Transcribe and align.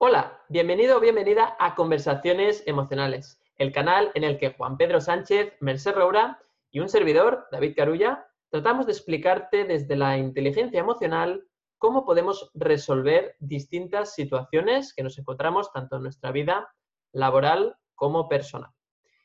Hola, 0.00 0.40
bienvenido 0.48 0.98
o 0.98 1.00
bienvenida 1.00 1.56
a 1.58 1.74
Conversaciones 1.74 2.62
Emocionales, 2.66 3.42
el 3.56 3.72
canal 3.72 4.12
en 4.14 4.22
el 4.22 4.38
que 4.38 4.52
Juan 4.52 4.76
Pedro 4.76 5.00
Sánchez, 5.00 5.54
Merced 5.58 5.92
Roura 5.92 6.40
y 6.70 6.78
un 6.78 6.88
servidor, 6.88 7.48
David 7.50 7.74
Carulla, 7.76 8.24
tratamos 8.48 8.86
de 8.86 8.92
explicarte 8.92 9.64
desde 9.64 9.96
la 9.96 10.16
inteligencia 10.16 10.78
emocional 10.78 11.48
cómo 11.78 12.04
podemos 12.04 12.48
resolver 12.54 13.34
distintas 13.40 14.14
situaciones 14.14 14.94
que 14.94 15.02
nos 15.02 15.18
encontramos 15.18 15.72
tanto 15.72 15.96
en 15.96 16.04
nuestra 16.04 16.30
vida 16.30 16.72
laboral 17.10 17.76
como 17.96 18.28
personal. 18.28 18.70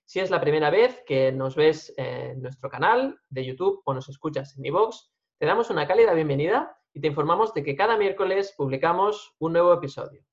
Si 0.06 0.22
es 0.22 0.32
la 0.32 0.42
primera 0.42 0.72
vez 0.72 1.04
que 1.06 1.32
nos 1.32 1.56
ves 1.56 1.94
en 1.98 2.42
nuestro 2.42 2.72
canal 2.72 3.20
de 3.30 3.46
YouTube 3.46 3.84
o 3.86 3.94
nos 3.94 4.10
escuchas 4.10 4.58
en 4.58 4.66
iVoox, 4.66 5.12
te 5.38 5.46
damos 5.46 5.70
una 5.70 5.86
cálida 5.86 6.16
bienvenida 6.16 6.76
y 6.96 7.00
te 7.00 7.10
informamos 7.10 7.54
de 7.54 7.64
que 7.64 7.76
cada 7.76 7.96
miércoles 7.96 8.56
publicamos 8.58 9.36
un 9.38 9.54
nuevo 9.54 9.72
episodio. 9.72 10.26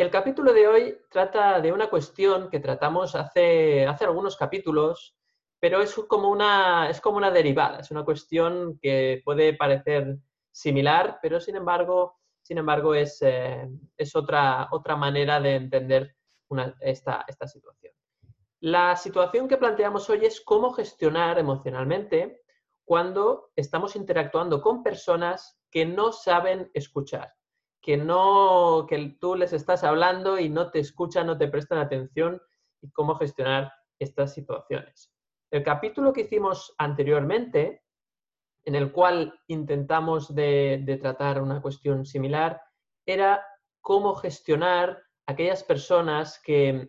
El 0.00 0.10
capítulo 0.10 0.54
de 0.54 0.66
hoy 0.66 0.98
trata 1.10 1.60
de 1.60 1.72
una 1.72 1.90
cuestión 1.90 2.48
que 2.48 2.58
tratamos 2.58 3.14
hace, 3.14 3.86
hace 3.86 4.06
algunos 4.06 4.34
capítulos, 4.34 5.14
pero 5.58 5.82
es 5.82 5.94
como, 6.08 6.30
una, 6.30 6.88
es 6.88 7.02
como 7.02 7.18
una 7.18 7.30
derivada, 7.30 7.80
es 7.80 7.90
una 7.90 8.02
cuestión 8.02 8.78
que 8.80 9.20
puede 9.26 9.52
parecer 9.52 10.16
similar, 10.50 11.18
pero 11.20 11.38
sin 11.38 11.56
embargo, 11.56 12.16
sin 12.40 12.56
embargo 12.56 12.94
es, 12.94 13.20
eh, 13.20 13.68
es 13.94 14.16
otra, 14.16 14.68
otra 14.70 14.96
manera 14.96 15.38
de 15.38 15.56
entender 15.56 16.16
esta, 16.80 17.26
esta 17.28 17.46
situación. 17.46 17.92
La 18.60 18.96
situación 18.96 19.48
que 19.48 19.58
planteamos 19.58 20.08
hoy 20.08 20.24
es 20.24 20.40
cómo 20.40 20.72
gestionar 20.72 21.38
emocionalmente 21.38 22.40
cuando 22.86 23.50
estamos 23.54 23.94
interactuando 23.96 24.62
con 24.62 24.82
personas 24.82 25.60
que 25.70 25.84
no 25.84 26.10
saben 26.10 26.70
escuchar, 26.72 27.34
que 27.80 27.96
no 27.96 28.86
que 28.88 29.16
tú 29.20 29.34
les 29.34 29.52
estás 29.52 29.84
hablando 29.84 30.38
y 30.38 30.48
no 30.48 30.70
te 30.70 30.80
escuchan, 30.80 31.26
no 31.26 31.38
te 31.38 31.48
prestan 31.48 31.78
atención 31.78 32.40
y 32.82 32.90
cómo 32.90 33.14
gestionar 33.14 33.72
estas 33.98 34.34
situaciones. 34.34 35.12
El 35.50 35.62
capítulo 35.62 36.12
que 36.12 36.22
hicimos 36.22 36.74
anteriormente, 36.78 37.82
en 38.64 38.74
el 38.74 38.92
cual 38.92 39.40
intentamos 39.48 40.34
de, 40.34 40.82
de 40.84 40.96
tratar 40.98 41.42
una 41.42 41.60
cuestión 41.60 42.04
similar, 42.04 42.60
era 43.06 43.44
cómo 43.80 44.14
gestionar 44.14 45.02
aquellas 45.26 45.64
personas 45.64 46.40
que 46.44 46.88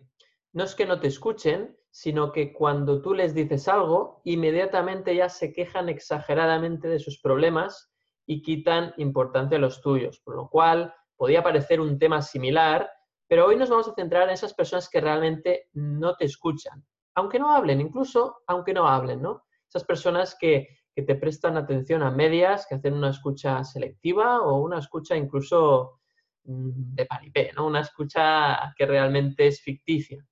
no 0.52 0.64
es 0.64 0.74
que 0.74 0.86
no 0.86 1.00
te 1.00 1.08
escuchen, 1.08 1.76
sino 1.90 2.32
que 2.32 2.52
cuando 2.52 3.02
tú 3.02 3.14
les 3.14 3.34
dices 3.34 3.68
algo, 3.68 4.20
inmediatamente 4.24 5.14
ya 5.14 5.28
se 5.28 5.52
quejan 5.52 5.88
exageradamente 5.88 6.88
de 6.88 6.98
sus 6.98 7.20
problemas 7.20 7.91
y 8.26 8.42
quitan 8.42 8.94
importancia 8.98 9.58
a 9.58 9.60
los 9.60 9.80
tuyos, 9.80 10.20
por 10.20 10.36
lo 10.36 10.48
cual 10.48 10.94
podía 11.16 11.42
parecer 11.42 11.80
un 11.80 11.98
tema 11.98 12.22
similar, 12.22 12.90
pero 13.28 13.46
hoy 13.46 13.56
nos 13.56 13.70
vamos 13.70 13.88
a 13.88 13.94
centrar 13.94 14.24
en 14.24 14.30
esas 14.34 14.54
personas 14.54 14.88
que 14.88 15.00
realmente 15.00 15.68
no 15.72 16.16
te 16.16 16.24
escuchan, 16.24 16.84
aunque 17.14 17.38
no 17.38 17.52
hablen, 17.52 17.80
incluso 17.80 18.42
aunque 18.46 18.74
no 18.74 18.88
hablen, 18.88 19.22
¿no? 19.22 19.44
Esas 19.68 19.84
personas 19.84 20.36
que, 20.38 20.68
que 20.94 21.02
te 21.02 21.14
prestan 21.14 21.56
atención 21.56 22.02
a 22.02 22.10
medias, 22.10 22.66
que 22.66 22.74
hacen 22.74 22.94
una 22.94 23.10
escucha 23.10 23.64
selectiva 23.64 24.42
o 24.42 24.60
una 24.60 24.78
escucha 24.78 25.16
incluso 25.16 26.00
mm, 26.44 26.94
de 26.94 27.06
paripé, 27.06 27.52
¿no? 27.56 27.66
Una 27.66 27.80
escucha 27.80 28.74
que 28.76 28.86
realmente 28.86 29.46
es 29.46 29.62
ficticia. 29.62 30.24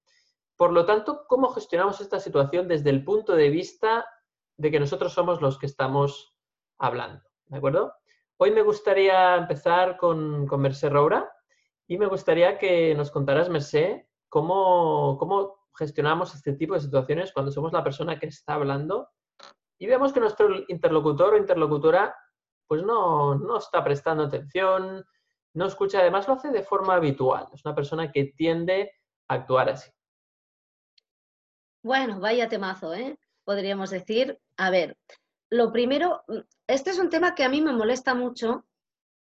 Por 0.57 0.73
lo 0.73 0.85
tanto, 0.85 1.25
¿cómo 1.27 1.49
gestionamos 1.49 2.01
esta 2.03 2.21
situación 2.21 2.69
desde 2.69 2.91
el 2.91 3.03
punto 3.03 3.35
de 3.35 3.49
vista 3.49 4.05
de 4.59 4.71
que 4.71 4.81
nosotros 4.81 5.15
somos 5.15 5.41
los 5.41 5.59
que 5.59 5.67
estamos 5.67 6.35
hablando? 6.79 7.30
¿De 7.51 7.59
acuerdo? 7.59 7.93
Hoy 8.37 8.53
me 8.53 8.63
gustaría 8.63 9.35
empezar 9.35 9.97
con, 9.97 10.47
con 10.47 10.65
Roura 10.65 11.31
y 11.89 11.99
me 11.99 12.07
gustaría 12.07 12.57
que 12.59 12.95
nos 12.95 13.11
contaras, 13.11 13.49
Merced, 13.49 14.03
cómo, 14.29 15.19
cómo 15.19 15.67
gestionamos 15.77 16.33
este 16.33 16.53
tipo 16.53 16.75
de 16.75 16.81
situaciones 16.81 17.33
cuando 17.33 17.51
somos 17.51 17.73
la 17.73 17.83
persona 17.83 18.21
que 18.21 18.27
está 18.27 18.55
hablando 18.55 19.09
y 19.79 19.89
vemos 19.89 20.13
que 20.13 20.21
nuestro 20.21 20.49
interlocutor 20.69 21.35
o 21.35 21.39
interlocutora 21.39 22.15
pues 22.69 22.85
no, 22.85 23.35
no 23.35 23.59
está 23.59 23.83
prestando 23.83 24.23
atención, 24.23 25.05
no 25.55 25.67
escucha, 25.67 25.99
además 25.99 26.29
lo 26.29 26.35
hace 26.35 26.53
de 26.53 26.63
forma 26.63 26.95
habitual. 26.95 27.49
Es 27.53 27.65
una 27.65 27.75
persona 27.75 28.13
que 28.13 28.27
tiende 28.27 28.93
a 29.27 29.35
actuar 29.35 29.71
así. 29.71 29.91
Bueno, 31.83 32.21
vaya 32.21 32.49
temazo, 32.49 32.95
¿eh? 32.95 33.19
Podríamos 33.43 33.91
decir. 33.91 34.39
A 34.57 34.71
ver, 34.71 34.97
lo 35.51 35.73
primero, 35.73 36.23
este 36.67 36.91
es 36.91 36.99
un 36.99 37.11
tema 37.11 37.35
que 37.35 37.45
a 37.45 37.49
mí 37.49 37.61
me 37.61 37.73
molesta 37.73 38.15
mucho. 38.15 38.65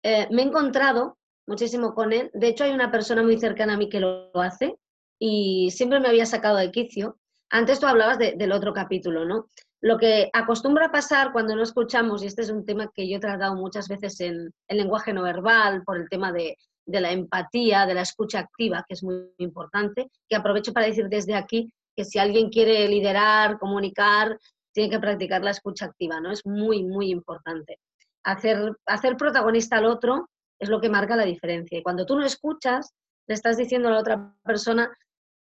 Eh, 0.02 0.28
me 0.30 0.42
he 0.42 0.46
encontrado 0.46 1.18
muchísimo 1.46 1.94
con 1.94 2.12
él. 2.12 2.30
De 2.34 2.48
hecho, 2.48 2.64
hay 2.64 2.72
una 2.72 2.90
persona 2.90 3.22
muy 3.22 3.38
cercana 3.38 3.74
a 3.74 3.76
mí 3.76 3.88
que 3.88 4.00
lo 4.00 4.30
hace 4.34 4.76
y 5.18 5.70
siempre 5.70 6.00
me 6.00 6.08
había 6.08 6.26
sacado 6.26 6.56
de 6.56 6.70
quicio. 6.70 7.18
Antes 7.48 7.78
tú 7.78 7.86
hablabas 7.86 8.18
del 8.18 8.52
otro 8.52 8.72
capítulo, 8.72 9.24
¿no? 9.24 9.48
Lo 9.80 9.98
que 9.98 10.28
acostumbra 10.32 10.90
pasar 10.90 11.32
cuando 11.32 11.54
no 11.54 11.62
escuchamos, 11.62 12.22
y 12.22 12.26
este 12.26 12.42
es 12.42 12.50
un 12.50 12.64
tema 12.64 12.90
que 12.92 13.08
yo 13.08 13.18
he 13.18 13.20
tratado 13.20 13.54
muchas 13.54 13.88
veces 13.88 14.20
en 14.20 14.52
el 14.66 14.76
lenguaje 14.76 15.12
no 15.12 15.22
verbal, 15.22 15.84
por 15.84 15.96
el 15.96 16.08
tema 16.08 16.32
de, 16.32 16.56
de 16.86 17.00
la 17.00 17.12
empatía, 17.12 17.86
de 17.86 17.94
la 17.94 18.00
escucha 18.00 18.40
activa, 18.40 18.84
que 18.88 18.94
es 18.94 19.04
muy 19.04 19.30
importante, 19.38 20.10
que 20.28 20.34
aprovecho 20.34 20.72
para 20.72 20.86
decir 20.86 21.08
desde 21.08 21.34
aquí 21.34 21.72
que 21.94 22.04
si 22.04 22.18
alguien 22.18 22.50
quiere 22.50 22.88
liderar, 22.88 23.58
comunicar, 23.58 24.38
tiene 24.76 24.90
que 24.90 25.00
practicar 25.00 25.42
la 25.42 25.52
escucha 25.52 25.86
activa, 25.86 26.20
¿no? 26.20 26.30
Es 26.30 26.44
muy, 26.44 26.84
muy 26.84 27.10
importante. 27.10 27.80
Hacer, 28.22 28.76
hacer 28.84 29.16
protagonista 29.16 29.78
al 29.78 29.86
otro 29.86 30.28
es 30.60 30.68
lo 30.68 30.82
que 30.82 30.90
marca 30.90 31.16
la 31.16 31.24
diferencia. 31.24 31.78
Y 31.78 31.82
cuando 31.82 32.04
tú 32.04 32.14
no 32.14 32.26
escuchas, 32.26 32.92
le 33.26 33.34
estás 33.34 33.56
diciendo 33.56 33.88
a 33.88 33.92
la 33.92 34.00
otra 34.00 34.34
persona, 34.44 34.94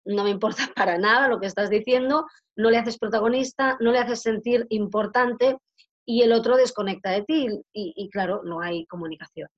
no 0.06 0.24
me 0.24 0.30
importa 0.30 0.62
para 0.74 0.96
nada 0.96 1.28
lo 1.28 1.38
que 1.38 1.48
estás 1.48 1.68
diciendo, 1.68 2.24
no 2.56 2.70
le 2.70 2.78
haces 2.78 2.96
protagonista, 2.96 3.76
no 3.80 3.92
le 3.92 3.98
haces 3.98 4.22
sentir 4.22 4.66
importante 4.70 5.58
y 6.06 6.22
el 6.22 6.32
otro 6.32 6.56
desconecta 6.56 7.10
de 7.10 7.22
ti 7.22 7.46
y, 7.74 8.08
claro, 8.08 8.40
no 8.42 8.62
hay 8.62 8.86
comunicación. 8.86 9.48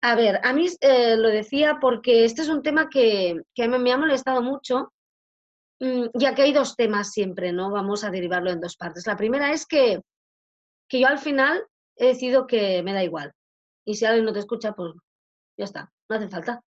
A 0.00 0.14
ver, 0.14 0.38
a 0.44 0.52
mí 0.52 0.68
eh, 0.80 1.16
lo 1.16 1.28
decía 1.28 1.78
porque 1.80 2.24
este 2.24 2.42
es 2.42 2.48
un 2.48 2.62
tema 2.62 2.88
que, 2.88 3.34
que 3.52 3.66
me 3.66 3.92
ha 3.92 3.98
molestado 3.98 4.42
mucho 4.42 4.92
Mm, 5.80 6.08
ya 6.14 6.34
que 6.34 6.42
hay 6.42 6.52
dos 6.52 6.76
temas 6.76 7.10
siempre, 7.10 7.52
¿no? 7.52 7.70
Vamos 7.70 8.04
a 8.04 8.10
derivarlo 8.10 8.50
en 8.50 8.60
dos 8.60 8.76
partes. 8.76 9.06
La 9.06 9.16
primera 9.16 9.50
es 9.52 9.66
que, 9.66 10.00
que 10.88 11.00
yo 11.00 11.08
al 11.08 11.18
final 11.18 11.66
he 11.96 12.08
decidido 12.08 12.46
que 12.46 12.82
me 12.82 12.92
da 12.92 13.02
igual. 13.02 13.32
Y 13.86 13.94
si 13.94 14.04
alguien 14.04 14.26
no 14.26 14.32
te 14.32 14.40
escucha, 14.40 14.72
pues 14.72 14.92
ya 15.56 15.64
está, 15.64 15.90
no 16.08 16.16
hace 16.16 16.28
falta, 16.28 16.60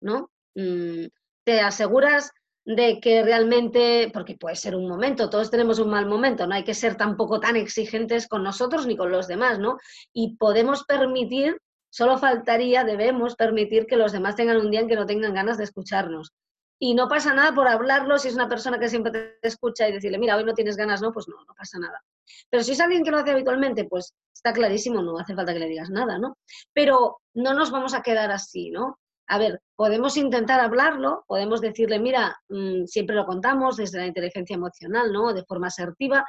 ¿no? 0.00 0.30
Mm, 0.56 1.06
te 1.44 1.60
aseguras 1.60 2.32
de 2.64 2.98
que 3.00 3.22
realmente, 3.22 4.10
porque 4.12 4.36
puede 4.36 4.56
ser 4.56 4.74
un 4.74 4.88
momento, 4.88 5.30
todos 5.30 5.52
tenemos 5.52 5.78
un 5.78 5.90
mal 5.90 6.06
momento, 6.06 6.48
no 6.48 6.54
hay 6.56 6.64
que 6.64 6.74
ser 6.74 6.96
tampoco 6.96 7.38
tan 7.38 7.54
exigentes 7.54 8.26
con 8.26 8.42
nosotros 8.42 8.88
ni 8.88 8.96
con 8.96 9.12
los 9.12 9.28
demás, 9.28 9.60
¿no? 9.60 9.78
Y 10.12 10.36
podemos 10.36 10.82
permitir, 10.84 11.60
solo 11.90 12.18
faltaría, 12.18 12.82
debemos 12.82 13.36
permitir 13.36 13.86
que 13.86 13.96
los 13.96 14.10
demás 14.10 14.34
tengan 14.34 14.56
un 14.56 14.72
día 14.72 14.80
en 14.80 14.88
que 14.88 14.96
no 14.96 15.06
tengan 15.06 15.34
ganas 15.34 15.58
de 15.58 15.64
escucharnos 15.64 16.32
y 16.78 16.94
no 16.94 17.08
pasa 17.08 17.32
nada 17.32 17.54
por 17.54 17.68
hablarlo 17.68 18.18
si 18.18 18.28
es 18.28 18.34
una 18.34 18.48
persona 18.48 18.78
que 18.78 18.88
siempre 18.88 19.38
te 19.40 19.48
escucha 19.48 19.88
y 19.88 19.92
decirle, 19.92 20.18
mira, 20.18 20.36
hoy 20.36 20.44
no 20.44 20.54
tienes 20.54 20.76
ganas, 20.76 21.00
no, 21.00 21.12
pues 21.12 21.26
no, 21.28 21.36
no 21.36 21.54
pasa 21.54 21.78
nada. 21.78 22.02
Pero 22.50 22.62
si 22.62 22.72
es 22.72 22.80
alguien 22.80 23.02
que 23.02 23.10
lo 23.10 23.18
hace 23.18 23.30
habitualmente, 23.30 23.84
pues 23.84 24.14
está 24.34 24.52
clarísimo, 24.52 25.02
no 25.02 25.18
hace 25.18 25.34
falta 25.34 25.52
que 25.52 25.58
le 25.58 25.68
digas 25.68 25.90
nada, 25.90 26.18
¿no? 26.18 26.36
Pero 26.74 27.18
no 27.34 27.54
nos 27.54 27.70
vamos 27.70 27.94
a 27.94 28.02
quedar 28.02 28.30
así, 28.30 28.70
¿no? 28.70 28.98
A 29.28 29.38
ver, 29.38 29.60
podemos 29.74 30.16
intentar 30.16 30.60
hablarlo, 30.60 31.24
podemos 31.26 31.60
decirle, 31.60 31.98
mira, 31.98 32.36
mm, 32.48 32.84
siempre 32.84 33.16
lo 33.16 33.24
contamos 33.24 33.76
desde 33.76 33.98
la 33.98 34.06
inteligencia 34.06 34.54
emocional, 34.54 35.12
¿no? 35.12 35.32
De 35.32 35.44
forma 35.44 35.68
asertiva, 35.68 36.24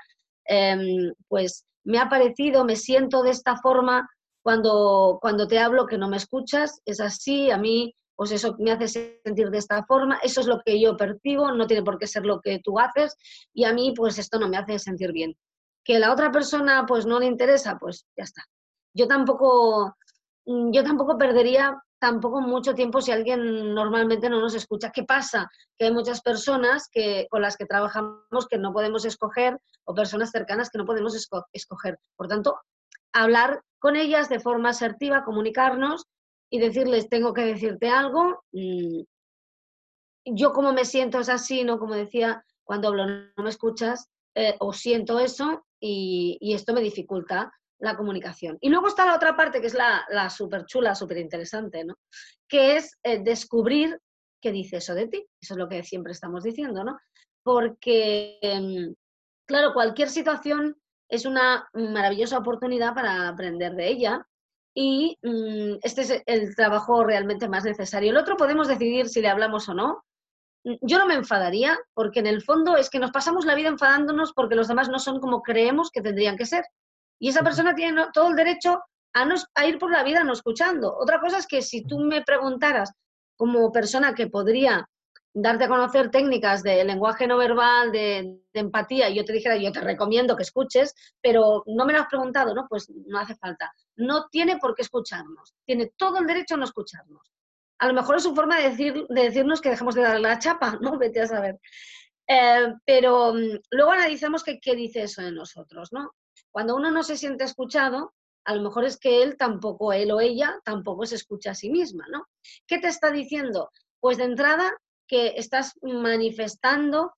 em, 0.45 1.13
pues 1.27 1.65
me 1.83 1.99
ha 1.99 2.09
parecido, 2.09 2.63
me 2.65 2.75
siento 2.75 3.21
de 3.21 3.31
esta 3.31 3.57
forma 3.57 4.09
cuando, 4.41 5.19
cuando 5.21 5.47
te 5.47 5.59
hablo 5.59 5.85
que 5.85 5.97
no 5.97 6.07
me 6.07 6.17
escuchas, 6.17 6.81
es 6.85 7.01
así, 7.01 7.51
a 7.51 7.57
mí 7.57 7.93
pues 8.17 8.31
eso 8.31 8.55
me 8.57 8.71
hace 8.71 8.87
sentir 9.23 9.51
de 9.51 9.59
esta 9.59 9.85
forma, 9.85 10.19
eso 10.23 10.41
es 10.41 10.47
lo 10.47 10.59
que 10.65 10.81
yo 10.81 10.97
percibo, 10.97 11.51
no 11.51 11.67
tiene 11.67 11.83
por 11.83 11.99
qué 11.99 12.07
ser 12.07 12.25
lo 12.25 12.41
que 12.41 12.59
tú 12.59 12.79
haces 12.79 13.15
y 13.53 13.63
a 13.63 13.73
mí 13.73 13.93
pues 13.95 14.17
esto 14.17 14.39
no 14.39 14.49
me 14.49 14.57
hace 14.57 14.79
sentir 14.79 15.11
bien. 15.11 15.37
Que 15.85 15.99
la 15.99 16.11
otra 16.11 16.31
persona 16.31 16.85
pues 16.87 17.05
no 17.05 17.19
le 17.19 17.27
interesa, 17.27 17.77
pues 17.79 18.07
ya 18.17 18.23
está. 18.23 18.43
Yo 18.91 19.07
tampoco, 19.07 19.95
mm, 20.45 20.71
yo 20.71 20.83
tampoco 20.83 21.15
perdería 21.15 21.79
tampoco 21.99 22.41
mucho 22.41 22.73
tiempo 22.73 23.01
si 23.01 23.11
alguien 23.11 23.75
normalmente 23.75 24.29
no 24.29 24.41
nos 24.41 24.55
escucha. 24.55 24.91
¿Qué 24.91 25.03
pasa? 25.03 25.49
Que 25.77 25.85
hay 25.85 25.91
muchas 25.91 26.21
personas 26.21 26.89
que, 26.91 27.27
con 27.29 27.43
las 27.43 27.55
que 27.55 27.65
trabajamos 27.65 28.47
que 28.49 28.57
no 28.57 28.73
podemos 28.73 29.05
escoger 29.05 29.59
o 29.85 29.93
personas 29.93 30.31
cercanas 30.31 30.71
que 30.71 30.79
no 30.79 30.85
podemos 30.85 31.15
escoger. 31.53 31.99
Por 32.15 32.27
tanto, 32.27 32.59
hablar 33.13 33.61
con 33.77 33.95
ellas 33.95 34.27
de 34.27 34.39
forma 34.39 34.69
asertiva, 34.69 35.23
comunicarnos 35.23 36.05
y 36.49 36.59
decirles, 36.59 37.09
tengo 37.09 37.33
que 37.33 37.45
decirte 37.45 37.89
algo. 37.89 38.43
Yo 40.25 40.51
como 40.51 40.73
me 40.73 40.85
siento 40.85 41.19
es 41.19 41.29
así, 41.29 41.63
¿no? 41.63 41.79
Como 41.79 41.95
decía, 41.95 42.43
cuando 42.63 42.89
hablo 42.89 43.05
no 43.05 43.43
me 43.43 43.49
escuchas, 43.49 44.09
eh, 44.35 44.55
o 44.59 44.71
siento 44.71 45.19
eso 45.19 45.65
y, 45.79 46.37
esto 46.53 46.73
me 46.73 46.81
dificulta 46.81 47.51
la 47.79 47.95
comunicación. 47.95 48.57
Y 48.61 48.69
luego 48.69 48.87
está 48.87 49.05
la 49.05 49.15
otra 49.15 49.35
parte, 49.35 49.61
que 49.61 49.67
es 49.67 49.73
la, 49.73 50.05
la 50.09 50.29
súper 50.29 50.65
chula, 50.65 50.95
súper 50.95 51.17
interesante, 51.17 51.83
¿no? 51.83 51.95
Que 52.47 52.77
es 52.77 52.97
eh, 53.03 53.19
descubrir 53.23 53.99
qué 54.41 54.51
dice 54.51 54.77
eso 54.77 54.93
de 54.93 55.07
ti. 55.07 55.25
Eso 55.41 55.53
es 55.53 55.57
lo 55.57 55.67
que 55.67 55.83
siempre 55.83 56.11
estamos 56.11 56.43
diciendo, 56.43 56.83
¿no? 56.83 56.97
Porque, 57.43 58.37
em, 58.41 58.93
claro, 59.45 59.73
cualquier 59.73 60.09
situación 60.09 60.75
es 61.09 61.25
una 61.25 61.67
maravillosa 61.73 62.37
oportunidad 62.37 62.93
para 62.93 63.27
aprender 63.27 63.73
de 63.73 63.87
ella 63.87 64.27
y 64.79 65.17
mm, 65.23 65.79
este 65.81 66.01
es 66.01 66.23
el 66.27 66.55
trabajo 66.55 67.03
realmente 67.03 67.49
más 67.49 67.63
necesario. 67.63 68.11
El 68.11 68.17
otro 68.17 68.37
podemos 68.37 68.67
decidir 68.67 69.09
si 69.09 69.21
le 69.21 69.27
hablamos 69.27 69.67
o 69.69 69.73
no. 69.73 70.03
Mm, 70.63 70.75
yo 70.81 70.99
no 70.99 71.07
me 71.07 71.15
enfadaría 71.15 71.79
porque 71.95 72.19
en 72.19 72.27
el 72.27 72.43
fondo 72.43 72.77
es 72.77 72.91
que 72.91 72.99
nos 72.99 73.09
pasamos 73.09 73.43
la 73.45 73.55
vida 73.55 73.69
enfadándonos 73.69 74.33
porque 74.33 74.53
los 74.53 74.67
demás 74.67 74.87
no 74.87 74.99
son 74.99 75.19
como 75.19 75.41
creemos 75.41 75.89
que 75.89 76.03
tendrían 76.03 76.37
que 76.37 76.45
ser. 76.45 76.63
Y 77.19 77.29
esa 77.29 77.41
persona 77.41 77.73
tiene 77.73 78.05
todo 78.13 78.29
el 78.29 78.35
derecho 78.35 78.83
a, 79.15 79.27
a 79.55 79.65
ir 79.65 79.79
por 79.79 79.91
la 79.91 80.03
vida 80.03 80.23
no 80.23 80.33
escuchando. 80.33 80.95
Otra 80.95 81.19
cosa 81.19 81.39
es 81.39 81.47
que 81.47 81.63
si 81.63 81.83
tú 81.83 81.97
me 81.97 82.21
preguntaras 82.21 82.93
como 83.35 83.71
persona 83.71 84.13
que 84.13 84.27
podría 84.27 84.87
darte 85.33 85.63
a 85.63 85.69
conocer 85.69 86.11
técnicas 86.11 86.61
de 86.61 86.83
lenguaje 86.83 87.25
no 87.25 87.37
verbal, 87.37 87.91
de, 87.91 88.41
empatía, 88.53 89.09
y 89.09 89.15
yo 89.15 89.25
te 89.25 89.33
dijera, 89.33 89.57
yo 89.57 89.71
te 89.71 89.81
recomiendo 89.81 90.35
que 90.35 90.43
escuches, 90.43 90.93
pero 91.19 91.63
no 91.65 91.85
me 91.85 91.93
lo 91.93 91.99
has 91.99 92.07
preguntado, 92.07 92.53
¿no? 92.53 92.67
Pues 92.69 92.91
no 93.07 93.17
hace 93.17 93.35
falta. 93.35 93.71
No 93.97 94.27
tiene 94.29 94.57
por 94.57 94.75
qué 94.75 94.83
escucharnos, 94.83 95.53
tiene 95.65 95.91
todo 95.97 96.19
el 96.19 96.27
derecho 96.27 96.55
a 96.55 96.57
no 96.57 96.65
escucharnos. 96.65 97.31
A 97.79 97.87
lo 97.87 97.93
mejor 97.93 98.17
es 98.17 98.23
su 98.23 98.33
forma 98.33 98.57
de, 98.57 98.69
decir, 98.69 99.05
de 99.09 99.23
decirnos 99.23 99.61
que 99.61 99.69
dejemos 99.69 99.95
de 99.95 100.01
darle 100.01 100.27
la 100.29 100.39
chapa, 100.39 100.77
¿no? 100.81 100.97
Vete 100.97 101.21
a 101.21 101.27
saber. 101.27 101.59
Eh, 102.27 102.73
pero 102.85 103.33
mm, 103.33 103.59
luego 103.71 103.91
analizamos 103.91 104.43
qué 104.43 104.75
dice 104.75 105.03
eso 105.03 105.21
de 105.21 105.31
nosotros, 105.31 105.91
¿no? 105.91 106.11
Cuando 106.51 106.75
uno 106.75 106.91
no 106.91 107.03
se 107.03 107.17
siente 107.17 107.43
escuchado, 107.43 108.13
a 108.47 108.55
lo 108.55 108.61
mejor 108.61 108.85
es 108.85 108.97
que 108.97 109.21
él 109.23 109.37
tampoco, 109.37 109.91
él 109.91 110.11
o 110.11 110.21
ella, 110.21 110.59
tampoco 110.63 111.05
se 111.05 111.15
escucha 111.15 111.51
a 111.51 111.55
sí 111.55 111.69
misma, 111.69 112.05
¿no? 112.09 112.27
¿Qué 112.65 112.79
te 112.79 112.87
está 112.87 113.11
diciendo? 113.11 113.69
Pues 113.99 114.17
de 114.17 114.23
entrada 114.23 114.73
que 115.05 115.33
estás 115.35 115.73
manifestando, 115.81 117.13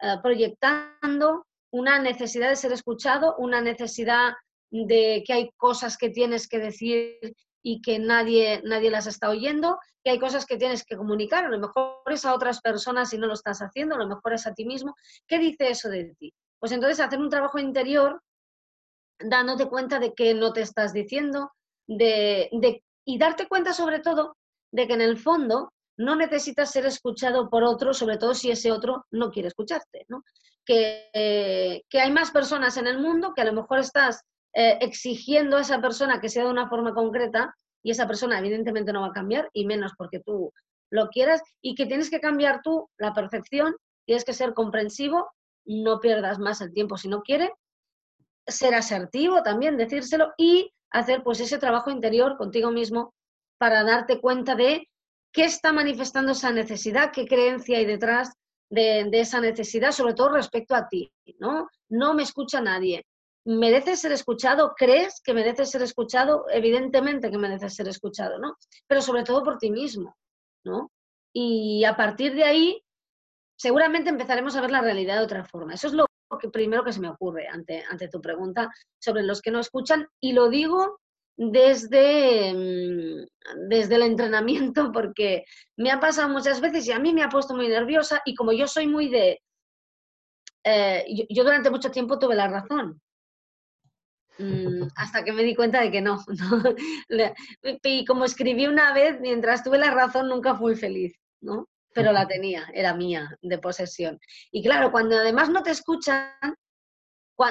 eh, 0.00 0.16
proyectando 0.22 1.46
una 1.72 1.98
necesidad 1.98 2.50
de 2.50 2.56
ser 2.56 2.72
escuchado, 2.72 3.34
una 3.38 3.60
necesidad 3.60 4.34
de 4.82 5.22
que 5.24 5.32
hay 5.32 5.50
cosas 5.56 5.96
que 5.96 6.10
tienes 6.10 6.48
que 6.48 6.58
decir 6.58 7.36
y 7.62 7.80
que 7.80 8.00
nadie, 8.00 8.60
nadie 8.64 8.90
las 8.90 9.06
está 9.06 9.30
oyendo, 9.30 9.78
que 10.02 10.10
hay 10.10 10.18
cosas 10.18 10.46
que 10.46 10.56
tienes 10.56 10.84
que 10.84 10.96
comunicar, 10.96 11.44
a 11.44 11.48
lo 11.48 11.60
mejor 11.60 12.02
es 12.06 12.24
a 12.24 12.34
otras 12.34 12.60
personas 12.60 13.12
y 13.12 13.18
no 13.18 13.28
lo 13.28 13.34
estás 13.34 13.60
haciendo, 13.60 13.94
a 13.94 13.98
lo 13.98 14.08
mejor 14.08 14.32
es 14.32 14.48
a 14.48 14.52
ti 14.52 14.64
mismo. 14.64 14.96
¿Qué 15.28 15.38
dice 15.38 15.70
eso 15.70 15.88
de 15.88 16.14
ti? 16.18 16.34
Pues 16.58 16.72
entonces 16.72 16.98
hacer 16.98 17.20
un 17.20 17.30
trabajo 17.30 17.60
interior 17.60 18.20
dándote 19.20 19.68
cuenta 19.68 20.00
de 20.00 20.12
que 20.12 20.34
no 20.34 20.52
te 20.52 20.62
estás 20.62 20.92
diciendo, 20.92 21.52
de, 21.86 22.50
y 23.04 23.18
darte 23.18 23.46
cuenta 23.46 23.72
sobre 23.72 24.00
todo 24.00 24.36
de 24.72 24.88
que 24.88 24.94
en 24.94 25.02
el 25.02 25.18
fondo 25.18 25.72
no 25.96 26.16
necesitas 26.16 26.72
ser 26.72 26.84
escuchado 26.86 27.48
por 27.48 27.62
otro, 27.62 27.94
sobre 27.94 28.18
todo 28.18 28.34
si 28.34 28.50
ese 28.50 28.72
otro 28.72 29.06
no 29.12 29.30
quiere 29.30 29.48
escucharte, 29.48 30.04
¿no? 30.08 30.24
Que, 30.66 31.82
que 31.88 32.00
hay 32.00 32.10
más 32.10 32.32
personas 32.32 32.76
en 32.76 32.88
el 32.88 32.98
mundo 32.98 33.32
que 33.34 33.42
a 33.42 33.44
lo 33.44 33.52
mejor 33.52 33.78
estás 33.78 34.24
eh, 34.54 34.78
exigiendo 34.80 35.56
a 35.56 35.60
esa 35.60 35.80
persona 35.80 36.20
que 36.20 36.28
sea 36.28 36.44
de 36.44 36.50
una 36.50 36.68
forma 36.68 36.94
concreta 36.94 37.54
y 37.82 37.90
esa 37.90 38.06
persona 38.06 38.38
evidentemente 38.38 38.92
no 38.92 39.02
va 39.02 39.08
a 39.08 39.12
cambiar 39.12 39.50
y 39.52 39.66
menos 39.66 39.92
porque 39.96 40.20
tú 40.20 40.52
lo 40.90 41.08
quieras 41.08 41.42
y 41.60 41.74
que 41.74 41.86
tienes 41.86 42.10
que 42.10 42.20
cambiar 42.20 42.60
tú 42.62 42.88
la 42.98 43.12
percepción, 43.12 43.74
tienes 44.06 44.24
que 44.24 44.32
ser 44.32 44.54
comprensivo, 44.54 45.30
no 45.64 46.00
pierdas 46.00 46.38
más 46.38 46.60
el 46.60 46.72
tiempo 46.72 46.96
si 46.96 47.08
no 47.08 47.22
quiere, 47.22 47.52
ser 48.46 48.74
asertivo 48.74 49.42
también, 49.42 49.76
decírselo 49.76 50.32
y 50.36 50.72
hacer 50.90 51.22
pues 51.22 51.40
ese 51.40 51.58
trabajo 51.58 51.90
interior 51.90 52.36
contigo 52.36 52.70
mismo 52.70 53.14
para 53.58 53.82
darte 53.82 54.20
cuenta 54.20 54.54
de 54.54 54.88
qué 55.32 55.44
está 55.44 55.72
manifestando 55.72 56.32
esa 56.32 56.52
necesidad, 56.52 57.10
qué 57.12 57.26
creencia 57.26 57.78
hay 57.78 57.86
detrás 57.86 58.32
de, 58.70 59.08
esa 59.12 59.40
necesidad, 59.40 59.92
sobre 59.92 60.14
todo 60.14 60.30
respecto 60.30 60.74
a 60.74 60.88
ti, 60.88 61.10
¿no? 61.38 61.68
No 61.88 62.14
me 62.14 62.22
escucha 62.22 62.60
nadie. 62.60 63.04
¿Mereces 63.46 64.00
ser 64.00 64.12
escuchado? 64.12 64.74
¿Crees 64.76 65.20
que 65.22 65.34
mereces 65.34 65.70
ser 65.70 65.82
escuchado? 65.82 66.46
Evidentemente 66.50 67.30
que 67.30 67.38
mereces 67.38 67.74
ser 67.74 67.88
escuchado, 67.88 68.38
¿no? 68.38 68.56
Pero 68.86 69.02
sobre 69.02 69.22
todo 69.22 69.42
por 69.42 69.58
ti 69.58 69.70
mismo, 69.70 70.16
¿no? 70.64 70.90
Y 71.32 71.84
a 71.84 71.96
partir 71.96 72.34
de 72.34 72.44
ahí, 72.44 72.82
seguramente 73.56 74.10
empezaremos 74.10 74.56
a 74.56 74.60
ver 74.60 74.70
la 74.70 74.80
realidad 74.80 75.18
de 75.18 75.24
otra 75.24 75.44
forma. 75.44 75.74
Eso 75.74 75.88
es 75.88 75.92
lo 75.92 76.06
que 76.40 76.48
primero 76.48 76.84
que 76.84 76.92
se 76.92 77.00
me 77.00 77.08
ocurre 77.08 77.46
ante, 77.48 77.84
ante 77.88 78.08
tu 78.08 78.20
pregunta 78.20 78.72
sobre 78.98 79.22
los 79.22 79.40
que 79.40 79.50
no 79.50 79.60
escuchan. 79.60 80.06
Y 80.20 80.32
lo 80.32 80.48
digo 80.48 81.00
desde, 81.36 82.52
mm, 82.54 83.68
desde 83.68 83.94
el 83.96 84.02
entrenamiento 84.02 84.90
porque 84.92 85.44
me 85.76 85.90
ha 85.90 86.00
pasado 86.00 86.28
muchas 86.28 86.60
veces 86.60 86.86
y 86.86 86.92
a 86.92 86.98
mí 86.98 87.12
me 87.12 87.22
ha 87.22 87.28
puesto 87.28 87.54
muy 87.54 87.68
nerviosa 87.68 88.22
y 88.24 88.34
como 88.34 88.52
yo 88.52 88.66
soy 88.66 88.86
muy 88.86 89.08
de... 89.08 89.40
Eh, 90.66 91.04
yo, 91.28 91.44
durante 91.44 91.70
mucho 91.70 91.90
tiempo 91.90 92.18
tuve 92.18 92.34
la 92.34 92.48
razón. 92.48 93.00
Mm, 94.38 94.88
hasta 94.96 95.22
que 95.22 95.32
me 95.32 95.44
di 95.44 95.54
cuenta 95.54 95.80
de 95.80 95.90
que 95.90 96.00
no, 96.00 96.18
Y 97.82 98.04
como 98.04 98.24
escribí 98.24 98.66
una 98.66 98.92
vez, 98.92 99.20
mientras 99.20 99.62
tuve 99.62 99.78
la 99.78 99.90
razón 99.90 100.28
nunca 100.28 100.54
fui 100.54 100.74
feliz, 100.74 101.14
¿no? 101.40 101.68
Pero 101.94 102.10
la 102.10 102.26
tenía, 102.26 102.66
era 102.74 102.94
mía, 102.94 103.38
de 103.40 103.58
posesión. 103.58 104.18
Y 104.50 104.64
claro, 104.64 104.90
cuando 104.90 105.16
además 105.16 105.48
no 105.50 105.62
te 105.62 105.70
escuchan, 105.70 106.32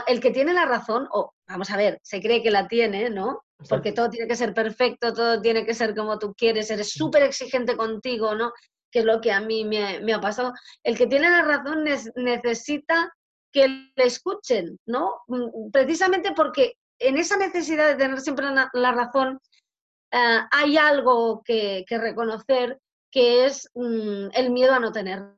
el 0.07 0.19
que 0.19 0.31
tiene 0.31 0.53
la 0.53 0.65
razón, 0.65 1.07
o 1.11 1.33
vamos 1.47 1.69
a 1.71 1.77
ver, 1.77 1.99
se 2.03 2.21
cree 2.21 2.43
que 2.43 2.51
la 2.51 2.67
tiene, 2.67 3.09
¿no? 3.09 3.43
Porque 3.69 3.93
todo 3.93 4.09
tiene 4.09 4.27
que 4.27 4.35
ser 4.35 4.53
perfecto, 4.53 5.13
todo 5.13 5.41
tiene 5.41 5.65
que 5.65 5.73
ser 5.73 5.95
como 5.95 6.19
tú 6.19 6.33
quieres, 6.33 6.69
eres 6.71 6.91
súper 6.91 7.23
exigente 7.23 7.77
contigo, 7.77 8.35
¿no? 8.35 8.51
Que 8.91 8.99
es 8.99 9.05
lo 9.05 9.21
que 9.21 9.31
a 9.31 9.39
mí 9.39 9.63
me, 9.63 10.13
ha 10.13 10.21
pasado. 10.21 10.53
El 10.83 10.97
que 10.97 11.07
tiene 11.07 11.29
la 11.29 11.41
razón 11.41 11.85
necesita 12.15 13.13
que 13.53 13.67
le 13.67 14.03
escuchen, 14.03 14.77
¿no? 14.85 15.21
Mm, 15.27 15.71
precisamente 15.71 16.33
porque 16.35 16.77
en 16.99 17.17
esa 17.17 17.37
necesidad 17.37 17.87
de 17.87 17.95
tener 17.95 18.19
siempre 18.19 18.47
la, 18.73 18.91
razón 18.91 19.39
eh, 20.11 20.39
hay 20.51 20.77
algo 20.77 21.41
que, 21.45 21.85
reconocer 21.89 22.79
que 23.11 23.45
es 23.45 23.69
mm, 23.75 24.29
el 24.33 24.49
miedo 24.49 24.73
a 24.73 24.79
no 24.79 24.91
tenerla 24.91 25.37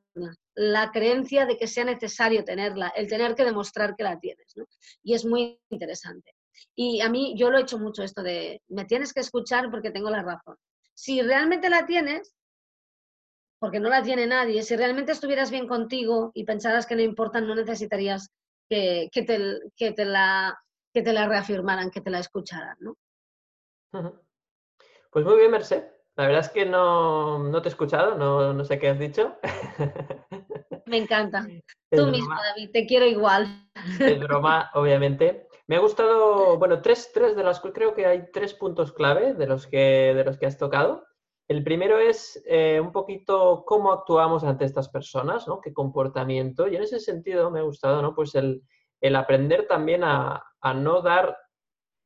la 0.55 0.91
creencia 0.91 1.45
de 1.45 1.57
que 1.57 1.67
sea 1.67 1.83
necesario 1.83 2.45
tenerla, 2.45 2.87
el 2.95 3.09
tener 3.09 3.35
que 3.35 3.43
demostrar 3.43 3.95
que 3.95 4.03
la 4.03 4.17
tienes. 4.19 4.55
¿no? 4.55 4.65
Y 5.03 5.13
es 5.13 5.25
muy 5.25 5.59
interesante. 5.69 6.33
Y 6.73 7.01
a 7.01 7.09
mí, 7.09 7.35
yo 7.37 7.51
lo 7.51 7.57
he 7.57 7.61
hecho 7.61 7.77
mucho 7.77 8.03
esto 8.03 8.23
de, 8.23 8.61
me 8.69 8.85
tienes 8.85 9.13
que 9.13 9.19
escuchar 9.19 9.69
porque 9.69 9.91
tengo 9.91 10.09
la 10.09 10.23
razón. 10.23 10.55
Si 10.93 11.21
realmente 11.21 11.69
la 11.69 11.85
tienes, 11.85 12.33
porque 13.65 13.79
no 13.79 13.89
la 13.89 14.03
tiene 14.03 14.27
nadie, 14.27 14.61
si 14.61 14.75
realmente 14.75 15.11
estuvieras 15.11 15.49
bien 15.49 15.67
contigo 15.67 16.29
y 16.35 16.43
pensaras 16.43 16.85
que 16.85 16.95
no 16.95 17.01
importa, 17.01 17.41
no 17.41 17.55
necesitarías 17.55 18.29
que, 18.69 19.09
te, 19.11 19.59
que, 19.75 19.91
te, 19.91 20.05
la, 20.05 20.55
que 20.93 21.01
te 21.01 21.11
la 21.11 21.27
reafirmaran, 21.27 21.89
que 21.89 21.99
te 21.99 22.11
la 22.11 22.19
escucharan. 22.19 22.77
¿no? 22.79 22.95
Pues 25.09 25.25
muy 25.25 25.37
bien, 25.37 25.49
Merced. 25.49 25.83
La 26.15 26.27
verdad 26.27 26.41
es 26.41 26.49
que 26.49 26.67
no, 26.67 27.39
no 27.39 27.59
te 27.63 27.69
he 27.69 27.71
escuchado, 27.71 28.15
no, 28.19 28.53
no, 28.53 28.65
sé 28.65 28.77
qué 28.77 28.89
has 28.89 28.99
dicho. 28.99 29.35
Me 30.85 30.97
encanta. 30.97 31.47
Tú 31.89 32.05
mismo, 32.05 32.35
David, 32.35 32.69
te 32.71 32.85
quiero 32.85 33.07
igual. 33.07 33.47
Es 33.99 34.19
broma, 34.19 34.69
obviamente. 34.75 35.47
Me 35.65 35.77
ha 35.77 35.79
gustado, 35.79 36.59
bueno, 36.59 36.83
tres, 36.83 37.09
tres 37.11 37.35
de 37.35 37.43
las 37.43 37.61
creo 37.61 37.95
que 37.95 38.05
hay 38.05 38.29
tres 38.31 38.53
puntos 38.53 38.93
clave 38.93 39.33
de 39.33 39.47
los 39.47 39.65
que, 39.65 40.13
de 40.15 40.23
los 40.23 40.37
que 40.37 40.45
has 40.45 40.59
tocado. 40.59 41.03
El 41.47 41.63
primero 41.63 41.99
es 41.99 42.43
eh, 42.47 42.79
un 42.79 42.91
poquito 42.91 43.63
cómo 43.65 43.91
actuamos 43.91 44.43
ante 44.43 44.65
estas 44.65 44.89
personas, 44.89 45.47
¿no? 45.47 45.61
Qué 45.61 45.73
comportamiento. 45.73 46.67
Y 46.67 46.75
en 46.75 46.83
ese 46.83 46.99
sentido 46.99 47.51
me 47.51 47.59
ha 47.59 47.63
gustado, 47.63 48.01
¿no? 48.01 48.15
Pues 48.15 48.33
el, 48.35 48.63
el 48.99 49.15
aprender 49.15 49.67
también 49.67 50.03
a, 50.03 50.43
a 50.61 50.73
no 50.73 51.01
dar 51.01 51.37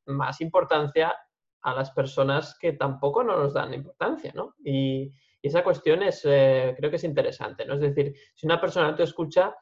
más 0.06 0.42
importancia 0.42 1.16
a 1.62 1.74
las 1.74 1.92
personas 1.92 2.58
que 2.60 2.74
tampoco 2.74 3.24
no 3.24 3.38
nos 3.38 3.54
dan 3.54 3.74
importancia, 3.74 4.32
¿no? 4.36 4.56
Y, 4.64 5.12
esa 5.42 5.64
cuestión 5.64 6.04
es, 6.04 6.22
eh, 6.26 6.76
creo 6.78 6.90
que 6.90 6.98
es 6.98 7.04
interesante, 7.06 7.66
¿no? 7.66 7.76
Es 7.76 7.80
decir, 7.80 8.14
si 8.36 8.46
una 8.46 8.60
persona 8.60 8.94
te 8.94 9.04
escucha, 9.04 9.56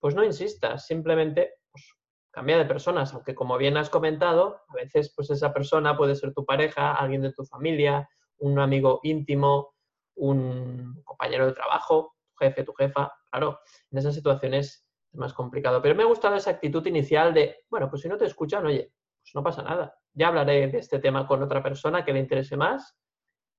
pues 0.00 0.14
no 0.14 0.24
insistas, 0.24 0.86
simplemente 0.86 1.52
pues, 1.70 1.84
cambia 2.30 2.56
de 2.56 2.64
personas, 2.64 3.12
aunque 3.12 3.34
como 3.34 3.58
bien 3.58 3.76
has 3.76 3.90
comentado, 3.90 4.62
a 4.68 4.74
veces 4.74 5.12
pues 5.14 5.28
esa 5.28 5.52
persona 5.52 5.98
puede 5.98 6.14
ser 6.14 6.32
tu 6.32 6.46
pareja, 6.46 6.94
alguien 6.94 7.20
de 7.20 7.34
tu 7.34 7.44
familia, 7.44 8.08
un 8.38 8.58
amigo 8.58 9.00
íntimo, 9.02 9.74
un 10.16 11.02
compañero 11.04 11.46
de 11.46 11.52
trabajo, 11.52 12.14
tu 12.30 12.44
jefe, 12.44 12.64
tu 12.64 12.72
jefa, 12.72 13.12
claro, 13.30 13.60
en 13.90 13.98
esas 13.98 14.14
situaciones 14.14 14.86
es 15.12 15.18
más 15.18 15.32
complicado. 15.32 15.80
Pero 15.82 15.94
me 15.94 16.02
ha 16.02 16.06
gustado 16.06 16.36
esa 16.36 16.50
actitud 16.50 16.84
inicial 16.86 17.32
de, 17.34 17.64
bueno, 17.70 17.88
pues 17.88 18.02
si 18.02 18.08
no 18.08 18.16
te 18.16 18.26
escuchan, 18.26 18.66
oye, 18.66 18.92
pues 19.22 19.34
no 19.34 19.42
pasa 19.42 19.62
nada, 19.62 19.96
ya 20.12 20.28
hablaré 20.28 20.68
de 20.68 20.78
este 20.78 20.98
tema 20.98 21.26
con 21.26 21.42
otra 21.42 21.62
persona 21.62 22.04
que 22.04 22.12
le 22.12 22.20
interese 22.20 22.56
más 22.56 22.96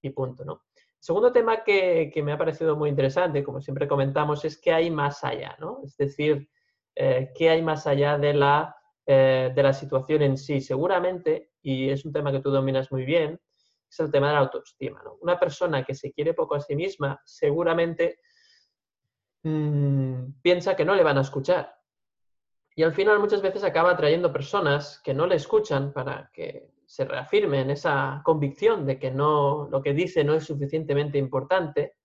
y 0.02 0.10
punto, 0.12 0.46
¿no? 0.46 0.64
segundo 1.02 1.32
tema 1.32 1.64
que, 1.64 2.12
me 2.24 2.34
ha 2.34 2.38
parecido 2.38 2.76
muy 2.76 2.90
interesante, 2.90 3.44
como 3.44 3.62
siempre 3.62 3.88
comentamos, 3.88 4.44
es 4.44 4.60
que 4.60 4.74
hay 4.74 4.92
más 4.92 5.24
allá, 5.24 5.56
¿no? 5.58 5.80
Es 5.86 5.96
decir, 5.96 6.50
eh, 6.96 7.32
¿qué 7.36 7.50
hay 7.50 7.62
más 7.62 7.88
allá 7.88 8.18
de 8.18 8.34
la 8.34 8.76
eh, 9.12 9.52
de 9.56 9.64
la 9.64 9.74
situación 9.74 10.22
en 10.22 10.38
sí, 10.38 10.62
seguramente, 10.62 11.50
y 11.64 11.90
es 11.90 12.06
un 12.06 12.14
tema 12.14 12.32
que 12.32 12.42
tú 12.42 12.52
dominas 12.52 12.92
muy 12.92 13.06
bien, 13.06 13.40
es 13.90 14.00
el 14.00 14.12
tema 14.12 14.28
de 14.28 14.34
la 14.34 14.40
autoestima. 14.40 15.02
Una 15.22 15.40
persona 15.40 15.84
que 15.84 15.96
se 15.96 16.12
quiere 16.12 16.34
poco 16.34 16.56
a 16.56 16.60
sí 16.60 16.76
misma, 16.76 17.20
seguramente 17.26 18.20
mm, 19.44 20.42
piensa 20.42 20.76
que 20.76 20.86
no 20.86 20.96
le 20.96 21.04
van 21.04 21.18
a 21.18 21.22
escuchar. 21.22 21.76
Y 22.76 22.84
al 22.84 22.94
final 22.94 23.20
muchas 23.20 23.42
veces 23.42 23.64
acaba 23.64 23.92
atrayendo 23.92 24.32
personas 24.32 25.02
que 25.04 25.14
no 25.14 25.28
le 25.28 25.36
escuchan 25.36 25.92
para 25.92 26.30
que 26.32 26.72
se 26.86 27.06
reafirme 27.06 27.62
en 27.62 27.72
esa 27.72 28.22
convicción 28.24 28.86
de 28.86 28.98
que 28.98 29.12
no, 29.12 29.68
lo 29.70 29.82
que 29.82 29.94
dice 29.94 30.24
no 30.24 30.34
es 30.34 30.46
suficientemente 30.46 31.18
importante, 31.18 31.98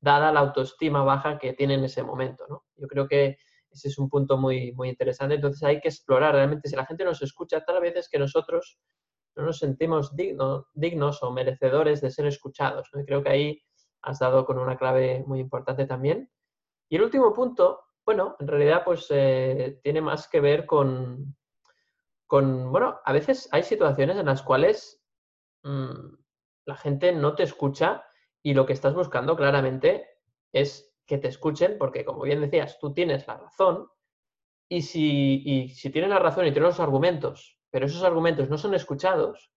dada 0.00 0.32
la 0.32 0.40
autoestima 0.40 1.04
baja 1.04 1.38
que 1.38 1.52
tiene 1.52 1.74
en 1.74 1.84
ese 1.84 2.02
momento. 2.02 2.44
¿no? 2.48 2.64
Yo 2.76 2.88
creo 2.88 3.06
que 3.06 3.38
ese 3.70 3.88
es 3.88 3.98
un 3.98 4.08
punto 4.08 4.36
muy, 4.36 4.72
muy 4.72 4.88
interesante. 4.88 5.36
Entonces 5.36 5.62
hay 5.62 5.80
que 5.80 5.88
explorar 5.88 6.34
realmente 6.34 6.68
si 6.68 6.76
la 6.76 6.86
gente 6.86 7.04
nos 7.04 7.22
escucha, 7.22 7.64
tal 7.64 7.80
vez 7.80 7.96
es 7.96 8.08
que 8.08 8.18
nosotros 8.18 8.78
no 9.36 9.44
nos 9.44 9.58
sentimos 9.58 10.14
dignos 10.16 11.22
o 11.22 11.30
merecedores 11.30 12.00
de 12.00 12.10
ser 12.10 12.26
escuchados. 12.26 12.90
Y 12.94 13.04
creo 13.04 13.22
que 13.22 13.30
ahí 13.30 13.62
has 14.02 14.18
dado 14.18 14.44
con 14.44 14.58
una 14.58 14.76
clave 14.76 15.24
muy 15.26 15.40
importante 15.40 15.86
también. 15.86 16.30
Y 16.88 16.96
el 16.96 17.02
último 17.02 17.32
punto, 17.32 17.80
bueno, 18.04 18.36
en 18.40 18.48
realidad 18.48 18.82
pues 18.84 19.06
eh, 19.10 19.78
tiene 19.82 20.00
más 20.00 20.28
que 20.28 20.40
ver 20.40 20.66
con, 20.66 21.36
con, 22.26 22.72
bueno, 22.72 23.00
a 23.04 23.12
veces 23.12 23.48
hay 23.52 23.62
situaciones 23.62 24.16
en 24.16 24.26
las 24.26 24.42
cuales 24.42 25.02
mm, 25.62 26.14
la 26.66 26.76
gente 26.76 27.12
no 27.12 27.34
te 27.34 27.44
escucha 27.44 28.04
y 28.42 28.54
lo 28.54 28.66
que 28.66 28.72
estás 28.72 28.94
buscando 28.94 29.36
claramente 29.36 30.06
es 30.52 30.94
que 31.06 31.18
te 31.18 31.28
escuchen, 31.28 31.76
porque 31.78 32.04
como 32.04 32.22
bien 32.22 32.40
decías, 32.40 32.78
tú 32.78 32.92
tienes 32.94 33.26
la 33.26 33.36
razón, 33.36 33.88
y 34.68 34.82
si, 34.82 35.68
si 35.74 35.90
tienes 35.90 36.10
la 36.10 36.20
razón 36.20 36.46
y 36.46 36.52
tienes 36.52 36.68
los 36.68 36.80
argumentos, 36.80 37.59
pero 37.70 37.86
esos 37.86 38.02
argumentos 38.02 38.48
no 38.48 38.58
son 38.58 38.74
escuchados, 38.74 39.50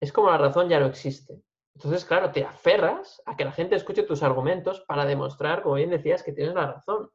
es 0.00 0.12
como 0.12 0.30
la 0.30 0.38
razón 0.38 0.68
ya 0.68 0.80
no 0.80 0.86
existe. 0.86 1.42
Entonces, 1.74 2.04
claro, 2.04 2.32
te 2.32 2.44
aferras 2.44 3.22
a 3.24 3.36
que 3.36 3.44
la 3.44 3.52
gente 3.52 3.76
escuche 3.76 4.02
tus 4.02 4.22
argumentos 4.22 4.80
para 4.80 5.06
demostrar, 5.06 5.62
como 5.62 5.76
bien 5.76 5.90
decías, 5.90 6.22
que 6.22 6.32
tienes 6.32 6.54
la 6.54 6.72
razón. 6.72 7.10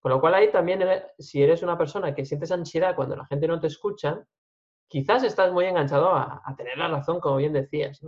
Con 0.00 0.12
lo 0.12 0.20
cual 0.20 0.34
ahí 0.34 0.50
también, 0.50 0.82
eh, 0.82 1.04
si 1.18 1.42
eres 1.42 1.62
una 1.62 1.76
persona 1.76 2.14
que 2.14 2.24
sientes 2.24 2.52
ansiedad 2.52 2.94
cuando 2.94 3.16
la 3.16 3.26
gente 3.26 3.46
no 3.48 3.60
te 3.60 3.66
escucha, 3.66 4.24
quizás 4.88 5.22
estás 5.24 5.52
muy 5.52 5.66
enganchado 5.66 6.14
a, 6.14 6.42
tener 6.56 6.78
la 6.78 6.88
razón, 6.88 7.20
como 7.20 7.36
bien 7.36 7.52
decías. 7.52 8.00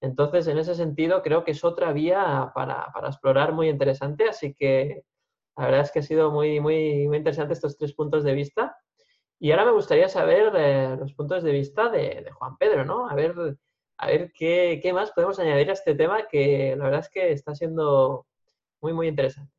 Entonces, 0.00 0.46
en 0.46 0.58
ese 0.58 0.74
sentido, 0.74 1.22
creo 1.22 1.44
que 1.44 1.52
es 1.52 1.64
otra 1.64 1.92
vía 1.92 2.52
para, 2.54 2.92
explorar 3.06 3.52
muy 3.52 3.68
interesante. 3.68 4.28
Así 4.28 4.54
que 4.54 5.04
la 5.56 5.64
verdad 5.66 5.80
es 5.82 5.92
que 5.92 6.00
ha 6.00 6.02
sido 6.02 6.30
muy, 6.30 6.60
muy 6.60 7.04
interesante 7.04 7.54
estos 7.54 7.78
tres 7.78 7.94
puntos 7.94 8.24
de 8.24 8.34
vista. 8.34 8.76
Y 9.38 9.50
ahora 9.50 9.66
me 9.66 9.72
gustaría 9.72 10.08
saber 10.08 10.52
eh, 10.56 10.96
los 10.98 11.12
puntos 11.12 11.42
de 11.42 11.52
vista 11.52 11.90
de, 11.90 12.30
Juan 12.32 12.56
Pedro, 12.56 12.84
¿no? 12.84 13.08
A 13.08 13.14
ver, 13.14 13.34
a 13.98 14.06
ver 14.06 14.32
qué, 14.32 14.80
qué, 14.82 14.92
más 14.92 15.12
podemos 15.12 15.38
añadir 15.38 15.68
a 15.70 15.74
este 15.74 15.94
tema 15.94 16.26
que 16.26 16.74
la 16.76 16.84
verdad 16.84 17.00
es 17.00 17.10
que 17.10 17.32
está 17.32 17.54
siendo 17.54 18.26
muy, 18.80 18.92
muy 18.92 19.08
interesante. 19.08 19.52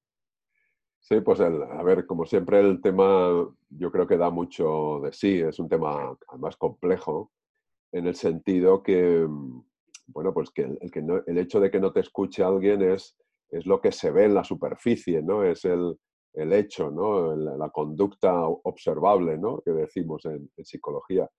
Sí, 0.99 1.21
pues 1.21 1.39
a 1.39 1.49
ver, 1.83 2.05
como 2.05 2.25
siempre 2.25 2.59
el 2.59 2.81
tema 2.81 3.47
yo 3.69 3.91
creo 3.91 4.07
que 4.07 4.17
da 4.17 4.29
mucho 4.29 4.99
de 5.03 5.13
sí, 5.13 5.39
es 5.39 5.57
un 5.57 5.69
tema 5.69 6.17
además 6.27 6.57
complejo 6.57 7.31
en 7.93 8.07
el 8.07 8.15
sentido 8.15 8.83
que, 8.83 9.25
bueno, 10.07 10.33
pues 10.33 10.49
que, 10.51 10.63
el, 10.63 10.91
que 10.91 11.05
el 11.27 11.37
hecho 11.37 11.61
de 11.61 11.71
que 11.71 11.79
no 11.79 11.93
te 11.93 12.01
escuche 12.01 12.43
alguien 12.43 12.81
es, 12.81 13.15
es 13.49 13.65
lo 13.65 13.79
que 13.79 13.93
se 13.93 14.11
ve 14.11 14.25
en 14.25 14.33
la 14.33 14.43
superficie, 14.43 15.21
¿no? 15.21 15.43
Es 15.43 15.63
el, 15.63 15.97
el 16.37 16.53
hecho, 16.53 16.91
¿no? 16.91 17.35
La, 17.35 17.69
conducta 17.69 18.47
observable, 18.47 19.37
¿no? 19.37 19.61
Que 19.61 19.71
decimos 19.71 20.25
en, 20.25 20.49
psicología. 20.63 21.29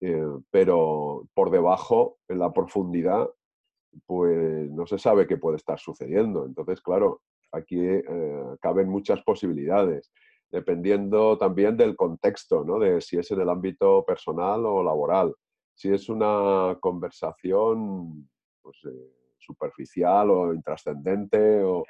Eh, 0.00 0.24
pero 0.50 1.28
por 1.34 1.50
debajo, 1.50 2.18
en 2.28 2.38
la 2.38 2.52
profundidad, 2.52 3.28
pues 4.06 4.70
no 4.70 4.86
se 4.86 4.98
sabe 4.98 5.26
qué 5.26 5.36
puede 5.36 5.56
estar 5.56 5.78
sucediendo. 5.78 6.44
Entonces, 6.46 6.80
claro, 6.80 7.22
aquí 7.52 7.78
eh, 7.80 8.04
caben 8.60 8.88
muchas 8.88 9.22
posibilidades, 9.22 10.12
dependiendo 10.50 11.38
también 11.38 11.76
del 11.76 11.96
contexto, 11.96 12.64
¿no? 12.64 12.78
De 12.78 13.00
si 13.00 13.18
es 13.18 13.30
en 13.30 13.40
el 13.40 13.48
ámbito 13.48 14.04
personal 14.04 14.64
o 14.66 14.82
laboral 14.82 15.34
si 15.78 15.92
es 15.92 16.08
una 16.08 16.76
conversación 16.80 18.28
pues, 18.60 18.76
eh, 18.84 19.36
superficial 19.38 20.28
o 20.28 20.52
intrascendente 20.52 21.62
o, 21.62 21.84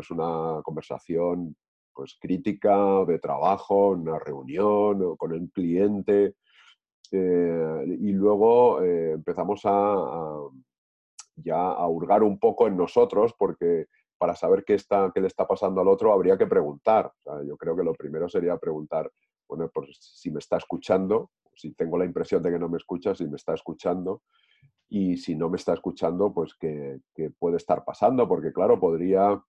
es 0.00 0.10
una 0.10 0.60
conversación 0.62 1.56
pues, 1.98 2.16
crítica 2.20 3.04
de 3.06 3.18
trabajo, 3.18 3.88
una 3.88 4.20
reunión 4.20 5.16
con 5.16 5.34
el 5.34 5.50
cliente. 5.50 6.36
Eh, 7.10 7.96
y 7.98 8.12
luego 8.12 8.80
eh, 8.82 9.14
empezamos 9.14 9.62
a, 9.64 9.96
ya 11.34 11.56
a 11.56 11.88
hurgar 11.88 12.22
un 12.22 12.38
poco 12.38 12.68
en 12.68 12.76
nosotros 12.76 13.34
porque 13.36 13.86
para 14.16 14.36
saber 14.36 14.62
qué, 14.64 14.74
está, 14.74 15.10
qué 15.12 15.20
le 15.20 15.26
está 15.26 15.44
pasando 15.48 15.80
al 15.80 15.88
otro 15.88 16.12
habría 16.12 16.38
que 16.38 16.46
preguntar. 16.46 17.10
yo 17.44 17.56
creo 17.56 17.74
que 17.74 17.82
lo 17.82 17.94
primero 17.94 18.28
sería 18.28 18.56
preguntar, 18.58 19.10
bueno, 19.48 19.68
pues 19.74 19.96
si 20.00 20.30
me 20.30 20.38
está 20.38 20.58
escuchando, 20.58 21.32
si 21.56 21.72
tengo 21.72 21.98
la 21.98 22.04
impresión 22.04 22.40
de 22.44 22.52
que 22.52 22.60
no 22.60 22.68
me 22.68 22.76
escucha, 22.76 23.12
si 23.16 23.26
me 23.26 23.38
está 23.38 23.54
escuchando 23.54 24.22
y 24.88 25.16
si 25.16 25.34
no 25.34 25.50
me 25.50 25.56
está 25.56 25.74
escuchando, 25.74 26.32
pues 26.32 26.54
qué, 26.54 27.00
puede 27.40 27.56
estar 27.56 27.84
pasando, 27.84 28.28
porque 28.28 28.52
claro, 28.52 28.78
podría 28.78 29.42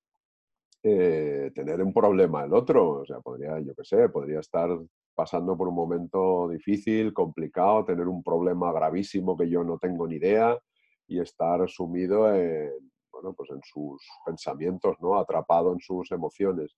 eh, 0.83 1.51
tener 1.53 1.81
un 1.83 1.93
problema 1.93 2.45
el 2.45 2.53
otro, 2.53 3.01
o 3.01 3.05
sea, 3.05 3.19
podría, 3.19 3.59
yo 3.59 3.73
qué 3.75 3.83
sé, 3.83 4.09
podría 4.09 4.39
estar 4.39 4.69
pasando 5.13 5.57
por 5.57 5.67
un 5.67 5.75
momento 5.75 6.47
difícil, 6.47 7.13
complicado, 7.13 7.83
tener 7.83 8.07
un 8.07 8.23
problema 8.23 8.71
gravísimo 8.71 9.37
que 9.37 9.49
yo 9.49 9.63
no 9.63 9.77
tengo 9.77 10.07
ni 10.07 10.15
idea 10.15 10.57
y 11.07 11.19
estar 11.19 11.69
sumido 11.69 12.33
en, 12.33 12.71
bueno, 13.11 13.33
pues 13.33 13.49
en 13.49 13.59
sus 13.63 14.01
pensamientos, 14.25 14.95
¿no? 15.01 15.19
Atrapado 15.19 15.73
en 15.73 15.79
sus 15.79 16.11
emociones. 16.11 16.73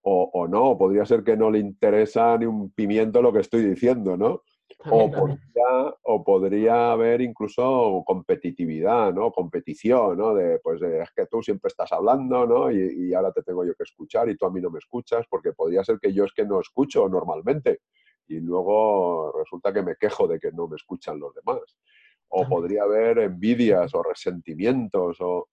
O, 0.00 0.30
o, 0.32 0.48
no, 0.48 0.78
podría 0.78 1.04
ser 1.04 1.22
que 1.22 1.36
no 1.36 1.50
le 1.50 1.58
interesa 1.58 2.38
ni 2.38 2.46
un 2.46 2.70
pimiento 2.70 3.20
lo 3.20 3.32
que 3.32 3.40
estoy 3.40 3.62
diciendo, 3.64 4.16
¿no? 4.16 4.42
O 4.90 5.10
podría, 5.10 5.94
o 6.02 6.24
podría 6.24 6.92
haber 6.92 7.20
incluso 7.20 8.02
competitividad, 8.06 9.12
¿no? 9.12 9.32
Competición, 9.32 10.16
¿no? 10.16 10.34
De, 10.34 10.58
pues 10.60 10.80
es 10.82 11.10
que 11.10 11.26
tú 11.26 11.42
siempre 11.42 11.68
estás 11.68 11.92
hablando, 11.92 12.46
¿no? 12.46 12.70
Y, 12.70 13.12
ahora 13.14 13.32
te 13.32 13.42
tengo 13.42 13.64
yo 13.64 13.74
que 13.74 13.82
escuchar 13.82 14.28
y 14.28 14.36
tú 14.36 14.46
a 14.46 14.50
mí 14.50 14.60
no 14.60 14.70
me 14.70 14.78
escuchas, 14.78 15.26
porque 15.28 15.52
podría 15.52 15.82
ser 15.82 15.98
que 15.98 16.12
yo 16.12 16.24
es 16.24 16.32
que 16.32 16.44
no 16.44 16.60
escucho 16.60 17.08
normalmente 17.08 17.80
y 18.28 18.40
luego 18.40 19.32
resulta 19.38 19.72
que 19.72 19.82
me 19.82 19.96
quejo 19.96 20.26
de 20.26 20.38
que 20.38 20.52
no 20.52 20.68
me 20.68 20.76
escuchan 20.76 21.18
los 21.18 21.34
demás. 21.34 21.76
O 22.28 22.46
podría 22.48 22.82
haber 22.82 23.18
envidias 23.18 23.94
o 23.94 24.02
resentimientos 24.02 25.16
o, 25.20 25.48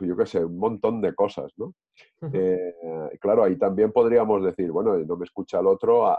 yo 0.00 0.16
qué 0.16 0.26
sé, 0.26 0.44
un 0.44 0.58
montón 0.58 1.00
de 1.00 1.14
cosas, 1.14 1.52
¿no? 1.56 1.74
Eh, 2.32 2.74
claro, 3.20 3.44
ahí 3.44 3.56
también 3.56 3.92
podríamos 3.92 4.44
decir, 4.44 4.70
bueno, 4.70 4.96
no 4.96 5.16
me 5.16 5.24
escucha 5.24 5.60
el 5.60 5.66
otro, 5.66 6.16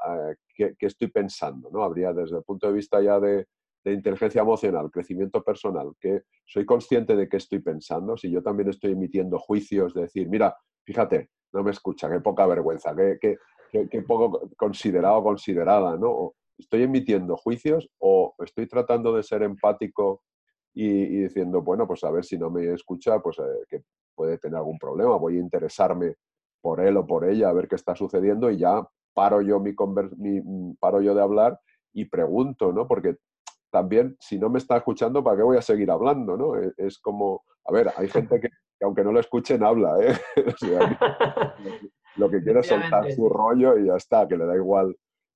¿qué, 0.55 0.75
estoy 0.79 1.09
pensando? 1.09 1.69
¿no? 1.71 1.83
Habría 1.83 2.13
desde 2.13 2.37
el 2.37 2.43
punto 2.43 2.67
de 2.67 2.73
vista 2.73 3.01
ya 3.01 3.19
de, 3.19 3.47
inteligencia 3.85 4.41
emocional, 4.41 4.91
crecimiento 4.91 5.43
personal, 5.43 5.93
que 5.99 6.21
soy 6.45 6.65
consciente 6.65 7.15
de 7.15 7.27
qué 7.27 7.37
estoy 7.37 7.59
pensando, 7.59 8.15
si 8.15 8.29
yo 8.29 8.43
también 8.43 8.69
estoy 8.69 8.91
emitiendo 8.91 9.39
juicios 9.39 9.93
de 9.95 10.01
decir, 10.01 10.29
mira, 10.29 10.55
fíjate, 10.85 11.29
no 11.51 11.63
me 11.63 11.71
escucha, 11.71 12.09
qué 12.09 12.19
poca 12.19 12.45
vergüenza, 12.45 12.95
qué, 12.95 13.37
qué, 13.71 14.01
poco 14.03 14.49
considerado 14.55 15.23
considerada, 15.23 15.97
¿no? 15.97 16.33
¿Estoy 16.59 16.83
emitiendo 16.83 17.35
juicios 17.37 17.89
o 17.97 18.35
estoy 18.45 18.67
tratando 18.67 19.15
de 19.15 19.23
ser 19.23 19.41
empático 19.41 20.21
y, 20.73 21.21
diciendo, 21.23 21.61
bueno, 21.61 21.87
pues 21.87 22.03
a 22.03 22.11
ver 22.11 22.23
si 22.23 22.37
no 22.37 22.49
me 22.49 22.73
escucha, 22.73 23.19
pues 23.19 23.39
eh, 23.39 23.65
que 23.67 23.83
puede 24.15 24.37
tener 24.37 24.57
algún 24.57 24.77
problema, 24.77 25.15
voy 25.17 25.37
a 25.37 25.41
interesarme 25.41 26.15
por 26.61 26.79
él 26.79 26.97
o 26.97 27.05
por 27.05 27.25
ella, 27.25 27.49
a 27.49 27.53
ver 27.53 27.67
qué 27.67 27.75
está 27.75 27.95
sucediendo 27.95 28.49
y 28.51 28.57
ya 28.57 28.85
paro 29.13 29.41
yo, 29.41 29.59
mi, 29.59 29.73
mm, 29.73 30.75
paro 30.79 31.01
yo 31.01 31.13
de 31.13 31.21
hablar 31.21 31.59
y 31.93 32.05
pregunto, 32.05 32.71
¿no? 32.71 32.87
Porque 32.87 33.17
también, 33.69 34.15
si 34.19 34.37
no 34.37 34.49
me 34.49 34.59
está 34.59 34.77
escuchando, 34.77 35.23
¿para 35.23 35.37
qué 35.37 35.43
voy 35.43 35.57
a 35.57 35.61
seguir 35.61 35.91
hablando, 35.91 36.37
no? 36.37 36.57
E, 36.57 36.73
es, 36.77 36.99
como, 36.99 37.43
a 37.65 37.73
ver, 37.73 37.91
hay 37.97 38.07
gente 38.07 38.39
que, 38.39 38.49
aunque 38.81 39.03
no 39.03 39.11
lo 39.11 39.19
escuchen, 39.19 39.63
habla, 39.63 39.97
¿eh? 40.01 40.13
lo 42.15 42.29
que 42.29 42.41
quiere 42.41 42.59
es 42.59 42.67
soltar 42.67 43.11
su 43.11 43.27
rollo 43.29 43.77
y 43.77 43.87
ya 43.87 43.95
está, 43.95 44.27
que 44.27 44.37
le 44.37 44.45
da 44.45 44.55
igual. 44.55 44.95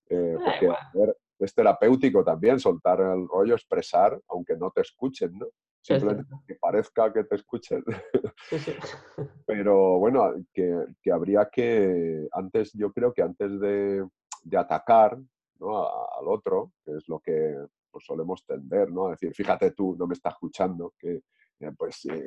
Eh, 0.10 0.38
porque, 0.44 0.70
a 0.70 0.92
ver, 0.94 1.18
es 1.40 1.54
terapéutico 1.54 2.24
también 2.24 2.60
soltar 2.60 3.00
el 3.02 3.28
rollo, 3.28 3.56
expresar, 3.56 4.20
aunque 4.30 4.56
no 4.56 4.72
te 4.72 4.82
escuchen, 4.82 5.38
¿no? 5.38 5.48
Simplemente 5.82 6.34
que 6.48 6.56
parezca 6.56 7.14
que 7.14 7.26
te 7.26 7.36
escuchen. 7.36 7.84
Pero 9.46 10.00
bueno, 10.00 10.34
que, 10.52 11.12
habría 11.12 11.48
que, 11.52 12.28
antes, 12.32 12.72
yo 12.74 12.92
creo 12.92 13.14
que 13.14 13.22
antes 13.22 13.60
de, 13.60 14.08
atacar 14.58 15.20
¿no? 15.60 15.86
al 15.86 16.28
otro, 16.28 16.72
que 16.84 16.98
es 16.98 17.08
lo 17.08 17.20
que 17.20 17.56
pues, 17.92 18.04
solemos 18.04 18.44
tender, 18.46 18.92
¿no? 18.92 19.08
A 19.08 19.12
decir, 19.12 19.34
fíjate 19.36 19.72
tú, 19.72 19.96
no 19.96 20.08
me 20.08 20.16
está 20.16 20.30
escuchando, 20.30 20.94
que 20.98 21.22
eh, 21.60 21.72
pues 21.78 22.06
eh, 22.06 22.22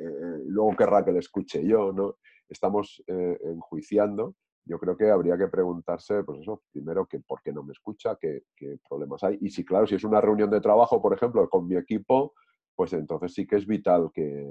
luego 0.45 0.75
querrá 0.77 1.03
que 1.03 1.11
le 1.11 1.19
escuche 1.19 1.65
yo, 1.65 1.91
¿no? 1.91 2.15
Estamos 2.47 3.03
eh, 3.07 3.37
enjuiciando 3.43 4.35
yo 4.69 4.77
creo 4.77 4.95
que 4.95 5.09
habría 5.09 5.35
que 5.35 5.47
preguntarse, 5.47 6.23
pues 6.23 6.41
eso, 6.41 6.61
primero, 6.71 7.07
que 7.07 7.19
por 7.19 7.41
qué 7.41 7.51
no 7.51 7.63
me 7.63 7.71
escucha, 7.71 8.15
qué, 8.21 8.43
qué 8.55 8.77
problemas 8.87 9.23
hay. 9.23 9.39
Y 9.41 9.49
si, 9.49 9.65
claro, 9.65 9.87
si 9.87 9.95
es 9.95 10.03
una 10.03 10.21
reunión 10.21 10.51
de 10.51 10.61
trabajo, 10.61 11.01
por 11.01 11.11
ejemplo, 11.11 11.49
con 11.49 11.67
mi 11.67 11.75
equipo, 11.75 12.33
pues 12.75 12.93
entonces 12.93 13.33
sí 13.33 13.47
que 13.47 13.55
es 13.55 13.65
vital 13.65 14.11
que 14.13 14.47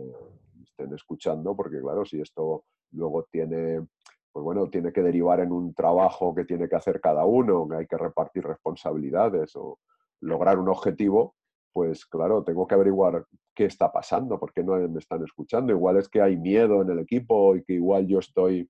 estén 0.64 0.92
escuchando, 0.92 1.54
porque 1.54 1.80
claro, 1.80 2.04
si 2.04 2.20
esto 2.20 2.64
luego 2.90 3.28
tiene, 3.30 3.86
pues 4.32 4.42
bueno, 4.42 4.68
tiene 4.68 4.92
que 4.92 5.02
derivar 5.02 5.38
en 5.38 5.52
un 5.52 5.72
trabajo 5.72 6.34
que 6.34 6.44
tiene 6.44 6.68
que 6.68 6.74
hacer 6.74 7.00
cada 7.00 7.24
uno, 7.24 7.68
que 7.68 7.76
hay 7.76 7.86
que 7.86 7.96
repartir 7.96 8.42
responsabilidades 8.42 9.54
o 9.54 9.78
lograr 10.20 10.58
un 10.58 10.68
objetivo, 10.68 11.36
pues 11.72 12.04
claro, 12.06 12.42
tengo 12.42 12.66
que 12.66 12.74
averiguar 12.74 13.24
qué 13.54 13.66
está 13.66 13.92
pasando, 13.92 14.36
por 14.40 14.52
qué 14.52 14.64
no 14.64 14.76
me 14.88 14.98
están 14.98 15.22
escuchando. 15.22 15.72
Igual 15.72 15.98
es 15.98 16.08
que 16.08 16.20
hay 16.20 16.36
miedo 16.36 16.82
en 16.82 16.90
el 16.90 16.98
equipo 16.98 17.54
y 17.54 17.62
que 17.62 17.74
igual 17.74 18.08
yo 18.08 18.18
estoy, 18.18 18.68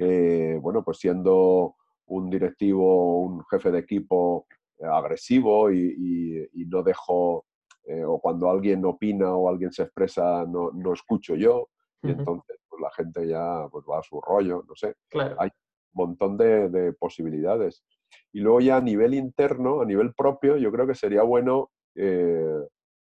eh, 0.00 0.58
bueno, 0.60 0.82
pues 0.82 0.98
siendo 0.98 1.76
un 2.06 2.30
directivo, 2.30 3.20
un 3.20 3.44
jefe 3.50 3.70
de 3.70 3.80
equipo 3.80 4.46
eh, 4.78 4.86
agresivo 4.86 5.70
y, 5.70 6.48
no 6.68 6.82
dejo 6.82 7.44
eh, 7.84 8.02
o 8.04 8.18
cuando 8.18 8.48
alguien 8.48 8.84
opina 8.84 9.34
o 9.34 9.48
alguien 9.48 9.72
se 9.72 9.82
expresa, 9.82 10.46
no, 10.46 10.70
no 10.72 10.94
escucho 10.94 11.34
yo, 11.34 11.68
y 12.02 12.10
entonces 12.10 12.58
pues, 12.68 12.80
la 12.80 12.90
gente 12.92 13.28
ya 13.28 13.68
pues, 13.70 13.84
va 13.84 13.98
a 13.98 14.02
su 14.02 14.20
rollo, 14.20 14.64
no 14.66 14.74
sé. 14.74 14.94
Hay 15.38 15.50
un 15.92 16.06
montón 16.06 16.38
de, 16.38 16.94
posibilidades. 16.98 17.84
Y 18.32 18.40
luego 18.40 18.60
ya 18.60 18.78
a 18.78 18.80
nivel 18.80 19.12
interno, 19.12 19.82
a 19.82 19.84
nivel 19.84 20.14
propio, 20.14 20.56
yo 20.56 20.72
creo 20.72 20.86
que 20.86 20.94
sería 20.94 21.22
bueno 21.22 21.70
eh, 21.94 22.66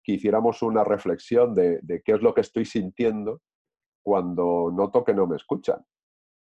que 0.03 0.13
hiciéramos 0.13 0.63
una 0.63 0.83
reflexión 0.83 1.55
de, 1.55 1.81
de, 1.83 2.01
qué 2.03 2.13
es 2.13 2.23
lo 2.23 2.33
que 2.33 2.41
estoy 2.41 2.65
sintiendo 2.65 3.43
cuando 4.03 4.73
noto 4.75 5.05
que 5.05 5.13
no 5.13 5.27
me 5.27 5.37
escuchan. 5.37 5.85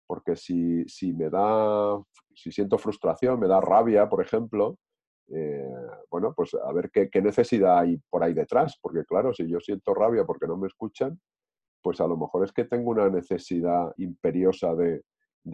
Porque 0.08 0.34
si, 0.34 0.84
si 0.88 1.12
me 1.12 1.30
da, 1.30 1.96
si 2.34 2.50
siento 2.50 2.78
frustración, 2.78 3.38
me 3.38 3.46
da 3.46 3.60
rabia, 3.60 4.08
por 4.08 4.20
ejemplo, 4.20 4.76
eh, 5.30 5.70
bueno, 6.10 6.32
pues 6.34 6.54
a 6.54 6.72
ver 6.72 6.90
qué, 6.90 7.10
necesidad 7.20 7.80
hay 7.80 7.98
por 8.08 8.24
ahí 8.24 8.32
detrás, 8.32 8.78
porque 8.80 9.04
claro, 9.04 9.34
si 9.34 9.46
yo 9.48 9.60
siento 9.60 9.94
rabia 9.94 10.24
porque 10.24 10.46
no 10.46 10.56
me 10.56 10.66
escuchan, 10.66 11.20
pues 11.82 12.00
a 12.00 12.06
lo 12.06 12.16
mejor 12.16 12.44
es 12.44 12.52
que 12.52 12.64
tengo 12.64 12.90
una 12.90 13.08
necesidad 13.10 13.92
imperiosa 13.98 14.74
de, 14.74 15.02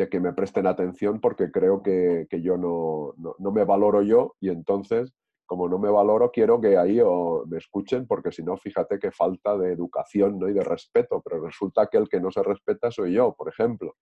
que 0.08 0.20
me 0.20 0.32
presten 0.32 0.66
atención 0.66 1.20
porque 1.20 1.50
creo 1.50 1.82
que, 1.82 2.26
yo 2.42 2.56
no, 2.56 3.14
no, 3.38 3.50
me 3.50 3.64
valoro 3.64 4.02
yo 4.02 4.34
y 4.40 4.50
entonces, 4.50 5.12
como 5.46 5.68
no 5.68 5.78
me 5.78 5.90
valoro, 5.90 6.30
quiero 6.30 6.60
que 6.60 6.76
ahí 6.76 7.00
o 7.02 7.44
me 7.46 7.58
escuchen 7.58 8.06
porque 8.06 8.32
si 8.32 8.42
no, 8.42 8.56
fíjate 8.56 8.98
qué 8.98 9.10
falta 9.10 9.56
de 9.56 9.72
educación 9.72 10.38
¿no? 10.38 10.48
y 10.48 10.54
de 10.54 10.64
respeto, 10.64 11.22
pero 11.22 11.44
resulta 11.44 11.86
que 11.86 11.98
el 11.98 12.08
que 12.08 12.20
no 12.20 12.30
se 12.30 12.42
respeta 12.42 12.90
soy 12.90 13.14
yo, 13.14 13.34
por 13.34 13.48
ejemplo. 13.48 13.94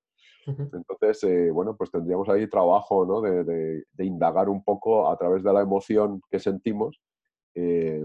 Entonces, 0.45 1.23
eh, 1.25 1.51
bueno, 1.53 1.77
pues 1.77 1.91
tendríamos 1.91 2.29
ahí 2.29 2.49
trabajo 2.49 3.07
¿no? 3.07 3.21
de, 3.21 3.85
indagar 3.99 4.49
un 4.49 4.65
poco 4.65 5.09
a 5.09 5.17
través 5.17 5.45
de 5.45 5.53
la 5.53 5.61
emoción 5.61 6.21
que 6.31 6.41
sentimos, 6.41 7.01
eh, 7.55 8.03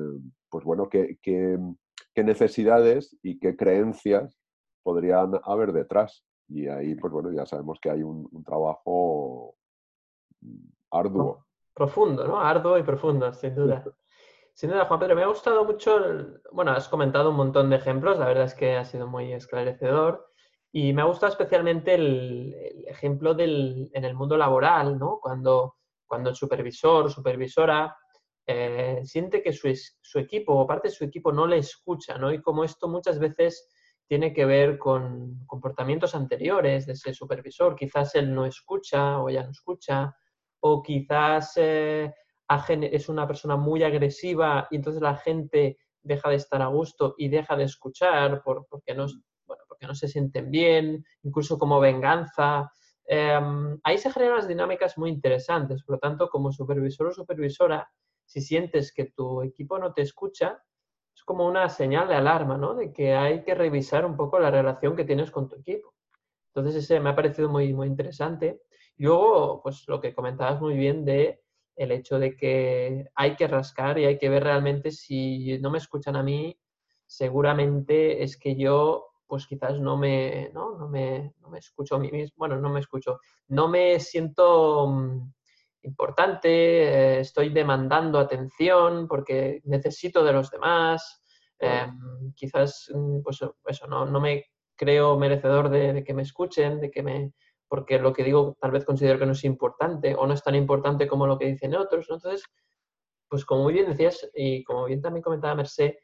pues 0.50 0.64
bueno, 0.64 0.88
qué, 0.88 1.18
qué, 1.22 1.58
necesidades 2.16 3.16
y 3.22 3.40
qué 3.40 3.56
creencias 3.56 4.36
podrían 4.84 5.34
haber 5.44 5.72
detrás. 5.72 6.26
Y 6.48 6.68
ahí, 6.68 6.96
pues 6.96 7.14
bueno, 7.14 7.32
ya 7.32 7.46
sabemos 7.46 7.80
que 7.80 7.90
hay 7.90 8.04
un, 8.04 8.28
trabajo 8.44 9.56
arduo. 10.92 11.47
Profundo, 11.78 12.28
¿no? 12.28 12.40
Arduo 12.40 12.80
y 12.80 12.82
profundo, 12.82 13.32
sin 13.34 13.54
duda. 13.54 13.84
Sin 14.56 14.72
duda, 14.72 14.86
Juan 14.86 15.00
Pedro, 15.00 15.16
me 15.16 15.22
ha 15.22 15.28
gustado 15.28 15.64
mucho, 15.64 15.96
bueno, 16.52 16.72
has 16.72 16.90
comentado 16.90 17.30
un 17.30 17.36
montón 17.36 17.70
de 17.70 17.76
ejemplos, 17.76 18.18
la 18.18 18.26
verdad 18.26 18.46
es 18.46 18.56
que 18.56 18.76
ha 18.76 18.84
sido 18.84 19.06
muy 19.06 19.32
esclarecedor. 19.32 20.28
Y 20.72 20.92
me 20.92 21.04
ha 21.04 21.06
gustado 21.06 21.32
especialmente 21.32 21.94
el, 21.94 22.56
ejemplo 22.88 23.36
del, 23.36 23.92
en 23.94 24.06
el 24.06 24.16
mundo 24.16 24.38
laboral, 24.38 24.98
¿no? 24.98 25.20
Cuando, 25.22 25.76
cuando 26.08 26.32
el 26.32 26.36
supervisor 26.36 27.06
o 27.06 27.10
supervisora 27.10 27.96
eh, 28.48 29.02
siente 29.04 29.44
que 29.44 29.54
su, 29.54 29.72
su, 30.02 30.18
equipo 30.18 30.56
o 30.56 30.66
parte 30.66 30.88
de 30.88 30.96
su 30.96 31.04
equipo 31.04 31.32
no 31.32 31.46
le 31.46 31.60
escucha, 31.60 32.18
¿no? 32.18 32.34
Y 32.34 32.42
como 32.42 32.64
esto 32.64 32.88
muchas 32.88 33.20
veces 33.20 33.70
tiene 34.08 34.34
que 34.34 34.46
ver 34.46 34.80
con 34.80 35.46
comportamientos 35.46 36.16
anteriores 36.16 36.88
de 36.88 36.94
ese 36.94 37.14
supervisor. 37.14 37.76
Quizás 37.76 38.16
él 38.16 38.34
no 38.34 38.48
escucha 38.48 39.20
o 39.20 39.30
ella 39.30 39.44
no 39.44 39.52
escucha, 39.52 40.16
o 40.62 40.82
quizás 40.82 41.54
eh, 41.58 42.14
es 42.92 43.10
una 43.10 43.28
persona 43.28 43.56
muy 43.56 43.84
agresiva 43.84 44.68
y 44.72 44.78
entonces 44.78 45.02
la 45.02 45.16
gente 45.16 45.78
deja 46.02 46.30
de 46.30 46.36
estar 46.36 46.62
a 46.62 46.68
gusto 46.68 47.16
y 47.18 47.28
deja 47.30 47.56
de 47.56 47.66
escuchar 47.66 48.42
por, 48.44 48.66
porque 48.70 48.96
no, 48.96 49.08
que 49.80 49.88
no 49.88 49.96
se 49.96 50.08
sienten 50.08 50.50
bien, 50.52 51.06
incluso 51.24 51.58
como 51.58 51.80
venganza. 51.80 52.72
Em, 53.06 53.80
ahí 53.84 53.98
se 53.98 54.12
generan 54.12 54.38
las 54.38 54.48
dinámicas 54.48 54.98
muy 54.98 55.10
interesantes. 55.10 55.84
Por 55.84 55.96
lo 55.96 56.00
tanto, 56.00 56.30
como 56.30 56.52
supervisor 56.52 57.08
o 57.08 57.14
supervisora, 57.14 57.90
si 58.26 58.42
sientes 58.42 58.94
que 58.94 59.06
tu 59.06 59.42
equipo 59.44 59.80
no 59.80 59.94
te 59.94 60.02
escucha, 60.02 60.62
es 61.16 61.24
como 61.24 61.48
una 61.48 61.70
señal 61.70 62.08
de 62.08 62.16
alarma, 62.16 62.58
¿no? 62.58 62.76
De 62.76 62.92
que 62.92 63.14
hay 63.14 63.44
que 63.44 63.56
revisar 63.56 64.06
un 64.06 64.16
poco 64.16 64.40
la 64.40 64.52
relación 64.52 64.96
que 64.96 65.06
tienes 65.06 65.32
con 65.32 65.48
tu 65.48 65.56
equipo. 65.56 65.94
Entonces, 66.54 66.84
ese 66.84 67.00
me 67.00 67.10
ha 67.10 67.16
parecido 67.16 67.50
muy, 67.50 67.74
muy 67.74 67.88
interesante. 67.88 68.62
Luego, 68.98 69.62
pues 69.62 69.88
lo 69.88 70.02
que 70.02 70.14
comentabas 70.14 70.60
muy 70.60 70.76
bien 70.76 71.06
de 71.06 71.42
el 71.76 71.92
hecho 71.92 72.18
de 72.18 72.36
que 72.36 73.06
hay 73.14 73.36
que 73.36 73.48
rascar 73.48 74.00
y 74.00 74.06
hay 74.06 74.18
que 74.18 74.30
ver 74.30 74.44
realmente 74.44 74.92
si 74.92 75.60
no 75.60 75.70
me 75.70 75.78
escuchan 75.78 76.16
a 76.16 76.24
mí, 76.24 76.58
seguramente 77.06 78.24
es 78.24 78.38
que 78.38 78.56
yo 78.56 79.08
pues 79.28 79.46
quizás 79.46 79.80
no 79.80 79.98
me, 79.98 80.50
¿no? 80.54 80.78
No 80.78 80.88
me, 80.88 81.34
no 81.42 81.50
me 81.50 81.60
escucho 81.60 81.96
a 81.96 82.00
mí 82.00 82.10
mismo, 82.12 82.36
bueno, 82.38 82.58
no 82.58 82.70
me 82.70 82.80
escucho, 82.80 83.20
no 83.50 83.68
me 83.68 84.00
siento 84.00 84.88
mm, 84.88 85.34
importante, 85.84 86.50
eh, 86.50 87.20
estoy 87.20 87.50
demandando 87.50 88.20
atención 88.20 89.08
porque 89.08 89.62
necesito 89.66 90.24
de 90.24 90.34
los 90.34 90.50
demás, 90.50 91.22
em, 91.60 92.34
quizás, 92.36 92.90
mm, 92.94 93.22
pues 93.22 93.40
eso, 93.66 93.88
no, 93.88 94.06
no 94.06 94.20
me 94.22 94.46
creo 94.76 95.18
merecedor 95.18 95.70
de, 95.70 96.04
que 96.04 96.14
me 96.14 96.22
escuchen, 96.22 96.80
de 96.80 96.90
que 96.92 97.04
me, 97.04 97.34
porque 97.68 98.00
lo 98.00 98.14
que 98.14 98.24
digo 98.24 98.56
tal 98.60 98.72
vez 98.72 98.86
considero 98.86 99.20
que 99.20 99.26
no 99.26 99.34
es 99.34 99.44
importante 99.44 100.16
o 100.16 100.26
no 100.26 100.34
es 100.34 100.44
tan 100.44 100.56
importante 100.56 101.08
como 101.08 101.28
lo 101.28 101.38
que 101.38 101.46
dicen 101.46 101.76
otros, 101.76 102.08
Entonces, 102.10 102.44
pues 103.30 103.46
como 103.46 103.64
muy 103.64 103.74
bien 103.74 103.88
decías 103.88 104.30
y 104.34 104.64
como 104.64 104.86
bien 104.86 105.02
también 105.02 105.24
comentaba 105.24 105.56
Merced, 105.56 105.96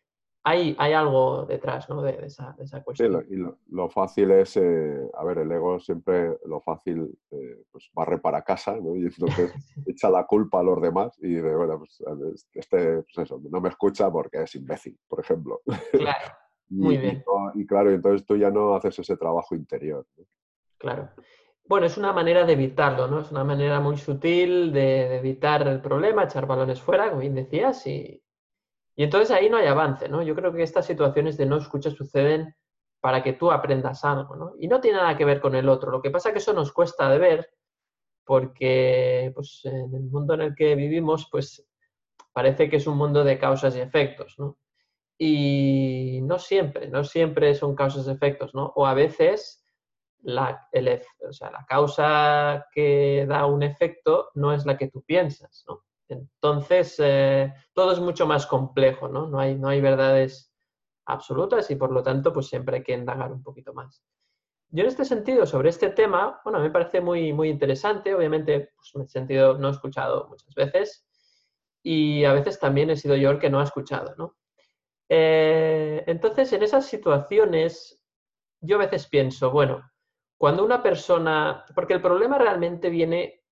hay, 0.46 0.76
hay 0.78 0.92
algo 0.92 1.46
detrás 1.46 1.88
¿no? 1.90 2.02
de, 2.02 2.26
esa, 2.26 2.54
de, 2.58 2.66
esa, 2.66 2.84
cuestión. 2.84 3.24
Sí, 3.28 3.38
lo, 3.38 3.54
y 3.54 3.58
lo, 3.70 3.90
fácil 3.90 4.32
es, 4.32 4.58
eh, 4.58 5.10
a 5.14 5.24
ver, 5.24 5.38
el 5.38 5.52
ego 5.52 5.80
siempre 5.80 6.38
lo 6.46 6.60
fácil 6.60 7.18
eh, 7.32 7.64
pues 7.72 7.90
barre 7.94 8.20
para 8.20 8.44
casa 8.44 8.76
¿no? 8.76 8.96
y 8.98 9.04
entonces 9.04 9.54
echa 9.88 10.10
la 10.10 10.26
culpa 10.26 10.60
a 10.60 10.64
los 10.64 10.82
demás 10.82 11.18
y 11.22 11.36
de, 11.36 11.56
bueno, 11.56 11.80
pues 11.80 12.04
este, 12.54 13.04
pues 13.04 13.18
eso, 13.20 13.42
no 13.50 13.62
me 13.62 13.70
escucha 13.70 14.12
porque 14.12 14.44
es 14.44 14.54
imbécil, 14.56 15.00
por 15.08 15.22
ejemplo. 15.22 15.62
Claro, 15.94 16.34
muy 16.70 16.98
bien. 16.98 17.24
Y, 17.56 17.66
claro, 17.66 17.92
entonces 17.92 18.26
tú 18.26 18.36
ya 18.36 18.52
no 18.52 18.76
haces 18.76 19.00
ese 19.00 19.16
trabajo 19.16 19.56
interior. 19.56 20.06
Claro. 20.78 21.10
Bueno, 21.66 21.86
es 21.86 21.98
una 21.98 22.12
manera 22.12 22.46
de 22.46 22.54
evitarlo, 22.54 23.08
¿no? 23.08 23.22
Es 23.22 23.32
una 23.32 23.44
manera 23.44 23.80
muy 23.80 23.98
sutil 23.98 24.74
de, 24.74 25.18
evitar 25.18 25.68
el 25.68 25.82
problema, 25.82 26.26
echar 26.26 26.46
balones 26.46 26.82
fuera, 26.82 27.10
como 27.10 27.22
bien 27.22 27.36
decías, 27.36 27.88
y, 27.88 28.22
y 28.96 29.04
entonces 29.04 29.32
ahí 29.32 29.50
no 29.50 29.58
hay 29.58 29.68
avance, 29.68 30.10
¿no? 30.10 30.22
Yo 30.24 30.36
creo 30.36 30.54
que 30.54 30.64
estas 30.64 30.86
situaciones 30.86 31.38
de 31.38 31.46
no 31.46 31.58
escucha 31.58 31.90
suceden 31.92 32.56
para 33.00 33.24
que 33.24 33.34
tú 33.34 33.52
aprendas 33.52 34.04
algo, 34.06 34.36
¿no? 34.36 34.54
Y 34.60 34.68
no 34.68 34.82
tiene 34.82 34.98
nada 34.98 35.18
que 35.18 35.26
ver 35.26 35.42
con 35.42 35.56
el 35.56 35.70
otro. 35.70 35.92
Lo 35.92 36.02
que 36.02 36.12
pasa 36.12 36.30
es 36.30 36.34
que 36.34 36.40
eso 36.40 36.54
nos 36.54 36.72
cuesta 36.74 37.10
de 37.10 37.18
ver 37.20 37.50
porque 38.26 39.32
pues, 39.36 39.62
en 39.66 39.94
el 39.94 40.04
mundo 40.04 40.34
en 40.34 40.42
el 40.42 40.56
que 40.56 40.76
vivimos, 40.76 41.28
pues 41.32 41.66
parece 42.32 42.70
que 42.70 42.78
es 42.78 42.88
un 42.88 42.98
mundo 42.98 43.24
de 43.24 43.38
causas 43.38 43.76
y 43.76 43.82
efectos, 43.82 44.36
¿no? 44.38 44.58
Y 45.18 46.20
no 46.24 46.40
siempre, 46.40 46.88
no 46.88 47.04
siempre 47.04 47.54
son 47.56 47.76
causas 47.76 48.08
y 48.08 48.12
efectos, 48.12 48.56
¿no? 48.56 48.74
O 48.76 48.86
a 48.86 48.94
veces 48.94 49.63
la, 50.24 50.68
o 51.28 51.34
sea, 51.34 51.52
la 51.52 51.66
causa 51.66 52.68
que 52.74 53.26
da 53.28 53.46
un 53.46 53.64
efecto 53.64 54.30
no 54.36 54.54
es 54.54 54.66
la 54.66 54.78
que 54.78 54.88
tú 54.90 55.04
piensas, 55.04 55.64
¿no? 55.68 55.84
Entonces, 56.10 56.96
eh, 57.00 57.54
todo 57.74 57.92
es 57.92 58.00
mucho 58.00 58.26
más 58.26 58.46
complejo, 58.46 59.08
¿no? 59.08 59.28
No 59.28 59.40
hay, 59.40 59.56
no 59.56 59.70
hay 59.70 59.82
verdades 59.82 60.52
absolutas 61.06 61.70
y 61.72 61.76
por 61.76 61.92
lo 61.92 62.04
tanto, 62.04 62.32
pues 62.32 62.48
siempre 62.48 62.78
hay 62.78 62.84
que 62.84 62.94
indagar 62.94 63.32
un 63.32 63.44
poquito 63.44 63.74
más. 63.74 64.04
Yo 64.70 64.82
en 64.84 64.90
este 64.90 65.06
sentido, 65.06 65.46
sobre 65.46 65.70
este 65.70 65.90
tema, 65.90 66.42
bueno, 66.44 66.60
me 66.60 66.72
parece 66.72 67.00
muy, 67.00 67.32
muy 67.34 67.50
interesante. 67.50 68.16
Obviamente, 68.16 68.72
pues 68.76 68.92
en 68.96 69.02
el 69.02 69.10
sentido 69.10 69.58
no 69.58 69.68
he 69.68 69.72
escuchado 69.72 70.28
muchas 70.30 70.54
veces 70.56 71.06
y 71.84 72.24
a 72.26 72.34
veces 72.34 72.60
también 72.60 72.90
he 72.90 72.96
sido 72.96 73.16
yo 73.16 73.30
el 73.30 73.40
que 73.40 73.50
no 73.50 73.60
ha 73.60 73.64
escuchado, 73.64 74.16
¿no? 74.18 74.36
Eh, 75.10 76.04
entonces, 76.08 76.52
en 76.54 76.64
esas 76.64 76.86
situaciones, 76.86 78.02
yo 78.62 78.78
a 78.78 78.80
veces 78.80 79.08
pienso, 79.08 79.52
bueno, 79.52 79.84
cuando 80.44 80.66
una 80.66 80.84
persona, 80.84 81.64
porque 81.74 81.94
el 81.94 82.02
problema 82.02 82.38
realmente 82.38 82.90
viene 82.90 83.46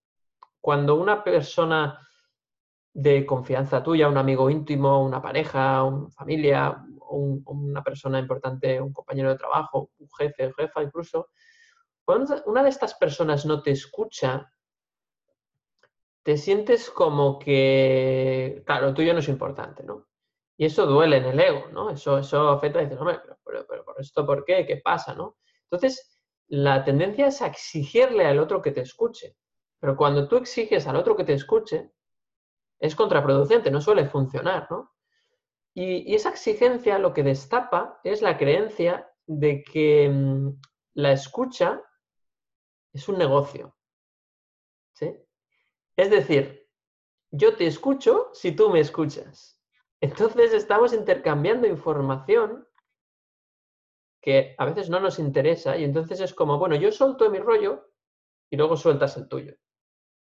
cuando 0.60 0.96
una 0.96 1.24
persona 1.24 2.06
de 2.92 3.26
confianza 3.26 3.82
tuya, 3.82 4.10
un 4.10 4.18
amigo 4.18 4.50
íntimo, 4.50 5.02
una 5.02 5.22
pareja, 5.22 5.86
una 5.86 6.10
familia, 6.10 6.84
una 7.12 7.82
persona 7.82 8.20
importante, 8.20 8.82
un 8.82 8.92
compañero 8.92 9.30
de 9.30 9.38
trabajo, 9.38 9.92
un 10.00 10.10
jefe, 10.18 10.52
jefa 10.52 10.84
incluso, 10.84 11.30
cuando 12.04 12.36
una 12.48 12.62
de 12.62 12.68
estas 12.68 12.94
personas 12.96 13.46
no 13.46 13.62
te 13.62 13.72
escucha, 13.72 14.52
te 16.24 16.36
sientes 16.36 16.90
como 16.90 17.40
que, 17.40 18.64
claro, 18.66 18.88
lo 18.88 18.94
tuyo 18.94 19.14
no 19.14 19.20
es 19.20 19.30
importante, 19.30 19.82
¿no? 19.84 20.10
Y 20.58 20.66
eso 20.66 20.86
duele 20.86 21.16
en 21.16 21.26
el 21.28 21.40
ego, 21.40 21.68
¿no? 21.72 21.90
Eso, 21.90 22.18
eso 22.18 22.50
afecta 22.50 22.82
y 22.82 22.84
dices, 22.84 23.00
hombre, 23.00 23.22
pero, 23.46 23.66
pero, 23.66 23.86
por 23.86 23.96
esto, 23.98 24.26
¿por 24.26 24.44
qué? 24.44 24.66
¿Qué 24.66 24.82
pasa, 24.84 25.16
no? 25.16 25.38
Entonces, 25.70 26.21
la 26.52 26.84
tendencia 26.84 27.28
es 27.28 27.42
a 27.42 27.48
exigirle 27.48 28.26
al 28.26 28.38
otro 28.38 28.62
que 28.62 28.72
te 28.72 28.82
escuche. 28.82 29.38
Pero 29.80 29.96
cuando 29.96 30.28
tú 30.28 30.36
exiges 30.36 30.86
al 30.86 30.98
otro 30.98 31.16
que 31.16 31.24
te 31.24 31.34
escuche, 31.34 31.92
es 32.78 32.94
contraproducente, 32.94 33.72
no 33.72 33.80
suele 33.80 34.10
funcionar, 34.10 34.68
¿no? 34.70 34.92
Y, 35.74 36.14
esa 36.14 36.30
exigencia 36.30 37.00
lo 37.00 37.14
que 37.14 37.24
destapa 37.24 38.02
es 38.04 38.22
la 38.22 38.38
creencia 38.38 39.10
de 39.26 39.64
que 39.64 40.10
mm, 40.10 40.60
la 40.96 41.14
escucha 41.14 41.82
es 42.92 43.08
un 43.08 43.18
negocio. 43.18 43.74
¿Sí? 44.92 45.16
Es 45.96 46.10
decir, 46.10 46.68
yo 47.30 47.56
te 47.56 47.66
escucho 47.66 48.30
si 48.34 48.52
tú 48.52 48.70
me 48.70 48.82
escuchas. 48.82 49.58
Entonces 50.02 50.52
estamos 50.52 50.92
intercambiando 50.92 51.66
información 51.66 52.68
que 54.22 54.56
a 54.58 54.66
veces 54.66 54.90
no 54.90 55.00
nos 55.00 55.20
interesa 55.20 55.78
y 55.78 55.84
entonces 55.84 56.20
es 56.22 56.34
como, 56.34 56.58
bueno, 56.58 56.76
yo 56.76 56.92
suelto 56.92 57.30
mi 57.30 57.40
rollo 57.40 57.90
y 58.50 58.58
luego 58.58 58.78
sueltas 58.78 59.18
el 59.18 59.28
tuyo. 59.28 59.56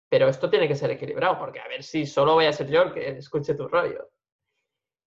Pero 0.09 0.29
esto 0.29 0.49
tiene 0.51 0.69
que 0.69 0.75
ser 0.75 0.91
equilibrado, 0.91 1.39
porque 1.39 1.61
a 1.61 1.69
ver 1.69 1.83
si 1.83 2.07
solo 2.07 2.35
voy 2.35 2.47
a 2.47 2.53
ser 2.53 2.69
yo 2.69 2.83
el 2.83 2.93
que 2.93 3.09
escuche 3.19 3.55
tu 3.55 3.69
rollo. 3.69 4.11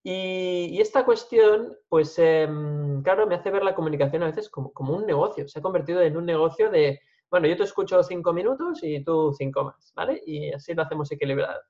Y, 0.04 0.80
esta 0.80 1.04
cuestión, 1.06 1.78
pues 1.90 2.18
em, 2.20 3.02
claro, 3.02 3.26
me 3.28 3.36
hace 3.36 3.50
ver 3.50 3.64
la 3.64 3.74
comunicación 3.74 4.24
a 4.24 4.28
veces 4.28 4.50
como, 4.50 4.72
como, 4.72 4.96
un 4.96 5.06
negocio. 5.06 5.48
Se 5.48 5.60
ha 5.60 5.62
convertido 5.62 6.02
en 6.02 6.18
un 6.18 6.26
negocio 6.26 6.70
de, 6.70 7.00
bueno, 7.30 7.48
yo 7.48 7.58
te 7.58 7.64
escucho 7.64 8.04
cinco 8.04 8.34
minutos 8.34 8.80
y 8.84 9.04
tú 9.04 9.34
cinco 9.34 9.64
más, 9.64 9.94
¿vale? 9.96 10.22
Y 10.26 10.52
así 10.54 10.74
lo 10.74 10.84
hacemos 10.84 11.12
equilibrado 11.12 11.62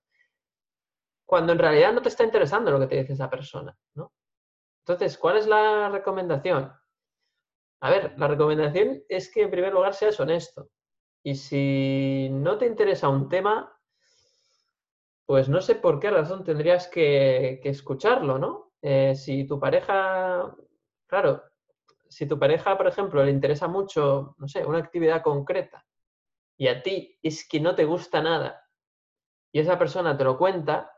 cuando 1.26 1.54
en 1.54 1.60
realidad 1.60 1.94
no 1.94 2.02
te 2.02 2.10
está 2.10 2.24
interesando 2.24 2.72
lo 2.72 2.80
que 2.80 2.88
te 2.88 2.96
dice 2.98 3.14
esa 3.14 3.30
persona, 3.30 3.76
¿no? 3.96 4.14
Entonces, 4.82 5.18
¿cuál 5.18 5.38
es 5.38 5.48
la 5.48 5.90
recomendación? 5.90 6.72
A 7.86 7.92
ver, 7.92 8.16
la 8.18 8.28
recomendación 8.28 9.04
es 9.08 9.32
que 9.32 9.44
en 9.44 9.52
primer 9.52 9.72
lugar 9.72 9.94
seas 9.94 10.20
honesto. 10.20 10.70
Y 11.22 11.36
si 11.36 12.30
no 12.32 12.58
te 12.58 12.66
interesa 12.66 13.10
un 13.10 13.30
tema, 13.30 13.72
pues 15.28 15.50
no 15.50 15.62
sé 15.62 15.76
por 15.76 16.00
qué 16.00 16.10
razón 16.10 16.44
tendrías 16.44 16.88
que, 16.88 17.62
escucharlo, 17.64 18.40
¿no? 18.40 18.72
Eh, 18.82 19.14
si 19.14 19.46
tu 19.46 19.60
pareja, 19.60 20.52
claro, 21.06 21.44
si 22.10 22.26
tu 22.26 22.40
pareja, 22.40 22.76
por 22.76 22.88
ejemplo, 22.88 23.24
le 23.24 23.30
interesa 23.30 23.68
mucho, 23.68 24.34
no 24.40 24.48
sé, 24.48 24.66
una 24.66 24.80
actividad 24.80 25.22
concreta 25.22 25.86
y 26.58 26.70
a 26.70 26.82
ti 26.82 27.20
es 27.22 27.48
que 27.48 27.60
no 27.60 27.76
te 27.76 27.86
gusta 27.86 28.20
nada 28.20 28.68
y 29.52 29.60
esa 29.60 29.78
persona 29.78 30.18
te 30.18 30.24
lo 30.24 30.40
cuenta, 30.40 30.92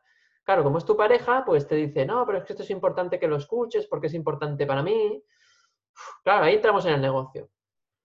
Claro, 0.48 0.64
como 0.64 0.78
es 0.78 0.86
tu 0.86 0.96
pareja, 0.96 1.44
pues 1.46 1.68
te 1.68 1.76
dice, 1.76 2.06
no, 2.06 2.26
pero 2.26 2.38
es 2.38 2.46
que 2.46 2.54
esto 2.54 2.64
es 2.64 2.70
importante 2.70 3.20
que 3.20 3.28
lo 3.28 3.36
escuches 3.36 3.86
porque 3.86 4.08
es 4.08 4.14
importante 4.14 4.66
para 4.66 4.82
mí. 4.82 5.22
Claro, 6.24 6.46
ahí 6.46 6.56
entramos 6.56 6.86
en 6.86 6.94
el 6.96 7.02
negocio. 7.02 7.50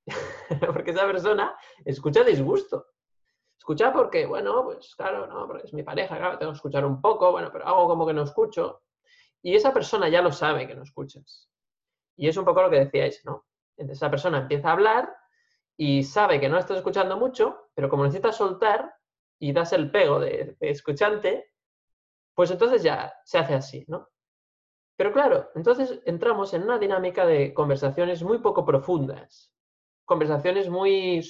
porque 0.67 0.91
esa 0.91 1.07
persona 1.07 1.57
escucha 1.85 2.25
disgusto. 2.25 2.87
Escucha 3.59 3.93
porque, 3.93 4.27
bueno, 4.27 4.65
pues 4.65 4.95
claro, 4.97 5.27
no, 5.27 5.47
porque 5.47 5.67
es 5.67 5.73
mi 5.73 5.83
pareja, 5.83 6.17
claro, 6.17 6.39
tengo 6.39 6.53
que 6.53 6.57
escuchar 6.57 6.85
un 6.85 7.01
poco, 7.01 7.31
bueno, 7.31 7.51
pero 7.53 7.67
hago 7.67 7.87
como 7.87 8.07
que 8.07 8.13
no 8.13 8.23
escucho. 8.23 8.83
Y 9.43 9.55
esa 9.55 9.73
persona 9.73 10.09
ya 10.09 10.23
lo 10.23 10.33
sabe 10.33 10.67
que 10.67 10.75
no 10.75 10.83
escuchas. 10.83 11.49
Y 12.17 12.29
es 12.29 12.37
un 12.37 12.45
poco 12.45 12.63
lo 12.63 12.71
que 12.71 12.81
decíais, 12.81 13.25
¿no? 13.25 13.47
Entonces 13.77 13.99
esa 13.99 14.11
persona 14.11 14.39
empieza 14.39 14.69
a 14.69 14.73
hablar 14.73 15.17
y 15.77 16.03
sabe 16.03 16.41
que 16.41 16.49
no 16.49 16.59
estás 16.59 16.79
escuchando 16.79 17.17
mucho, 17.17 17.71
pero 17.75 17.89
como 17.89 18.05
necesitas 18.05 18.37
soltar 18.37 18.95
y 19.39 19.53
das 19.53 19.73
el 19.73 19.91
pego 19.91 20.21
de 20.21 20.57
escuchante, 20.61 21.53
pues 22.35 22.51
entonces 22.51 22.83
ya 22.83 23.13
se 23.25 23.39
hace 23.39 23.55
así, 23.55 23.85
¿no? 23.89 24.09
Pero 24.97 25.13
claro, 25.13 25.51
entonces 25.55 26.01
entramos 26.05 26.55
en 26.55 26.63
una 26.63 26.79
dinámica 26.79 27.27
de 27.27 27.55
conversaciones 27.55 28.23
muy 28.23 28.39
poco 28.39 28.65
profundas, 28.65 29.53
conversaciones 30.05 30.69
muy 30.69 31.27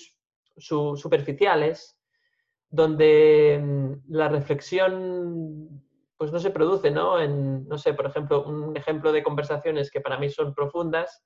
superficiales, 0.57 1.99
donde 2.69 3.61
mm, 3.63 4.13
la 4.13 4.29
reflexión 4.29 5.83
pues 6.17 6.33
no 6.33 6.39
se 6.39 6.51
produce, 6.51 6.91
¿no? 6.91 7.21
En, 7.21 7.67
no 7.67 7.79
sé, 7.79 7.95
por 7.95 8.07
ejemplo, 8.07 8.45
un 8.45 8.77
ejemplo 8.77 9.13
de 9.13 9.23
conversaciones 9.25 9.91
que 9.91 10.01
para 10.01 10.19
mí 10.19 10.31
son 10.31 10.55
profundas, 10.55 11.23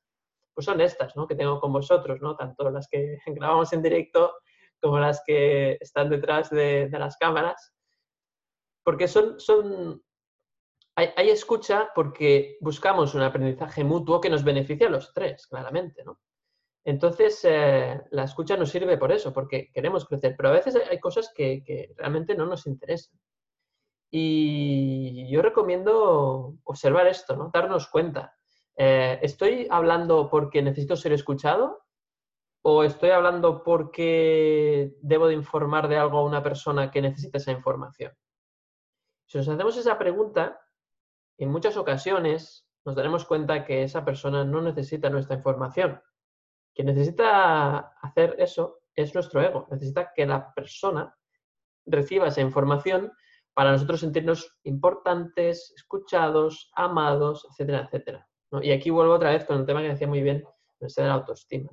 pues 0.54 0.64
son 0.64 0.80
estas, 0.80 1.14
¿no? 1.16 1.26
Que 1.26 1.34
tengo 1.34 1.60
con 1.60 1.72
vosotros, 1.72 2.20
¿no? 2.22 2.34
Tanto 2.34 2.70
las 2.70 2.88
que 2.88 3.18
grabamos 3.26 3.72
en 3.72 3.82
directo 3.82 4.34
como 4.80 4.98
las 4.98 5.22
que 5.26 5.78
están 5.80 6.10
detrás 6.10 6.50
de 6.50 6.88
las 6.92 7.16
cámaras 7.16 7.76
porque 8.86 9.08
son, 9.08 9.40
son 9.40 10.00
hay, 10.96 11.28
escucha 11.28 11.90
porque 11.94 12.56
buscamos 12.60 13.14
un 13.14 13.20
aprendizaje 13.20 13.84
mutuo 13.84 14.20
que 14.20 14.30
nos 14.30 14.42
beneficia 14.42 14.86
a 14.86 14.90
los 14.90 15.12
tres, 15.12 15.46
claramente, 15.46 16.02
¿no? 16.04 16.18
Entonces, 16.84 17.40
eh, 17.44 18.00
la 18.12 18.24
escucha 18.24 18.56
nos 18.56 18.70
sirve 18.70 18.96
por 18.96 19.12
eso, 19.12 19.32
porque 19.32 19.70
queremos 19.72 20.06
crecer, 20.06 20.34
pero 20.36 20.48
a 20.48 20.52
veces 20.52 20.74
hay 20.90 20.98
cosas 20.98 21.32
que, 21.34 21.92
realmente 21.96 22.34
no 22.34 22.46
nos 22.46 22.66
interesan. 22.66 23.18
Y 24.10 25.28
yo 25.30 25.42
recomiendo 25.42 26.54
observar 26.64 27.06
esto, 27.08 27.36
¿no? 27.36 27.50
Darnos 27.52 27.88
cuenta. 27.88 28.34
Eh, 28.76 29.18
¿Estoy 29.20 29.66
hablando 29.70 30.30
porque 30.30 30.62
necesito 30.62 30.96
ser 30.96 31.12
escuchado? 31.12 31.82
¿O 32.62 32.84
estoy 32.84 33.10
hablando 33.10 33.62
porque 33.62 34.94
debo 35.02 35.28
de 35.28 35.34
informar 35.34 35.88
de 35.88 35.98
algo 35.98 36.18
a 36.18 36.24
una 36.24 36.42
persona 36.42 36.90
que 36.90 37.02
necesita 37.02 37.38
esa 37.38 37.52
información? 37.52 38.12
Si 39.26 39.38
nos 39.38 39.48
hacemos 39.48 39.76
esa 39.76 39.98
pregunta, 39.98 40.65
en 41.38 41.50
muchas 41.50 41.76
ocasiones 41.76 42.66
nos 42.84 42.94
daremos 42.94 43.24
cuenta 43.24 43.64
que 43.64 43.82
esa 43.82 44.04
persona 44.04 44.44
no 44.44 44.62
necesita 44.62 45.10
nuestra 45.10 45.36
información. 45.36 46.00
Quien 46.74 46.86
necesita 46.86 47.78
hacer 48.00 48.36
eso 48.38 48.80
es 48.94 49.14
nuestro 49.14 49.42
ego. 49.42 49.66
Necesita 49.70 50.12
que 50.14 50.26
la 50.26 50.52
persona 50.54 51.14
reciba 51.84 52.28
esa 52.28 52.40
información 52.40 53.12
para 53.54 53.72
nosotros 53.72 54.00
sentirnos 54.00 54.58
importantes, 54.64 55.72
escuchados, 55.76 56.70
amados, 56.74 57.46
etcétera, 57.50 57.84
etcétera. 57.84 58.28
Y 58.62 58.70
aquí 58.70 58.90
vuelvo 58.90 59.14
otra 59.14 59.30
vez 59.30 59.44
con 59.44 59.58
el 59.58 59.66
tema 59.66 59.80
que 59.82 59.88
decía 59.88 60.06
muy 60.06 60.22
bien, 60.22 60.44
de 60.78 61.02
la 61.02 61.14
autoestima. 61.14 61.70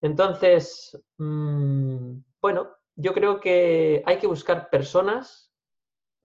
Entonces, 0.00 0.98
mm, 1.18 2.18
bueno, 2.40 2.70
yo 2.96 3.12
creo 3.12 3.40
que 3.40 4.02
hay 4.06 4.18
que 4.18 4.26
buscar 4.26 4.70
personas 4.70 5.49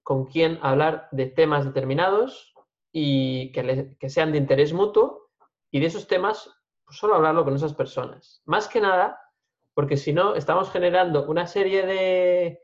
con 0.06 0.28
quién 0.28 0.60
hablar 0.62 1.08
de 1.12 1.26
temas 1.26 1.66
determinados 1.66 2.54
y 2.92 3.52
que, 3.52 4.08
sean 4.08 4.32
de 4.32 4.38
interés 4.38 4.72
mutuo 4.72 5.32
y 5.72 5.80
de 5.80 5.88
esos 5.88 6.06
temas 6.06 6.48
pues 6.86 7.00
solo 7.00 7.16
hablarlo 7.16 7.44
con 7.44 7.56
esas 7.56 7.74
personas. 7.74 8.44
Más 8.46 8.68
que 8.68 8.80
nada, 8.80 9.20
porque 9.74 9.98
si 9.98 10.14
no, 10.14 10.36
estamos 10.36 10.70
generando 10.70 11.26
una 11.26 11.48
serie 11.48 12.60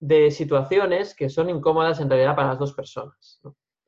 de, 0.00 0.30
situaciones 0.30 1.14
que 1.14 1.28
son 1.28 1.50
incómodas 1.50 2.00
en 2.00 2.08
realidad 2.08 2.34
para 2.34 2.48
las 2.48 2.58
dos 2.58 2.72
personas, 2.72 3.38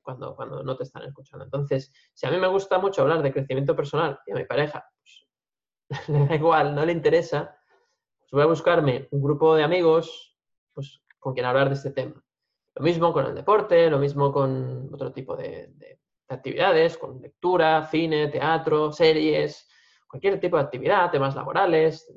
Cuando, 0.02 0.36
cuando 0.36 0.62
no 0.62 0.76
te 0.76 0.82
están 0.82 1.04
escuchando. 1.04 1.46
Entonces, 1.46 1.90
si 2.12 2.26
a 2.26 2.30
mí 2.30 2.36
me 2.36 2.48
gusta 2.48 2.78
mucho 2.78 3.00
hablar 3.00 3.22
de 3.22 3.32
crecimiento 3.32 3.74
personal 3.74 4.20
y 4.26 4.32
a 4.32 4.34
mi 4.34 4.44
pareja 4.44 4.84
pues, 5.88 6.08
le 6.08 6.26
da 6.26 6.34
igual, 6.34 6.74
no 6.74 6.84
le 6.84 6.92
interesa, 6.92 7.56
pues 8.18 8.30
voy 8.30 8.42
a 8.42 8.46
buscarme 8.46 9.08
un 9.10 9.22
grupo 9.22 9.54
de 9.54 9.62
amigos 9.62 10.36
pues, 10.74 11.00
con 11.18 11.32
quien 11.32 11.46
hablar 11.46 11.70
de 11.70 11.76
este 11.76 11.92
tema. 11.92 12.22
Lo 12.80 12.84
mismo 12.84 13.12
con 13.12 13.26
el 13.26 13.34
deporte, 13.34 13.90
lo 13.90 13.98
mismo 13.98 14.32
con 14.32 14.88
otro 14.90 15.12
tipo 15.12 15.36
de, 15.36 15.98
actividades, 16.28 16.96
con 16.96 17.20
lectura, 17.20 17.86
cine, 17.86 18.28
teatro, 18.28 18.90
series, 18.90 19.68
cualquier 20.08 20.40
tipo 20.40 20.56
de 20.56 20.62
actividad, 20.62 21.10
temas 21.10 21.34
laborales. 21.34 22.10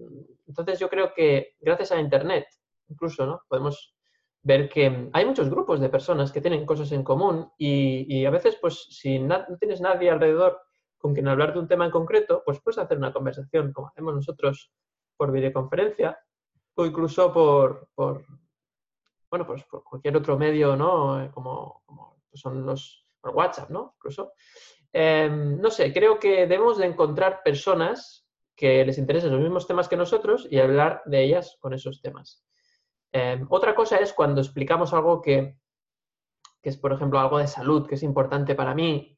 Entonces 0.47 0.79
yo 0.79 0.89
creo 0.89 1.13
que 1.13 1.57
gracias 1.59 1.91
a 1.91 1.99
Internet, 1.99 2.47
incluso, 2.87 3.25
¿no? 3.25 3.41
Podemos 3.49 3.93
ver 4.41 4.69
que 4.69 5.09
hay 5.11 5.25
muchos 5.25 5.49
grupos 5.49 5.81
de 5.81 5.89
personas 5.89 6.31
que 6.31 6.39
tienen 6.39 6.65
cosas 6.65 6.93
en 6.93 7.03
común 7.03 7.51
y, 7.57 8.23
a 8.23 8.29
veces, 8.29 8.57
pues, 8.61 8.85
si 8.89 9.19
no 9.19 9.45
tienes 9.59 9.81
nadie 9.81 10.11
alrededor 10.11 10.61
con 10.97 11.13
quien 11.13 11.27
hablar 11.27 11.51
de 11.51 11.59
un 11.59 11.67
tema 11.67 11.83
en 11.83 11.91
concreto, 11.91 12.41
pues 12.45 12.61
puedes 12.61 12.77
hacer 12.77 12.97
una 12.97 13.11
conversación 13.11 13.73
como 13.73 13.89
hacemos 13.89 14.15
nosotros 14.15 14.71
por 15.17 15.29
videoconferencia 15.33 16.17
o 16.75 16.85
incluso 16.85 17.33
por, 17.33 17.89
por 17.93 18.23
bueno, 19.33 19.47
pues 19.47 19.63
por 19.63 19.83
cualquier 19.83 20.15
otro 20.15 20.37
medio, 20.37 20.75
¿no? 20.75 21.19
Eh, 21.19 21.31
como, 21.31 21.81
son 22.35 22.67
los 22.67 23.07
WhatsApp, 23.23 23.71
¿no? 23.71 23.95
Incluso. 23.95 24.33
Em, 24.91 25.59
no 25.59 25.71
sé, 25.71 25.91
creo 25.91 26.19
que 26.19 26.45
debemos 26.45 26.77
de 26.77 26.85
encontrar 26.85 27.41
personas 27.43 28.27
que 28.55 28.85
les 28.85 28.99
interesen 28.99 29.31
los 29.31 29.41
mismos 29.41 29.65
temas 29.65 29.89
que 29.89 29.97
nosotros 29.97 30.47
y 30.51 30.59
hablar 30.59 31.01
de 31.05 31.23
ellas 31.23 31.57
con 31.59 31.73
esos 31.73 31.99
temas. 31.99 32.45
Em, 33.11 33.47
otra 33.49 33.73
cosa 33.73 33.97
es 33.97 34.13
cuando 34.13 34.39
explicamos 34.39 34.93
algo 34.93 35.19
que, 35.19 35.57
que, 36.61 36.69
es, 36.69 36.77
por 36.77 36.93
ejemplo, 36.93 37.19
algo 37.19 37.39
de 37.39 37.47
salud, 37.47 37.87
que 37.87 37.95
es 37.95 38.03
importante 38.03 38.53
para 38.53 38.75
mí, 38.75 39.17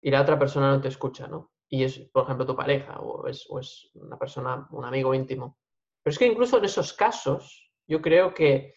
y 0.00 0.10
la 0.10 0.22
otra 0.22 0.38
persona 0.38 0.70
no 0.70 0.80
te 0.80 0.88
escucha, 0.88 1.26
¿no? 1.28 1.52
y 1.68 1.84
es, 1.84 1.98
por 2.10 2.24
ejemplo, 2.24 2.46
tu 2.46 2.56
pareja 2.56 3.00
o 3.00 3.26
es, 3.28 3.46
o 3.50 3.58
es 3.58 3.90
una 3.96 4.18
persona, 4.18 4.66
un 4.70 4.84
amigo 4.86 5.12
íntimo. 5.14 5.58
Pero 6.02 6.12
es 6.12 6.18
que 6.18 6.26
incluso 6.26 6.56
en 6.56 6.64
esos 6.64 6.94
casos, 6.94 7.70
yo 7.86 8.00
creo 8.00 8.32
que 8.32 8.74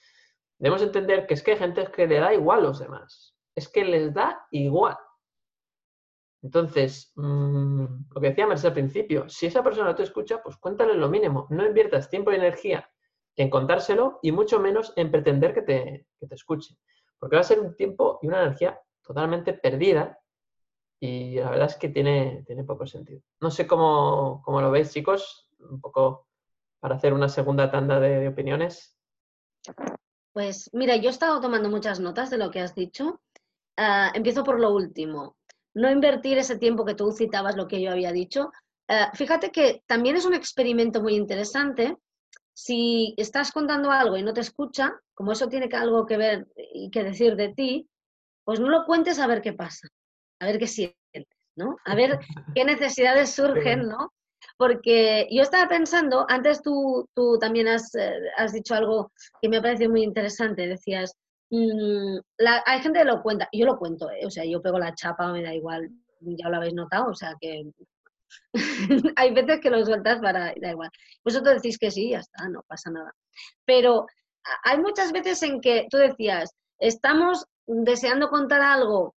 debemos 0.65 0.81
entender 0.81 1.27
que 1.27 1.35
es 1.35 1.43
que 1.43 1.51
hay 1.51 1.57
gente 1.57 1.85
que 1.91 2.07
le 2.07 2.19
da 2.19 2.33
igual 2.33 2.57
a 2.57 2.63
los 2.63 2.79
demás. 2.79 3.35
Es 3.53 3.69
que 3.69 3.85
les 3.85 4.11
da 4.15 4.47
igual. 4.49 4.97
Entonces, 6.41 7.11
mm, 7.15 7.85
lo 8.09 8.19
que 8.19 8.29
decía 8.29 8.47
Mercedes 8.47 8.69
al 8.69 8.73
principio, 8.73 9.29
si 9.29 9.45
esa 9.45 9.63
persona 9.63 9.89
no 9.89 9.95
te 9.95 10.01
escucha, 10.01 10.41
pues 10.41 10.57
cuéntale 10.57 10.95
lo 10.95 11.07
mínimo. 11.07 11.45
No 11.51 11.67
inviertas 11.67 12.09
tiempo 12.09 12.31
y 12.31 12.35
energía 12.35 12.89
en 13.35 13.51
contárselo 13.51 14.17
y 14.23 14.31
mucho 14.31 14.59
menos 14.59 14.91
en 14.95 15.11
pretender 15.11 15.53
que 15.53 15.61
te, 15.61 16.07
que 16.19 16.25
te 16.25 16.33
escuche. 16.33 16.75
Porque 17.19 17.35
va 17.35 17.41
a 17.41 17.43
ser 17.45 17.59
un 17.59 17.75
tiempo 17.75 18.17
y 18.23 18.27
una 18.27 18.41
energía 18.41 18.81
totalmente 19.03 19.53
perdida 19.53 20.19
y 20.99 21.35
la 21.35 21.51
verdad 21.51 21.67
es 21.67 21.75
que 21.75 21.89
tiene, 21.89 22.43
tiene 22.47 22.63
poco 22.63 22.87
sentido. 22.87 23.21
No 23.39 23.51
sé 23.51 23.67
cómo, 23.67 24.41
cómo 24.43 24.61
lo 24.61 24.71
veis, 24.71 24.91
chicos, 24.91 25.47
un 25.59 25.79
poco 25.79 26.27
para 26.79 26.95
hacer 26.95 27.13
una 27.13 27.29
segunda 27.29 27.69
tanda 27.69 27.99
de, 27.99 28.27
opiniones. 28.27 28.97
Pues 30.35 30.69
mira, 30.73 30.97
yo 30.97 31.07
he 31.07 31.11
estado 31.13 31.39
tomando 31.39 31.69
muchas 31.69 32.01
notas 32.01 32.29
de 32.29 32.37
lo 32.37 32.51
que 32.51 32.59
has 32.59 32.75
dicho. 32.75 33.21
Ah, 33.77 34.11
empiezo 34.13 34.43
por 34.43 34.59
lo 34.59 34.73
último. 34.73 35.37
No 35.73 35.89
invertir 35.89 36.37
ese 36.37 36.57
tiempo 36.57 36.83
que 36.83 36.93
tú 36.93 37.13
citabas, 37.13 37.55
lo 37.55 37.69
que 37.69 37.81
yo 37.81 37.89
había 37.89 38.11
dicho. 38.11 38.51
Ah, 38.89 39.11
fíjate 39.13 39.53
que 39.53 39.81
también 39.87 40.17
es 40.17 40.25
un 40.25 40.33
experimento 40.33 41.01
muy 41.01 41.15
interesante. 41.15 41.95
Si 42.53 43.13
estás 43.15 43.53
contando 43.53 43.91
algo 43.91 44.17
y 44.17 44.23
no 44.23 44.33
te 44.33 44.41
escucha, 44.41 44.99
como 45.13 45.31
eso 45.31 45.47
tiene 45.47 45.69
algo 45.73 46.05
que 46.05 46.17
ver 46.17 46.47
y 46.73 46.91
que 46.91 47.05
decir 47.05 47.37
de 47.37 47.53
ti, 47.53 47.87
pues 48.43 48.59
no 48.59 48.67
lo 48.67 48.85
cuentes 48.85 49.19
a 49.19 49.27
ver 49.27 49.41
qué 49.41 49.53
pasa 49.53 49.87
a 50.39 50.45
ver 50.45 50.59
qué 50.59 50.67
sientes, 50.67 50.95
¿no? 51.55 51.77
A 51.85 51.95
ver 51.95 52.19
qué 52.55 52.65
necesidades 52.65 53.31
surgen, 53.31 53.87
¿no? 53.87 54.13
Porque 54.57 55.27
yo 55.31 55.41
estaba 55.41 55.67
pensando, 55.67 56.25
antes 56.29 56.61
tú, 56.61 57.07
tú 57.13 57.37
también 57.39 57.67
has, 57.67 57.93
eh, 57.95 58.19
has 58.37 58.53
dicho 58.53 58.73
algo 58.73 59.11
que 59.41 59.49
me 59.49 59.57
ha 59.57 59.61
parecido 59.61 59.91
muy 59.91 60.03
interesante, 60.03 60.67
decías, 60.67 61.13
mm, 61.49 62.17
hay 62.65 62.79
gente 62.81 62.99
que 62.99 63.05
lo 63.05 63.21
cuenta, 63.21 63.49
yo 63.51 63.65
lo 63.65 63.77
cuento, 63.77 64.09
¿eh? 64.11 64.25
o 64.25 64.29
sea, 64.31 64.45
yo 64.45 64.61
pego 64.61 64.79
la 64.79 64.95
chapa, 64.95 65.31
me 65.31 65.43
da 65.43 65.53
igual, 65.53 65.89
ya 66.21 66.49
lo 66.49 66.57
habéis 66.57 66.73
notado, 66.73 67.07
o 67.09 67.15
sea 67.15 67.35
que 67.39 67.63
hay 69.15 69.33
veces 69.33 69.59
que 69.59 69.69
lo 69.69 69.85
sueltas 69.85 70.19
para, 70.19 70.53
da 70.59 70.71
igual. 70.71 70.89
Vosotros 71.23 71.55
decís 71.55 71.77
que 71.77 71.91
sí, 71.91 72.11
ya 72.11 72.19
está, 72.19 72.47
no 72.49 72.63
pasa 72.67 72.91
nada. 72.91 73.13
Pero 73.65 74.05
hay 74.63 74.79
muchas 74.79 75.11
veces 75.11 75.41
en 75.43 75.61
que 75.61 75.87
tú 75.89 75.97
decías, 75.97 76.51
estamos 76.79 77.45
deseando 77.67 78.29
contar 78.29 78.61
algo 78.61 79.14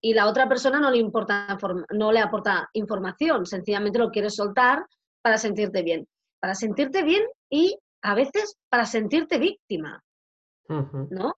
y 0.00 0.14
la 0.14 0.28
otra 0.28 0.48
persona 0.48 0.80
no 0.80 0.90
le, 0.90 0.98
importa, 0.98 1.58
no 1.90 2.12
le 2.12 2.20
aporta 2.20 2.68
información, 2.72 3.46
sencillamente 3.46 3.98
lo 3.98 4.10
quiere 4.10 4.30
soltar 4.30 4.86
para 5.22 5.38
sentirte 5.38 5.82
bien. 5.82 6.06
Para 6.40 6.54
sentirte 6.54 7.02
bien 7.02 7.24
y 7.50 7.76
a 8.02 8.14
veces 8.14 8.56
para 8.68 8.86
sentirte 8.86 9.38
víctima, 9.38 10.02
¿no? 10.68 11.34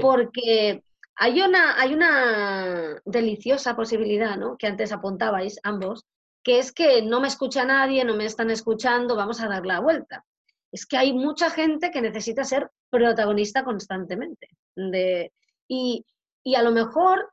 Porque 0.00 0.82
hay 1.14 1.42
una, 1.42 1.80
hay 1.80 1.94
una 1.94 3.00
deliciosa 3.04 3.76
posibilidad, 3.76 4.36
¿no? 4.36 4.56
Que 4.56 4.66
antes 4.66 4.92
apuntabais 4.92 5.60
ambos, 5.62 6.04
que 6.42 6.58
es 6.58 6.72
que 6.72 7.02
no 7.02 7.20
me 7.20 7.28
escucha 7.28 7.64
nadie, 7.64 8.04
no 8.04 8.16
me 8.16 8.24
están 8.24 8.50
escuchando, 8.50 9.14
vamos 9.14 9.40
a 9.40 9.48
dar 9.48 9.64
la 9.64 9.78
vuelta. 9.78 10.24
Es 10.72 10.86
que 10.86 10.96
hay 10.96 11.12
mucha 11.12 11.50
gente 11.50 11.92
que 11.92 12.00
necesita 12.00 12.42
ser 12.42 12.68
protagonista 12.90 13.62
constantemente. 13.62 14.48
De, 14.74 15.32
y, 15.68 16.04
y 16.42 16.54
a 16.56 16.62
lo 16.62 16.72
mejor 16.72 17.30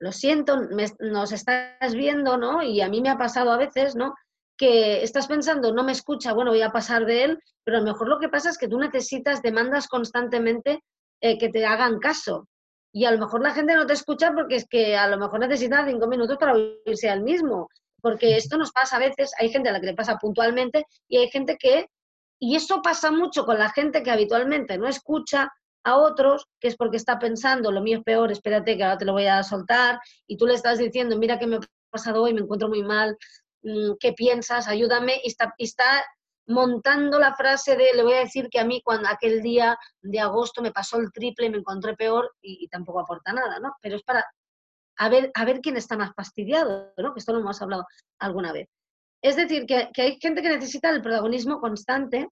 lo 0.00 0.12
siento, 0.12 0.56
nos 0.98 1.32
estás 1.32 1.94
viendo, 1.94 2.38
¿no? 2.38 2.62
Y 2.62 2.80
a 2.80 2.88
mí 2.88 3.02
me 3.02 3.10
ha 3.10 3.18
pasado 3.18 3.52
a 3.52 3.58
veces, 3.58 3.94
¿no? 3.94 4.14
Que 4.56 5.02
estás 5.02 5.26
pensando, 5.26 5.74
no 5.74 5.84
me 5.84 5.92
escucha, 5.92 6.32
bueno, 6.32 6.52
voy 6.52 6.62
a 6.62 6.72
pasar 6.72 7.04
de 7.04 7.24
él, 7.24 7.38
pero 7.64 7.76
a 7.76 7.80
lo 7.80 7.86
mejor 7.86 8.08
lo 8.08 8.18
que 8.18 8.30
pasa 8.30 8.48
es 8.48 8.56
que 8.56 8.66
tú 8.66 8.78
necesitas, 8.78 9.42
demandas 9.42 9.88
constantemente 9.88 10.82
eh, 11.20 11.38
que 11.38 11.50
te 11.50 11.66
hagan 11.66 11.98
caso. 11.98 12.48
Y 12.92 13.04
a 13.04 13.10
lo 13.10 13.18
mejor 13.18 13.42
la 13.42 13.52
gente 13.52 13.74
no 13.74 13.86
te 13.86 13.92
escucha 13.92 14.32
porque 14.32 14.56
es 14.56 14.66
que 14.66 14.96
a 14.96 15.06
lo 15.06 15.18
mejor 15.18 15.40
necesita 15.40 15.86
cinco 15.86 16.06
minutos 16.06 16.38
para 16.38 16.54
oírse 16.54 17.10
al 17.10 17.22
mismo. 17.22 17.68
Porque 18.00 18.38
esto 18.38 18.56
nos 18.56 18.72
pasa 18.72 18.96
a 18.96 19.00
veces, 19.00 19.32
hay 19.38 19.50
gente 19.50 19.68
a 19.68 19.72
la 19.72 19.80
que 19.80 19.86
le 19.86 19.94
pasa 19.94 20.16
puntualmente 20.16 20.86
y 21.08 21.18
hay 21.18 21.28
gente 21.30 21.58
que, 21.58 21.88
y 22.40 22.56
eso 22.56 22.80
pasa 22.80 23.10
mucho 23.10 23.44
con 23.44 23.58
la 23.58 23.68
gente 23.68 24.02
que 24.02 24.10
habitualmente 24.10 24.78
no 24.78 24.88
escucha, 24.88 25.52
a 25.84 25.96
otros, 25.96 26.46
que 26.60 26.68
es 26.68 26.76
porque 26.76 26.96
está 26.96 27.18
pensando, 27.18 27.72
lo 27.72 27.80
mío 27.80 27.98
es 27.98 28.04
peor, 28.04 28.30
espérate 28.30 28.76
que 28.76 28.84
ahora 28.84 28.98
te 28.98 29.04
lo 29.04 29.12
voy 29.12 29.26
a 29.26 29.42
soltar, 29.42 30.00
y 30.26 30.36
tú 30.36 30.46
le 30.46 30.54
estás 30.54 30.78
diciendo, 30.78 31.16
mira 31.16 31.38
que 31.38 31.46
me 31.46 31.56
ha 31.56 31.60
pasado 31.90 32.22
hoy, 32.22 32.34
me 32.34 32.40
encuentro 32.40 32.68
muy 32.68 32.82
mal, 32.82 33.16
mm, 33.62 33.92
¿qué 33.98 34.12
piensas? 34.12 34.68
Ayúdame, 34.68 35.20
y 35.24 35.28
está, 35.28 35.54
está 35.58 36.04
montando 36.46 37.18
la 37.18 37.34
frase 37.34 37.76
de, 37.76 37.94
le 37.94 38.02
voy 38.02 38.14
a 38.14 38.20
decir 38.20 38.48
que 38.50 38.60
a 38.60 38.64
mí 38.64 38.82
cuando 38.84 39.08
aquel 39.08 39.40
día 39.42 39.78
de 40.02 40.20
agosto 40.20 40.62
me 40.62 40.72
pasó 40.72 40.98
el 40.98 41.12
triple, 41.12 41.50
me 41.50 41.58
encontré 41.58 41.94
peor, 41.96 42.32
y, 42.42 42.68
tampoco 42.68 43.00
aporta 43.00 43.32
nada, 43.32 43.58
¿no? 43.60 43.74
Pero 43.80 43.96
es 43.96 44.02
para 44.02 44.24
a 44.98 45.08
ver, 45.08 45.30
a 45.34 45.44
ver 45.46 45.60
quién 45.60 45.78
está 45.78 45.96
más 45.96 46.12
fastidiado, 46.14 46.92
¿no? 46.98 47.14
Que 47.14 47.20
esto 47.20 47.32
lo 47.32 47.40
hemos 47.40 47.62
hablado 47.62 47.86
alguna 48.18 48.52
vez. 48.52 48.68
Es 49.22 49.36
decir, 49.36 49.64
que, 49.64 49.88
que 49.94 50.02
hay 50.02 50.18
gente 50.20 50.42
que 50.42 50.50
necesita 50.50 50.90
el 50.90 51.00
protagonismo 51.00 51.58
constante 51.58 52.28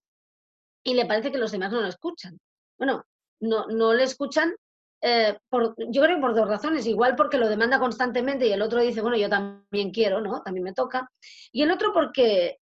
y 0.83 0.93
le 0.93 1.05
parece 1.05 1.31
que 1.31 1.39
los 1.39 1.51
demás 1.51 1.71
no 1.71 1.81
lo 1.81 1.87
escuchan. 1.87 2.37
Bueno, 2.77 3.03
no, 3.39 3.67
no 3.67 3.93
le 3.93 4.03
escuchan, 4.03 4.53
eh, 5.01 5.37
por, 5.49 5.75
yo 5.77 6.01
creo 6.01 6.15
que 6.15 6.21
por 6.21 6.35
dos 6.35 6.47
razones. 6.47 6.85
Igual 6.85 7.15
porque 7.15 7.37
lo 7.37 7.47
demanda 7.47 7.79
constantemente 7.79 8.47
y 8.47 8.51
el 8.51 8.61
otro 8.61 8.81
dice, 8.81 9.01
bueno, 9.01 9.17
yo 9.17 9.29
también 9.29 9.91
quiero, 9.91 10.21
¿no? 10.21 10.41
También 10.41 10.63
me 10.63 10.73
toca. 10.73 11.09
Y 11.51 11.63
el 11.63 11.71
otro 11.71 11.93
porque, 11.93 12.57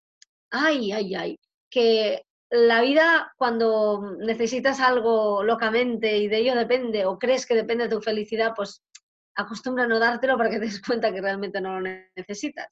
ay, 0.52 0.92
ay, 0.92 1.16
ay, 1.16 1.40
que 1.70 2.24
la 2.50 2.82
vida 2.82 3.34
cuando 3.38 4.16
necesitas 4.20 4.80
algo 4.80 5.44
locamente 5.44 6.18
y 6.18 6.28
de 6.28 6.38
ello 6.38 6.56
depende 6.56 7.06
o 7.06 7.20
crees 7.20 7.46
que 7.46 7.56
depende 7.56 7.86
de 7.86 7.96
tu 7.96 8.02
felicidad, 8.02 8.54
pues 8.56 8.82
acostumbra 9.36 9.84
a 9.84 9.88
no 9.88 10.00
dártelo 10.00 10.38
para 10.38 10.50
que 10.50 10.60
te 10.60 10.66
des 10.66 10.82
cuenta 10.82 11.14
que 11.14 11.22
realmente 11.22 11.62
no 11.62 11.80
lo 11.80 11.90
necesitas. 12.16 12.68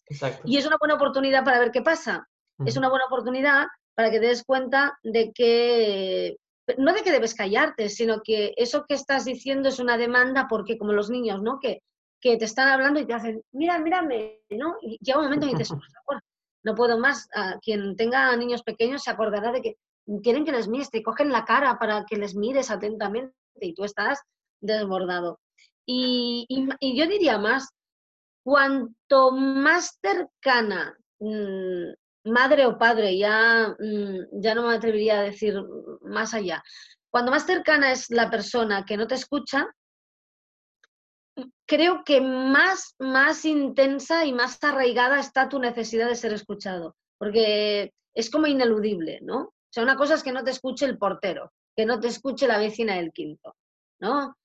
Y 0.45 0.57
es 0.57 0.65
una 0.65 0.77
buena 0.79 0.95
oportunidad 0.95 1.43
para 1.43 1.59
ver 1.59 1.71
qué 1.71 1.81
pasa. 1.81 2.27
Es 2.65 2.77
una 2.77 2.89
buena 2.89 3.05
oportunidad 3.05 3.65
para 3.95 4.09
que 4.09 4.19
te 4.19 4.27
des 4.27 4.43
cuenta 4.43 4.97
de 5.03 5.31
que 5.33 6.37
no 6.77 6.93
de 6.93 7.03
que 7.03 7.11
debes 7.11 7.35
callarte, 7.35 7.89
sino 7.89 8.21
que 8.21 8.53
eso 8.57 8.85
que 8.87 8.95
estás 8.95 9.25
diciendo 9.25 9.69
es 9.69 9.79
una 9.79 9.97
demanda 9.97 10.47
porque 10.49 10.77
como 10.77 10.93
los 10.93 11.09
niños, 11.09 11.41
¿no? 11.41 11.59
Que, 11.59 11.81
que 12.19 12.37
te 12.37 12.45
están 12.45 12.69
hablando 12.69 12.99
y 12.99 13.05
te 13.05 13.13
hacen, 13.13 13.41
mira, 13.51 13.77
mírame, 13.79 14.41
¿no? 14.49 14.75
Y 14.81 14.97
llega 15.01 15.19
un 15.19 15.25
momento 15.25 15.47
y 15.47 15.51
dices, 15.51 15.69
por 15.69 15.83
favor, 15.91 16.23
no 16.63 16.75
puedo 16.75 16.97
más. 16.97 17.27
A 17.35 17.59
quien 17.59 17.95
tenga 17.95 18.35
niños 18.35 18.63
pequeños 18.63 19.03
se 19.03 19.11
acordará 19.11 19.51
de 19.51 19.61
que 19.61 19.77
quieren 20.23 20.45
que 20.45 20.51
les 20.51 20.67
mires, 20.67 20.89
te 20.89 21.03
cogen 21.03 21.31
la 21.31 21.45
cara 21.45 21.77
para 21.77 22.05
que 22.05 22.15
les 22.15 22.35
mires 22.35 22.71
atentamente 22.71 23.33
y 23.61 23.73
tú 23.73 23.83
estás 23.83 24.21
desbordado. 24.61 25.39
Y, 25.85 26.45
y, 26.49 26.97
yo 26.97 27.05
diría 27.07 27.37
más, 27.37 27.69
cuanto 28.43 29.31
más 29.31 29.99
cercana 30.01 30.97
mm, 31.19 31.93
madre 32.25 32.65
o 32.65 32.77
padre, 32.77 33.17
ya, 33.17 33.75
mm, 33.79 34.41
ya 34.41 34.55
no 34.55 34.67
me 34.67 34.75
atrevería 34.75 35.19
a 35.19 35.23
decir 35.23 35.55
más 36.01 36.33
allá. 36.33 36.63
Cuando 37.09 37.31
más 37.31 37.45
cercana 37.45 37.91
es 37.91 38.09
la 38.09 38.29
persona 38.29 38.85
que 38.85 38.97
no 38.97 39.07
te 39.07 39.15
escucha, 39.15 39.67
creo 41.65 42.03
que 42.03 42.21
más, 42.21 42.95
más 42.99 43.45
intensa 43.45 44.25
y 44.25 44.33
más 44.33 44.63
arraigada 44.63 45.19
está 45.19 45.49
tu 45.49 45.59
necesidad 45.59 46.07
de 46.07 46.15
ser 46.15 46.33
escuchado, 46.33 46.95
porque 47.17 47.93
es 48.13 48.29
como 48.29 48.47
ineludible, 48.47 49.19
¿no? 49.21 49.39
O 49.43 49.53
sea, 49.69 49.83
una 49.83 49.95
cosa 49.95 50.15
es 50.15 50.23
que 50.23 50.31
no 50.31 50.43
te 50.43 50.51
escuche 50.51 50.85
el 50.85 50.97
portero, 50.97 51.51
que 51.75 51.85
no 51.85 51.99
te 51.99 52.07
escuche 52.07 52.47
la 52.47 52.57
vecina 52.57 52.95
del 52.95 53.11
quinto, 53.11 53.55
¿no? 53.99 54.35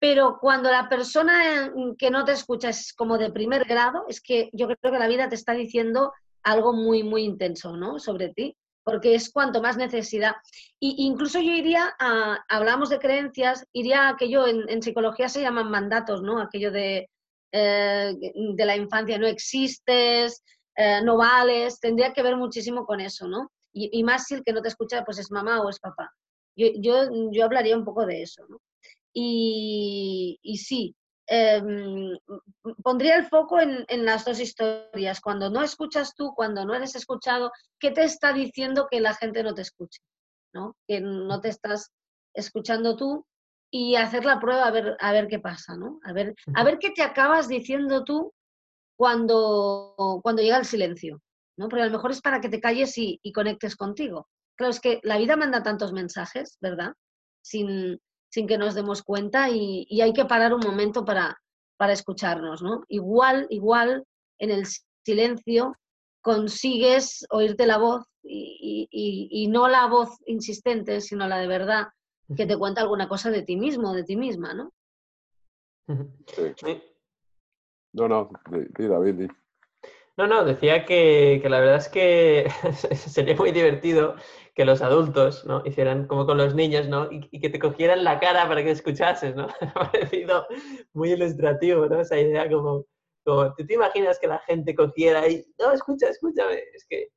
Pero 0.00 0.38
cuando 0.40 0.70
la 0.70 0.88
persona 0.88 1.72
que 1.98 2.10
no 2.10 2.24
te 2.24 2.32
escucha 2.32 2.70
es 2.70 2.92
como 2.94 3.18
de 3.18 3.30
primer 3.30 3.66
grado, 3.66 4.06
es 4.08 4.20
que 4.20 4.50
yo 4.52 4.66
creo 4.66 4.92
que 4.92 4.98
la 4.98 5.08
vida 5.08 5.28
te 5.28 5.34
está 5.34 5.52
diciendo 5.52 6.12
algo 6.42 6.72
muy, 6.72 7.02
muy 7.02 7.24
intenso, 7.24 7.76
¿no? 7.76 7.98
Sobre 7.98 8.30
ti, 8.30 8.56
porque 8.84 9.14
es 9.14 9.30
cuanto 9.30 9.62
más 9.62 9.76
necesidad. 9.76 10.34
Y 10.78 11.06
incluso 11.06 11.40
yo 11.40 11.52
iría 11.52 11.94
a, 11.98 12.44
hablamos 12.48 12.90
de 12.90 12.98
creencias, 12.98 13.66
iría 13.72 14.02
a 14.02 14.08
aquello, 14.10 14.46
en, 14.46 14.82
psicología 14.82 15.28
se 15.28 15.42
llaman 15.42 15.70
mandatos, 15.70 16.22
¿no? 16.22 16.40
Aquello 16.40 16.70
de, 16.70 17.08
eh, 17.52 18.14
de 18.34 18.64
la 18.64 18.76
infancia, 18.76 19.18
no 19.18 19.26
existes, 19.26 20.42
eh, 20.76 21.02
no 21.02 21.16
vales, 21.16 21.80
tendría 21.80 22.12
que 22.12 22.22
ver 22.22 22.36
muchísimo 22.36 22.86
con 22.86 23.00
eso, 23.00 23.28
¿no? 23.28 23.50
Y, 23.72 24.02
más 24.02 24.26
si 24.26 24.34
el 24.34 24.42
que 24.42 24.52
no 24.52 24.62
te 24.62 24.68
escucha, 24.68 25.04
pues 25.04 25.18
es 25.18 25.30
mamá 25.30 25.62
o 25.62 25.68
es 25.68 25.78
papá. 25.78 26.12
Yo, 26.56 26.68
yo, 26.76 27.08
yo 27.30 27.44
hablaría 27.44 27.76
un 27.76 27.84
poco 27.84 28.04
de 28.04 28.22
eso. 28.22 28.42
Y, 29.12 30.40
y 30.42 30.58
sí, 30.58 30.96
Em, 31.32 32.18
pondría 32.82 33.14
el 33.14 33.26
foco 33.26 33.60
en, 33.60 34.04
las 34.04 34.24
dos 34.24 34.40
historias. 34.40 35.20
Cuando 35.20 35.48
no 35.48 35.62
escuchas 35.62 36.14
tú, 36.16 36.32
cuando 36.34 36.64
no 36.64 36.74
eres 36.74 36.96
escuchado, 36.96 37.52
¿qué 37.78 37.92
te 37.92 38.02
está 38.02 38.32
diciendo 38.32 38.88
que 38.90 39.00
la 39.00 39.14
gente 39.14 39.44
no 39.44 39.54
te 39.54 39.62
escuche? 39.62 40.00
¿no? 40.52 40.76
Que 40.88 41.00
no 41.00 41.40
te 41.40 41.48
estás 41.48 41.92
escuchando 42.34 42.96
tú 42.96 43.24
y 43.70 43.94
hacer 43.94 44.24
la 44.24 44.40
prueba 44.40 44.66
a 44.66 44.70
ver, 44.72 44.96
a 44.98 45.12
ver 45.12 45.28
qué 45.28 45.38
pasa, 45.38 45.76
¿no? 45.76 46.00
A 46.02 46.12
ver, 46.12 46.34
a 46.54 46.64
ver 46.64 46.78
qué 46.80 46.90
te 46.90 47.02
acabas 47.02 47.46
diciendo 47.46 48.02
tú 48.02 48.32
cuando, 48.96 49.94
cuando 50.24 50.42
llega 50.42 50.58
el 50.58 50.64
silencio, 50.64 51.22
¿no? 51.56 51.68
Porque 51.68 51.82
a 51.82 51.86
lo 51.86 51.92
mejor 51.92 52.10
es 52.10 52.20
para 52.20 52.40
que 52.40 52.48
te 52.48 52.60
calles 52.60 52.98
y, 52.98 53.20
conectes 53.32 53.76
contigo. 53.76 54.28
Claro, 54.56 54.72
es 54.72 54.80
que 54.80 54.98
la 55.04 55.16
vida 55.16 55.36
manda 55.36 55.62
tantos 55.62 55.92
mensajes, 55.92 56.58
¿verdad? 56.60 56.92
Sin, 57.40 58.00
sin 58.30 58.46
que 58.46 58.58
nos 58.58 58.74
demos 58.74 59.02
cuenta 59.02 59.50
y, 59.50 60.00
hay 60.00 60.12
que 60.12 60.24
parar 60.24 60.54
un 60.54 60.60
momento 60.60 61.04
para, 61.04 61.36
para 61.76 61.92
escucharnos, 61.92 62.62
¿no? 62.62 62.84
Igual, 62.88 63.46
igual, 63.50 64.04
en 64.38 64.50
el 64.50 64.64
silencio 65.04 65.76
consigues 66.22 67.26
oírte 67.30 67.66
la 67.66 67.78
voz 67.78 68.04
y, 68.22 68.88
y, 68.90 69.48
no 69.48 69.68
la 69.68 69.86
voz 69.86 70.18
insistente, 70.26 71.00
sino 71.00 71.26
la 71.26 71.38
de 71.38 71.46
verdad, 71.46 71.88
que 72.36 72.46
te 72.46 72.56
cuenta 72.56 72.82
alguna 72.82 73.08
cosa 73.08 73.30
de 73.30 73.42
ti 73.42 73.56
mismo, 73.56 73.92
de 73.92 74.04
ti 74.04 74.16
misma, 74.16 74.54
¿no? 74.54 74.72
Sí. 76.26 76.82
No, 77.92 78.06
no, 78.06 78.30
sí, 78.76 78.86
David. 78.86 79.30
No, 80.16 80.26
no, 80.26 80.44
decía 80.44 80.84
que, 80.84 81.42
la 81.48 81.60
verdad 81.60 81.76
es 81.76 81.88
que 81.88 82.50
sería 82.96 83.36
muy 83.36 83.52
divertido 83.52 84.16
que 84.54 84.64
los 84.64 84.82
adultos 84.82 85.46
¿no? 85.46 85.62
hicieran 85.64 86.06
como 86.06 86.26
con 86.26 86.36
los 86.36 86.54
niños 86.54 86.88
¿no? 86.88 87.08
y, 87.10 87.40
que 87.40 87.48
te 87.48 87.58
cogieran 87.58 88.04
la 88.04 88.18
cara 88.20 88.46
para 88.48 88.62
que 88.62 88.72
escuchases, 88.72 89.34
¿no? 89.34 89.46
Me 89.60 89.68
ha 89.68 89.90
parecido 89.90 90.46
muy 90.92 91.12
ilustrativo, 91.12 91.86
¿no? 91.86 92.00
Esa 92.00 92.18
idea 92.18 92.48
como, 92.50 92.84
como 93.24 93.54
¿tú 93.54 93.64
te 93.64 93.74
imaginas 93.74 94.18
que 94.18 94.26
la 94.26 94.38
gente 94.40 94.74
cogiera 94.74 95.26
y, 95.28 95.44
no, 95.58 95.72
escucha, 95.72 96.08
escúchame, 96.08 96.62
es 96.74 96.84
que... 96.88 97.08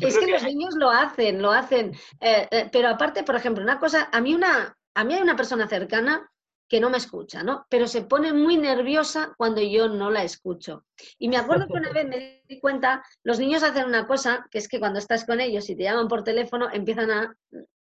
Es 0.00 0.18
que, 0.18 0.30
los 0.30 0.42
niños 0.42 0.74
lo 0.76 0.90
hacen, 0.90 1.40
lo 1.40 1.50
hacen. 1.50 1.94
Eh, 2.20 2.46
eh, 2.50 2.68
pero 2.70 2.88
aparte, 2.88 3.22
por 3.22 3.36
ejemplo, 3.36 3.62
una 3.62 3.78
cosa, 3.78 4.10
a 4.12 4.20
mí, 4.20 4.34
una, 4.34 4.76
a 4.94 5.04
mí 5.04 5.14
hay 5.14 5.22
una 5.22 5.34
persona 5.34 5.66
cercana 5.66 6.30
que 6.68 6.80
no 6.80 6.90
me 6.90 6.98
escucha, 6.98 7.42
¿no? 7.42 7.66
Pero 7.70 7.86
se 7.86 8.02
pone 8.02 8.32
muy 8.32 8.58
nerviosa 8.58 9.32
cuando 9.36 9.62
yo 9.62 9.88
no 9.88 10.10
la 10.10 10.22
escucho. 10.22 10.84
Y 11.18 11.28
me 11.28 11.38
acuerdo 11.38 11.66
que 11.66 11.78
una 11.78 11.90
vez 11.90 12.06
me 12.06 12.42
di 12.46 12.60
cuenta, 12.60 13.02
los 13.22 13.38
niños 13.38 13.62
hacen 13.62 13.86
una 13.86 14.06
cosa, 14.06 14.46
que 14.50 14.58
es 14.58 14.68
que 14.68 14.78
cuando 14.78 14.98
estás 14.98 15.24
con 15.24 15.40
ellos 15.40 15.68
y 15.70 15.76
te 15.76 15.84
llaman 15.84 16.08
por 16.08 16.24
teléfono, 16.24 16.68
empiezan 16.70 17.10
a 17.10 17.34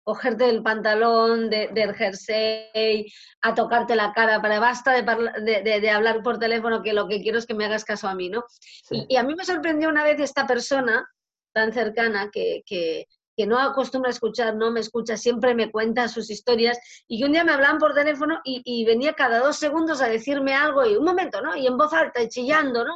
cogerte 0.04 0.50
el 0.50 0.64
pantalón, 0.64 1.50
del 1.50 1.94
jersey, 1.94 3.12
a 3.42 3.54
tocarte 3.54 3.96
la 3.96 4.14
cara, 4.14 4.42
para 4.42 4.60
basta 4.60 4.94
de, 5.02 5.90
hablar 5.90 6.24
por 6.24 6.40
teléfono, 6.40 6.82
que 6.82 6.94
lo 6.94 7.08
que 7.08 7.22
quiero 7.22 7.38
es 7.38 7.46
que 7.46 7.54
me 7.54 7.66
hagas 7.66 7.86
caso 7.86 8.08
a 8.08 8.16
mí, 8.16 8.30
¿no? 8.30 8.44
Y, 8.90 9.16
a 9.18 9.24
mí 9.24 9.36
me 9.36 9.46
sorprendió 9.46 9.90
una 9.90 10.04
vez 10.04 10.20
esta 10.20 10.48
persona 10.48 11.08
tan 11.54 11.72
cercana 11.72 12.30
que, 12.32 12.64
que 12.66 13.06
no 13.48 13.60
acostumbra 13.60 14.10
a 14.10 14.14
escuchar, 14.14 14.56
no 14.56 14.72
me 14.72 14.80
escucha, 14.80 15.18
siempre 15.18 15.56
me 15.56 15.72
cuenta 15.72 16.08
sus 16.08 16.30
historias 16.30 16.80
y 17.08 17.20
que 17.20 17.26
un 17.26 17.32
día 17.32 17.44
me 17.44 17.52
hablaban 17.52 17.78
por 17.78 17.94
teléfono 17.94 18.40
y, 18.44 18.86
venía 18.86 19.14
cada 19.14 19.40
dos 19.40 19.58
segundos 19.58 20.02
a 20.02 20.10
decirme 20.10 20.54
algo 20.54 20.86
y 20.86 20.96
un 20.96 21.04
momento, 21.04 21.42
¿no? 21.42 21.56
Y 21.56 21.68
en 21.68 21.78
voz 21.78 21.94
alta 21.94 22.22
y 22.22 22.30
chillando, 22.30 22.84
¿no? 22.86 22.96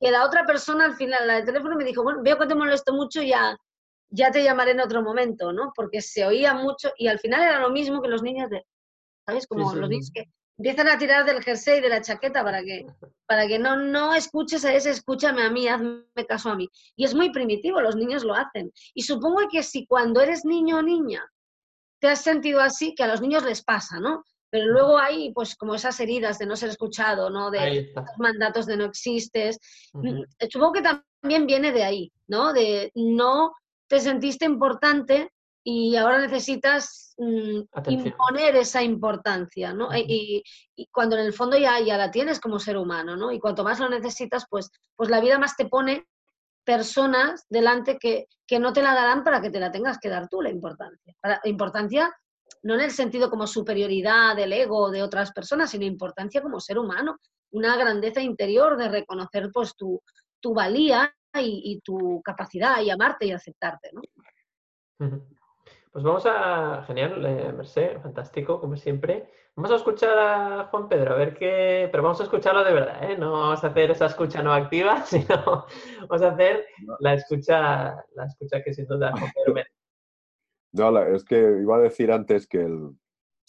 Que 0.00 0.10
la 0.10 0.24
otra 0.24 0.44
persona 0.46 0.84
al 0.84 0.94
final, 0.94 1.26
la 1.26 1.36
de 1.36 1.42
teléfono, 1.42 1.76
me 1.76 1.84
dijo, 1.84 2.02
bueno, 2.02 2.22
veo 2.22 2.38
que 2.38 2.46
te 2.46 2.54
molesto 2.54 2.92
mucho, 2.92 3.22
ya, 3.22 3.56
ya 4.10 4.30
te 4.30 4.42
llamaré 4.42 4.72
en 4.72 4.80
otro 4.80 5.02
momento, 5.02 5.52
¿no? 5.52 5.72
Porque 5.74 6.00
se 6.00 6.24
oía 6.24 6.54
mucho 6.54 6.90
y 6.96 7.08
al 7.08 7.18
final 7.18 7.42
era 7.42 7.60
lo 7.60 7.70
mismo 7.70 8.02
que 8.02 8.08
los 8.08 8.22
niños 8.22 8.50
de, 8.50 8.64
¿sabes? 9.26 9.46
Como 9.46 9.74
los 9.74 9.88
niños 9.88 10.10
que 10.12 10.24
empiezan 10.58 10.88
a 10.88 10.98
tirar 10.98 11.24
del 11.24 11.42
jersey, 11.42 11.80
de 11.80 11.88
la 11.88 12.02
chaqueta, 12.02 12.42
para 12.42 12.62
que, 12.62 12.84
para 13.26 13.46
que 13.46 13.58
no, 13.58 13.76
no 13.76 14.14
escuches 14.14 14.64
a 14.64 14.74
ese, 14.74 14.90
escúchame 14.90 15.42
a 15.42 15.50
mí, 15.50 15.68
hazme 15.68 16.02
caso 16.28 16.50
a 16.50 16.56
mí. 16.56 16.68
Y 16.96 17.04
es 17.04 17.14
muy 17.14 17.30
primitivo, 17.30 17.80
los 17.80 17.96
niños 17.96 18.24
lo 18.24 18.34
hacen. 18.34 18.72
Y 18.92 19.02
supongo 19.02 19.48
que 19.50 19.62
si 19.62 19.86
cuando 19.86 20.20
eres 20.20 20.44
niño 20.44 20.78
o 20.78 20.82
niña 20.82 21.24
te 22.00 22.08
has 22.08 22.22
sentido 22.22 22.60
así, 22.60 22.94
que 22.94 23.04
a 23.04 23.08
los 23.08 23.20
niños 23.20 23.44
les 23.44 23.62
pasa, 23.62 24.00
¿no? 24.00 24.24
Pero 24.50 24.66
luego 24.66 24.98
hay, 24.98 25.32
pues, 25.32 25.56
como 25.56 25.74
esas 25.74 25.98
heridas 26.00 26.38
de 26.38 26.46
no 26.46 26.56
ser 26.56 26.70
escuchado, 26.70 27.30
¿no? 27.30 27.50
De 27.50 27.92
mandatos 28.18 28.66
de 28.66 28.76
no 28.76 28.84
existes. 28.84 29.58
Mm, 29.92 30.22
supongo 30.50 30.74
que 30.74 30.82
también 30.82 31.46
viene 31.46 31.70
de 31.70 31.84
ahí, 31.84 32.12
¿no? 32.26 32.52
De 32.52 32.90
no 32.94 33.52
te 33.88 34.00
sentiste 34.00 34.44
importante 34.44 35.30
y 35.70 35.96
ahora 35.96 36.18
necesitas 36.18 37.14
mm, 37.18 37.60
imponer 37.88 38.56
esa 38.56 38.82
importancia, 38.82 39.74
¿no? 39.74 39.90
y, 39.94 40.42
cuando 40.90 41.14
en 41.16 41.26
el 41.26 41.34
fondo 41.34 41.58
ya, 41.58 41.78
ya 41.80 41.98
la 41.98 42.10
tienes 42.10 42.40
como 42.40 42.58
ser 42.58 42.78
humano, 42.78 43.16
¿no? 43.16 43.30
Y 43.30 43.38
cuanto 43.38 43.64
más 43.64 43.78
lo 43.78 43.90
necesitas, 43.90 44.46
pues, 44.48 44.70
pues 44.96 45.10
la 45.10 45.20
vida 45.20 45.38
más 45.38 45.56
te 45.56 45.66
pone 45.66 46.06
personas 46.64 47.44
delante 47.50 47.98
que, 47.98 48.28
que 48.46 48.58
no 48.58 48.72
te 48.72 48.80
la 48.80 48.94
darán 48.94 49.24
para 49.24 49.42
que 49.42 49.50
te 49.50 49.60
la 49.60 49.70
tengas 49.70 49.98
que 49.98 50.08
dar 50.08 50.26
tú 50.26 50.40
la 50.40 50.48
importancia. 50.48 51.14
Importancia 51.44 52.16
no 52.62 52.74
en 52.74 52.80
el 52.80 52.90
sentido 52.90 53.28
como 53.28 53.46
superioridad 53.46 54.36
del 54.36 54.54
ego 54.54 54.90
de 54.90 55.02
otras 55.02 55.32
personas, 55.32 55.70
sino 55.70 55.84
importancia 55.84 56.40
como 56.40 56.60
ser 56.60 56.78
humano, 56.78 57.18
una 57.50 57.76
grandeza 57.76 58.22
interior 58.22 58.78
de 58.78 58.88
reconocer 58.88 59.50
pues 59.52 59.76
tu, 59.76 60.00
tu 60.40 60.54
valía 60.54 61.14
y, 61.34 61.60
y, 61.62 61.80
tu 61.80 62.22
capacidad 62.24 62.80
y 62.80 62.88
amarte 62.88 63.26
y 63.26 63.32
aceptarte, 63.32 63.90
¿no? 63.92 64.00
Pues 65.92 66.04
vamos 66.04 66.24
a, 66.26 66.82
genial, 66.86 67.24
eh, 67.24 67.52
Merced, 67.52 68.00
fantástico, 68.00 68.60
como 68.60 68.76
siempre. 68.76 69.30
Vamos 69.56 69.70
a 69.72 69.76
escuchar 69.76 70.18
a 70.18 70.64
Juan 70.70 70.88
Pedro, 70.88 71.14
a 71.14 71.16
ver 71.16 71.34
qué, 71.34 71.88
pero 71.90 72.02
vamos 72.02 72.20
a 72.20 72.24
escucharlo 72.24 72.62
de 72.62 72.72
verdad, 72.72 73.10
¿eh? 73.10 73.16
No 73.18 73.32
vamos 73.32 73.64
a 73.64 73.68
hacer 73.68 73.90
esa 73.90 74.06
escucha 74.06 74.42
no 74.42 74.52
activa, 74.52 75.02
sino 75.06 75.66
vamos 76.00 76.22
a 76.22 76.28
hacer 76.28 76.66
la 77.00 77.14
escucha, 77.14 78.04
la 78.14 78.26
escucha 78.26 78.62
que 78.62 78.74
sin 78.74 78.86
duda 78.86 79.12
Juan 79.12 79.32
Pedro 79.34 79.64
No, 80.72 80.98
es 81.02 81.24
que 81.24 81.36
iba 81.36 81.76
a 81.76 81.80
decir 81.80 82.12
antes 82.12 82.46
que 82.46 82.62
el, 82.62 82.90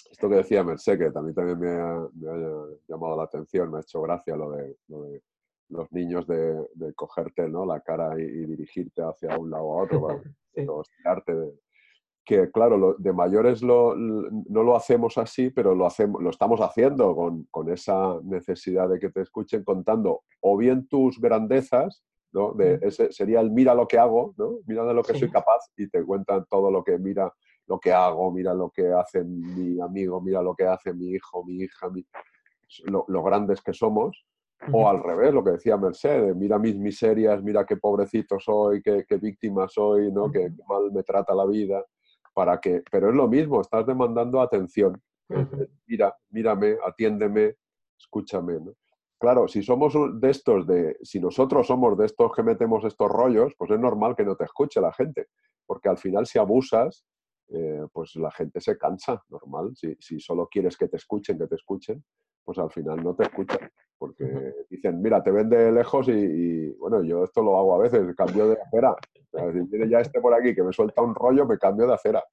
esto 0.09 0.29
que 0.29 0.35
decía 0.35 0.63
Merced, 0.63 0.97
que 0.97 1.11
también, 1.11 1.35
también 1.35 1.59
me, 1.59 1.69
ha, 1.69 2.07
llamado 2.87 3.17
la 3.17 3.23
atención, 3.23 3.69
me 3.69 3.77
ha 3.77 3.81
hecho 3.81 4.01
gracia 4.01 4.35
lo 4.35 4.51
de, 4.51 4.75
los 5.69 5.91
niños 5.91 6.25
de, 6.25 6.93
cogerte 6.95 7.47
¿no? 7.47 7.65
la 7.65 7.81
cara 7.81 8.19
y, 8.19 8.45
dirigirte 8.45 9.01
hacia 9.01 9.37
un 9.37 9.51
lado 9.51 9.73
a 9.73 9.83
otro, 9.83 10.01
para 10.01 10.21
de, 11.27 11.53
que 12.29 12.51
claro, 12.51 12.95
de 12.99 13.11
mayores 13.11 13.63
no 13.63 13.95
lo 13.95 14.75
hacemos 14.75 15.17
así, 15.17 15.49
pero 15.49 15.73
lo, 15.73 15.87
hacemos, 15.87 16.21
lo 16.21 16.29
estamos 16.29 16.61
haciendo 16.61 17.15
con, 17.49 17.69
esa 17.71 18.19
necesidad 18.21 18.87
de 18.87 18.99
que 18.99 19.09
te 19.09 19.21
escuchen 19.21 19.63
contando 19.63 20.21
o 20.39 20.55
bien 20.55 20.87
tus 20.87 21.19
grandezas, 21.19 22.03
¿no? 22.31 22.53
De 22.53 22.77
ese, 22.83 23.11
sería 23.11 23.39
el 23.39 23.49
mira 23.49 23.73
lo 23.73 23.87
que 23.87 23.97
hago, 23.97 24.35
¿no? 24.37 24.59
Mira 24.67 24.85
de 24.85 24.93
lo 24.93 25.01
que 25.01 25.17
soy 25.17 25.31
capaz 25.31 25.71
y 25.75 25.89
te 25.89 26.03
cuentan 26.03 26.45
todo 26.47 26.69
lo 26.69 26.83
que 26.83 26.99
mira 26.99 27.33
lo 27.65 27.79
que 27.79 27.91
hago, 27.91 28.31
mira 28.31 28.53
lo 28.53 28.69
que 28.69 28.93
hace 28.93 29.23
mi 29.23 29.81
amigo, 29.81 30.21
mira 30.21 30.43
lo 30.43 30.53
que 30.53 30.67
hace 30.67 30.93
mi 30.93 31.07
hijo, 31.09 31.43
mi 31.43 31.63
hija, 31.63 31.89
lo, 32.85 33.23
grandes 33.23 33.59
que 33.63 33.73
somos. 33.73 34.23
O 34.71 34.87
al 34.87 35.01
revés, 35.01 35.33
lo 35.33 35.43
que 35.43 35.51
decía 35.51 35.77
Mercedes, 35.77 36.35
mira 36.35 36.59
mis 36.59 36.75
miserias, 36.75 37.41
mira 37.41 37.65
qué 37.65 37.77
pobrecito 37.77 38.39
soy, 38.39 38.83
qué, 38.83 39.03
qué 39.07 39.17
víctima 39.17 39.67
soy, 39.67 40.11
¿no? 40.11 40.29
qué 40.29 40.51
mal 40.67 40.91
me 40.91 41.01
trata 41.01 41.33
la 41.33 41.45
vida 41.47 41.83
para 42.33 42.59
que, 42.59 42.83
pero 42.91 43.09
es 43.09 43.15
lo 43.15 43.27
mismo, 43.27 43.61
estás 43.61 43.85
demandando 43.85 44.41
atención. 44.41 45.01
Mira, 45.85 46.15
mírame, 46.29 46.77
atiéndeme, 46.85 47.55
escúchame. 47.97 48.59
Claro, 49.19 49.47
si 49.47 49.61
somos 49.61 49.93
de 50.19 50.29
estos, 50.29 50.65
de, 50.65 50.97
si 51.01 51.19
nosotros 51.19 51.67
somos 51.67 51.97
de 51.97 52.05
estos 52.05 52.31
que 52.33 52.41
metemos 52.41 52.85
estos 52.85 53.09
rollos, 53.11 53.53
pues 53.57 53.71
es 53.71 53.79
normal 53.79 54.15
que 54.15 54.23
no 54.23 54.35
te 54.35 54.45
escuche 54.45 54.79
la 54.79 54.93
gente, 54.93 55.27
porque 55.65 55.89
al 55.89 55.97
final 55.97 56.25
si 56.25 56.39
abusas, 56.39 57.05
eh, 57.49 57.85
pues 57.91 58.15
la 58.15 58.31
gente 58.31 58.61
se 58.61 58.77
cansa, 58.77 59.23
normal. 59.27 59.75
Si, 59.75 59.95
si, 59.99 60.19
solo 60.19 60.47
quieres 60.47 60.77
que 60.77 60.87
te 60.87 60.97
escuchen, 60.97 61.37
que 61.37 61.47
te 61.47 61.55
escuchen, 61.55 62.03
pues 62.45 62.57
al 62.59 62.71
final 62.71 63.03
no 63.03 63.13
te 63.13 63.23
escuchan, 63.23 63.69
porque 63.99 64.53
dicen, 64.69 65.01
mira, 65.01 65.21
te 65.21 65.29
ven 65.29 65.49
de 65.49 65.71
lejos 65.73 66.07
y, 66.07 66.71
bueno, 66.77 67.03
yo 67.03 67.25
esto 67.25 67.43
lo 67.43 67.57
hago 67.57 67.75
a 67.75 67.79
veces, 67.79 68.15
cambio 68.15 68.47
de 68.47 68.57
acera. 68.59 68.95
Si 69.53 69.69
tiene 69.69 69.89
ya 69.89 69.99
este 69.99 70.21
por 70.21 70.33
aquí 70.33 70.55
que 70.55 70.63
me 70.63 70.71
suelta 70.71 71.01
un 71.01 71.13
rollo, 71.13 71.45
me 71.45 71.57
cambio 71.57 71.85
de 71.85 71.93
acera. 71.93 72.23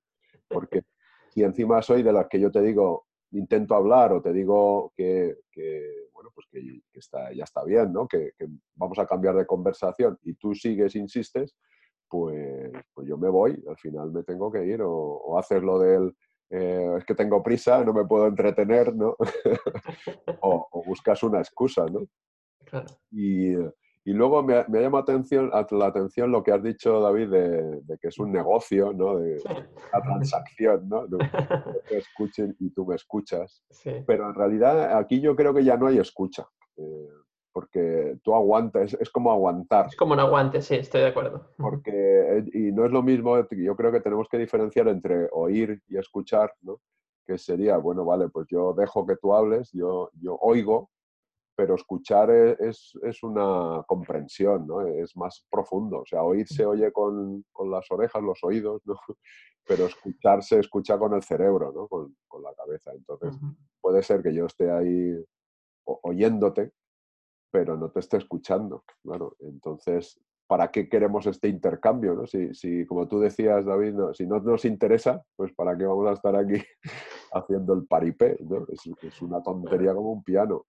Porque 0.49 0.83
si 1.29 1.43
encima 1.43 1.83
soy 1.83 2.05
de 2.05 2.13
las 2.13 2.29
que 2.29 2.39
yo 2.39 2.53
te 2.53 2.63
digo, 2.63 3.07
intento 3.33 3.75
hablar 3.75 4.13
o 4.13 4.23
te 4.23 4.33
digo 4.33 4.93
que, 4.97 5.37
bueno, 6.13 6.31
pues 6.33 6.47
que, 6.51 6.81
está, 6.95 7.33
ya 7.33 7.43
está 7.43 7.65
bien, 7.65 7.93
¿no? 7.93 8.07
Que, 8.07 8.31
vamos 8.77 8.99
a 9.01 9.07
cambiar 9.07 9.35
de 9.35 9.45
conversación 9.45 10.17
y 10.23 10.35
tú 10.35 10.55
sigues, 10.55 10.95
insistes, 10.95 11.57
pues, 12.09 12.71
pues 12.95 13.09
yo 13.09 13.19
me 13.19 13.29
voy, 13.29 13.61
al 13.69 13.77
final 13.77 14.13
me 14.13 14.23
tengo 14.23 14.53
que 14.53 14.65
ir 14.65 14.81
o, 14.83 14.93
o 14.93 15.37
haces 15.37 15.61
lo 15.61 15.81
del 15.81 16.15
eh, 16.51 16.95
es 16.99 17.05
que 17.05 17.15
tengo 17.15 17.43
prisa, 17.43 17.85
no 17.85 17.93
me 17.93 18.05
puedo 18.05 18.27
entretener, 18.27 18.95
¿no? 18.95 19.17
o, 20.41 20.83
buscas 20.87 21.23
una 21.23 21.39
excusa, 21.39 21.87
¿no? 21.87 22.07
Y, 23.11 23.55
luego 24.05 24.43
me, 24.43 24.65
me 24.69 24.81
llama 24.81 25.01
atención, 25.01 25.51
la 25.51 25.87
atención 25.87 26.31
lo 26.31 26.45
que 26.45 26.53
has 26.53 26.63
dicho, 26.63 27.01
David, 27.01 27.29
de, 27.29 27.99
que 28.01 28.09
es 28.09 28.19
un 28.19 28.31
negocio, 28.31 28.93
¿no? 28.93 29.19
De 29.19 29.43
la 29.93 30.03
transacción, 30.03 30.89
¿no? 30.89 31.07
De, 31.09 31.19
que 31.89 31.99
escuchen 31.99 32.57
y 32.61 32.71
tú 32.71 32.87
me 32.87 32.95
escuchas. 32.95 33.65
Pero 34.07 34.29
en 34.29 34.35
realidad 34.35 34.97
aquí 34.97 35.21
yo 35.21 35.35
creo 35.35 35.53
que 35.53 35.65
ya 35.65 35.77
no 35.77 35.89
hay 35.89 35.99
escucha. 35.99 36.47
Eh, 36.77 37.09
porque 37.57 38.19
tú 38.23 38.35
aguantas, 38.35 38.95
es, 39.01 39.09
como 39.09 39.33
aguantar. 39.33 39.87
Es 39.87 39.97
como 39.97 40.13
un 40.13 40.21
aguante, 40.21 40.61
sí, 40.61 40.75
estoy 40.75 41.01
de 41.01 41.07
acuerdo. 41.07 41.53
Porque, 41.57 41.91
eh, 41.91 42.45
y 42.53 42.71
no 42.71 42.85
es 42.85 42.93
lo 42.93 43.03
mismo, 43.03 43.35
yo 43.49 43.75
creo 43.75 43.91
que 43.91 44.03
tenemos 44.03 44.29
que 44.29 44.37
diferenciar 44.37 44.89
entre 44.89 45.27
oír 45.33 45.83
y 45.89 45.97
escuchar, 45.97 46.53
¿no? 46.61 46.83
Que 47.27 47.39
sería, 47.39 47.79
bueno, 47.79 48.05
vale, 48.05 48.29
pues 48.29 48.47
yo 48.51 48.75
dejo 48.75 49.07
que 49.07 49.17
tú 49.17 49.35
hables, 49.35 49.73
yo, 49.73 50.11
yo 50.21 50.37
oigo, 50.43 50.91
pero 51.57 51.77
escuchar 51.77 52.31
e, 52.31 52.59
es, 52.61 53.23
una 53.23 53.83
comprensión, 53.87 54.67
¿no? 54.67 54.83
Es 54.83 55.17
más 55.17 55.43
profundo. 55.51 56.01
O 56.01 56.05
sea, 56.05 56.25
oír 56.25 56.47
se 56.47 56.67
oye 56.67 56.93
con, 56.93 57.43
las 57.71 57.91
orejas, 57.91 58.23
los 58.23 58.39
oídos, 58.45 58.83
¿no? 58.85 58.97
Pero 59.67 59.87
escuchar 59.87 60.43
se 60.43 60.61
escucha 60.61 60.99
con 60.99 61.15
el 61.15 61.23
cerebro, 61.23 61.73
¿no? 61.73 61.89
Con, 61.89 62.15
la 62.43 62.53
cabeza. 62.53 62.93
Entonces, 62.93 63.35
puede 63.81 64.03
ser 64.03 64.23
que 64.23 64.35
yo 64.35 64.45
esté 64.45 64.71
ahí 64.71 65.25
oyéndote, 65.87 66.71
pero 67.57 67.75
no 67.75 67.89
te 67.89 68.01
esté 68.01 68.19
escuchando, 68.19 68.85
claro. 69.03 69.35
Entonces, 69.41 70.21
¿para 70.47 70.71
qué 70.71 70.91
queremos 70.91 71.25
este 71.25 71.49
intercambio? 71.49 72.13
¿no? 72.13 72.27
Si, 72.27 72.53
si, 72.53 72.85
como 72.85 73.09
tú 73.09 73.19
decías, 73.19 73.65
David, 73.65 73.95
si 74.13 74.27
no 74.27 74.41
nos 74.41 74.67
interesa, 74.67 75.23
pues 75.35 75.55
¿para 75.55 75.75
qué 75.75 75.87
vamos 75.87 76.07
a 76.07 76.13
estar 76.13 76.37
aquí 76.37 76.63
haciendo 77.33 77.73
el 77.73 77.87
paripé? 77.87 78.37
¿no? 78.41 78.67
Es, 78.69 79.23
una 79.23 79.43
tontería 79.43 79.95
como 79.95 80.13
un 80.13 80.23
piano. 80.23 80.67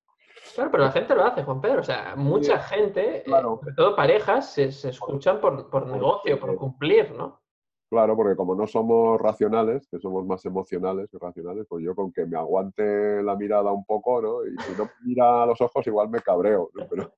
Claro, 0.55 0.71
pero 0.71 0.83
la 0.83 0.91
gente 0.93 1.13
lo 1.13 1.25
hace, 1.25 1.43
Juan 1.43 1.59
Pedro. 1.59 1.81
O 1.81 1.83
sea, 1.83 2.15
mucha 2.15 2.57
gente, 2.59 3.17
eh, 3.17 3.41
sobre 3.41 3.73
todo 3.73 3.93
parejas, 3.93 4.53
se, 4.53 4.67
escuchan 4.67 5.41
por, 5.41 5.69
por 5.69 5.87
negocio, 5.87 6.39
por 6.39 6.55
cumplir, 6.55 7.11
¿no? 7.11 7.41
Claro, 7.89 8.17
porque 8.17 8.35
como 8.35 8.53
no 8.53 8.67
somos 8.67 9.19
racionales, 9.19 9.87
que 9.87 9.97
somos 9.99 10.25
más 10.25 10.43
emocionales 10.45 11.09
que 11.09 11.17
racionales, 11.17 11.65
pues 11.69 11.85
yo 11.85 11.95
con 11.95 12.11
que 12.11 12.25
me 12.25 12.37
aguante 12.37 13.23
la 13.23 13.37
mirada 13.37 13.71
un 13.71 13.85
poco, 13.85 14.21
¿no? 14.21 14.45
Y 14.45 14.57
si 14.61 14.73
no 14.77 14.89
mira 15.05 15.43
a 15.43 15.45
los 15.45 15.61
ojos, 15.61 15.87
igual 15.87 16.09
me 16.09 16.19
cabreo, 16.19 16.69
¿no? 16.73 16.85
Pero, 16.89 17.13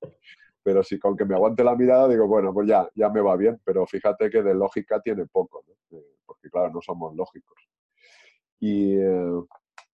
pero 0.61 0.84
si 0.84 0.99
con 0.99 1.17
que 1.17 1.26
me 1.26 1.34
aguante 1.34 1.63
la 1.63 1.76
mirada, 1.76 2.07
digo, 2.07 2.28
bueno, 2.28 2.53
pues 2.53 2.67
ya, 2.67 2.88
ya 2.93 3.09
me 3.09 3.20
va 3.20 3.36
bien, 3.36 3.59
pero 3.63 3.88
fíjate 3.88 4.30
que 4.30 4.43
de 4.43 4.53
lógica 4.53 5.01
tiene 5.01 5.26
poco, 5.26 5.63
¿no? 5.67 5.97
Eh, 5.97 6.17
porque 6.24 6.51
claro, 6.51 6.72
no 6.72 6.82
somos 6.82 7.15
lógicos. 7.15 7.57
Y, 8.59 8.95
eh, 8.95 9.41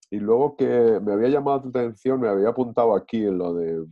y, 0.10 0.20
luego 0.20 0.58
que 0.58 1.00
me 1.02 1.14
había 1.14 1.30
llamado 1.30 1.62
tu 1.62 1.70
atención, 1.70 2.20
me 2.20 2.28
había 2.28 2.50
apuntado 2.50 2.94
aquí 2.96 3.24
en 3.24 3.38
lo 3.38 3.54
de 3.54 3.86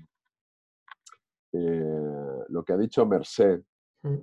eh, 1.53 2.43
lo 2.49 2.63
que 2.65 2.73
ha 2.73 2.77
dicho 2.77 3.05
Merced, 3.05 3.61
mm. 4.01 4.17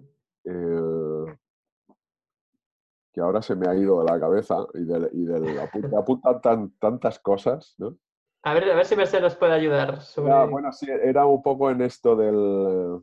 Que 3.13 3.21
ahora 3.21 3.43
se 3.43 3.57
me 3.57 3.69
ha 3.69 3.75
ido 3.75 4.03
de 4.03 4.11
la 4.11 4.21
cabeza 4.21 4.67
y 4.75 4.85
de, 4.85 5.11
y 5.13 5.59
apunta, 5.59 5.99
apunta 5.99 6.41
tan, 6.41 6.71
tantas 6.79 7.19
cosas, 7.19 7.75
¿no? 7.79 7.97
A 8.43 8.55
ver, 8.55 8.71
a 8.71 8.77
ver 8.77 8.87
si 8.87 8.97
Mercedes 8.97 9.23
nos 9.23 9.37
puede 9.37 9.53
ayudar. 9.53 10.01
Sobre... 10.01 10.33
bueno, 10.47 10.73
sí, 10.73 10.87
era 10.89 11.27
un 11.27 11.43
poco 11.43 11.71
en 11.71 11.83
esto 11.83 12.17
del... 12.17 13.03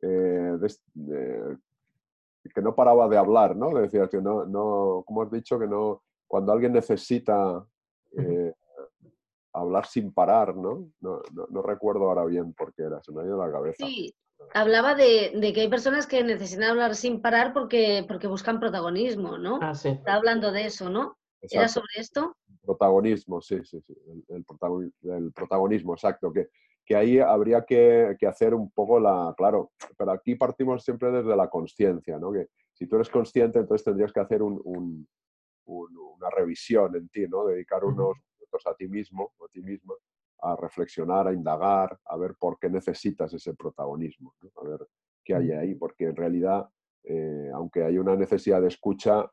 Eh, 0.00 0.58
que 2.54 2.62
no 2.62 2.74
paraba 2.74 3.08
de 3.08 3.16
hablar, 3.16 3.56
¿no? 3.56 3.70
Decía 3.74 4.08
que 4.08 4.20
no, 4.20 4.44
no, 4.44 5.02
como 5.06 5.22
has 5.22 5.30
dicho, 5.30 5.58
que 5.58 5.66
no, 5.66 6.02
cuando 6.26 6.52
alguien 6.52 6.72
necesita 6.72 7.64
eh, 8.16 8.52
hablar 9.52 9.86
sin 9.86 10.12
parar, 10.12 10.56
¿no? 10.56 10.90
No, 11.00 11.20
¿no? 11.32 11.62
recuerdo 11.62 12.08
ahora 12.08 12.24
bien 12.24 12.52
por 12.52 12.74
qué 12.74 12.82
era, 12.82 13.02
se 13.02 13.12
me 13.12 13.22
ha 13.22 13.24
ido 13.24 13.38
la 13.38 13.52
cabeza. 13.52 13.86
Sí, 13.86 14.14
hablaba 14.54 14.94
de, 14.94 15.32
de, 15.34 15.52
que 15.52 15.62
hay 15.62 15.68
personas 15.68 16.06
que 16.06 16.22
necesitan 16.22 16.70
hablar 16.70 16.94
sin 16.94 17.20
parar 17.20 17.52
porque, 17.52 18.04
porque 18.06 18.26
buscan 18.26 18.60
protagonismo, 18.60 19.38
¿no? 19.38 19.58
Ah, 19.62 19.74
sí. 19.74 19.88
Está 19.88 20.14
hablando 20.14 20.52
de 20.52 20.66
eso, 20.66 20.90
¿no? 20.90 21.18
¿Era 21.40 21.68
sobre 21.68 21.90
esto? 21.96 22.36
Protagonismo, 22.62 23.40
sí, 23.40 23.58
sí, 23.64 23.80
sí. 23.80 23.94
El, 24.28 24.44
protagonismo, 25.32 25.94
exacto. 25.94 26.32
Que, 26.32 26.48
que 26.84 26.94
ahí 26.94 27.18
habría 27.18 27.64
que, 27.64 28.16
que, 28.18 28.26
hacer 28.26 28.54
un 28.54 28.70
poco 28.70 29.00
la. 29.00 29.34
Claro, 29.36 29.72
pero 29.96 30.12
aquí 30.12 30.36
partimos 30.36 30.84
siempre 30.84 31.10
desde 31.10 31.34
la 31.34 31.48
conciencia, 31.48 32.18
¿no? 32.18 32.32
Que 32.32 32.46
si 32.72 32.86
tú 32.86 32.96
eres 32.96 33.08
consciente, 33.08 33.58
entonces 33.58 33.84
tendrías 33.84 34.12
que 34.12 34.20
hacer 34.20 34.42
un, 34.42 34.60
un, 34.64 35.08
una 35.64 36.30
revisión 36.30 36.94
en 36.94 37.08
ti, 37.08 37.26
¿no? 37.28 37.46
Dedicar 37.46 37.84
unos 37.84 38.16
minutos 38.38 38.62
a 38.66 38.74
ti 38.74 38.86
mismo 38.86 39.32
a 39.44 39.48
ti 39.48 39.60
misma 39.60 39.94
a 40.42 40.56
reflexionar, 40.56 41.28
a 41.28 41.32
indagar, 41.32 41.98
a 42.04 42.16
ver 42.16 42.34
por 42.38 42.58
qué 42.58 42.68
necesitas 42.68 43.32
ese 43.32 43.54
protagonismo, 43.54 44.34
a 44.56 44.64
ver 44.68 44.86
qué 45.24 45.34
hay 45.34 45.52
ahí, 45.52 45.74
porque 45.74 46.06
en 46.06 46.16
realidad, 46.16 46.68
eh, 47.04 47.50
aunque 47.54 47.84
hay 47.84 47.98
una 47.98 48.16
necesidad 48.16 48.60
de 48.60 48.68
escucha, 48.68 49.30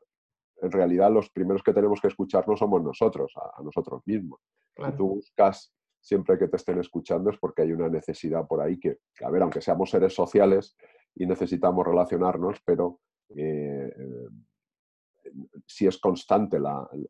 en 0.62 0.70
realidad 0.70 1.10
los 1.10 1.30
primeros 1.30 1.62
que 1.62 1.72
tenemos 1.72 2.00
que 2.00 2.08
escuchar 2.08 2.46
no 2.46 2.56
somos 2.56 2.82
nosotros, 2.82 3.32
a, 3.36 3.62
nosotros 3.62 4.02
mismos. 4.06 4.40
Si 4.76 4.92
tú 4.92 5.08
buscas 5.16 5.72
siempre 6.00 6.38
que 6.38 6.48
te 6.48 6.56
estén 6.56 6.78
escuchando 6.78 7.30
es 7.30 7.38
porque 7.38 7.62
hay 7.62 7.72
una 7.72 7.88
necesidad 7.88 8.46
por 8.46 8.60
ahí 8.60 8.78
que, 8.78 8.98
a 9.22 9.30
ver, 9.30 9.42
aunque 9.42 9.60
seamos 9.60 9.90
seres 9.90 10.14
sociales 10.14 10.76
y 11.14 11.26
necesitamos 11.26 11.86
relacionarnos, 11.86 12.60
pero 12.64 13.00
eh, 13.36 13.92
eh, 13.96 15.30
si 15.66 15.86
es 15.86 15.98
constante 15.98 16.58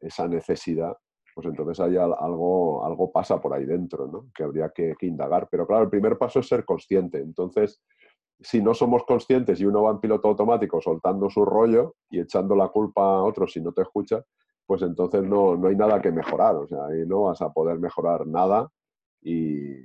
esa 0.01 0.27
necesidad, 0.27 0.97
pues 1.41 1.53
entonces 1.53 1.81
hay 1.81 1.97
algo, 1.97 2.85
algo 2.85 3.11
pasa 3.11 3.41
por 3.41 3.55
ahí 3.55 3.65
dentro, 3.65 4.07
¿no? 4.07 4.27
que 4.35 4.43
habría 4.43 4.71
que, 4.71 4.95
indagar. 5.01 5.49
Pero 5.51 5.67
claro, 5.67 5.85
el 5.85 5.91
primer 5.91 6.19
paso 6.19 6.41
es 6.41 6.49
ser 6.49 6.65
consciente. 6.67 7.19
Entonces, 7.19 7.81
si 8.39 8.61
no 8.61 8.75
somos 8.75 9.05
conscientes 9.05 9.59
y 9.61 9.65
uno 9.65 9.83
va 9.83 9.93
en 9.93 10.01
piloto 10.01 10.29
automático 10.29 10.81
soltando 10.81 11.31
su 11.31 11.45
rollo 11.45 11.95
y 12.11 12.21
echando 12.21 12.55
la 12.55 12.69
culpa 12.69 13.03
a 13.03 13.23
otros 13.23 13.53
si 13.53 13.61
no 13.61 13.73
te 13.73 13.83
escucha, 13.83 14.23
pues 14.67 14.83
entonces 14.83 15.23
no, 15.23 15.57
no 15.57 15.69
hay 15.69 15.77
nada 15.77 16.01
que 16.03 16.13
mejorar. 16.13 16.57
O 16.57 16.67
sea, 16.67 16.85
ahí 16.87 17.07
no 17.07 17.23
vas 17.23 17.41
a 17.41 17.51
poder 17.51 17.79
mejorar 17.79 18.27
nada 18.27 18.69
y 19.23 19.77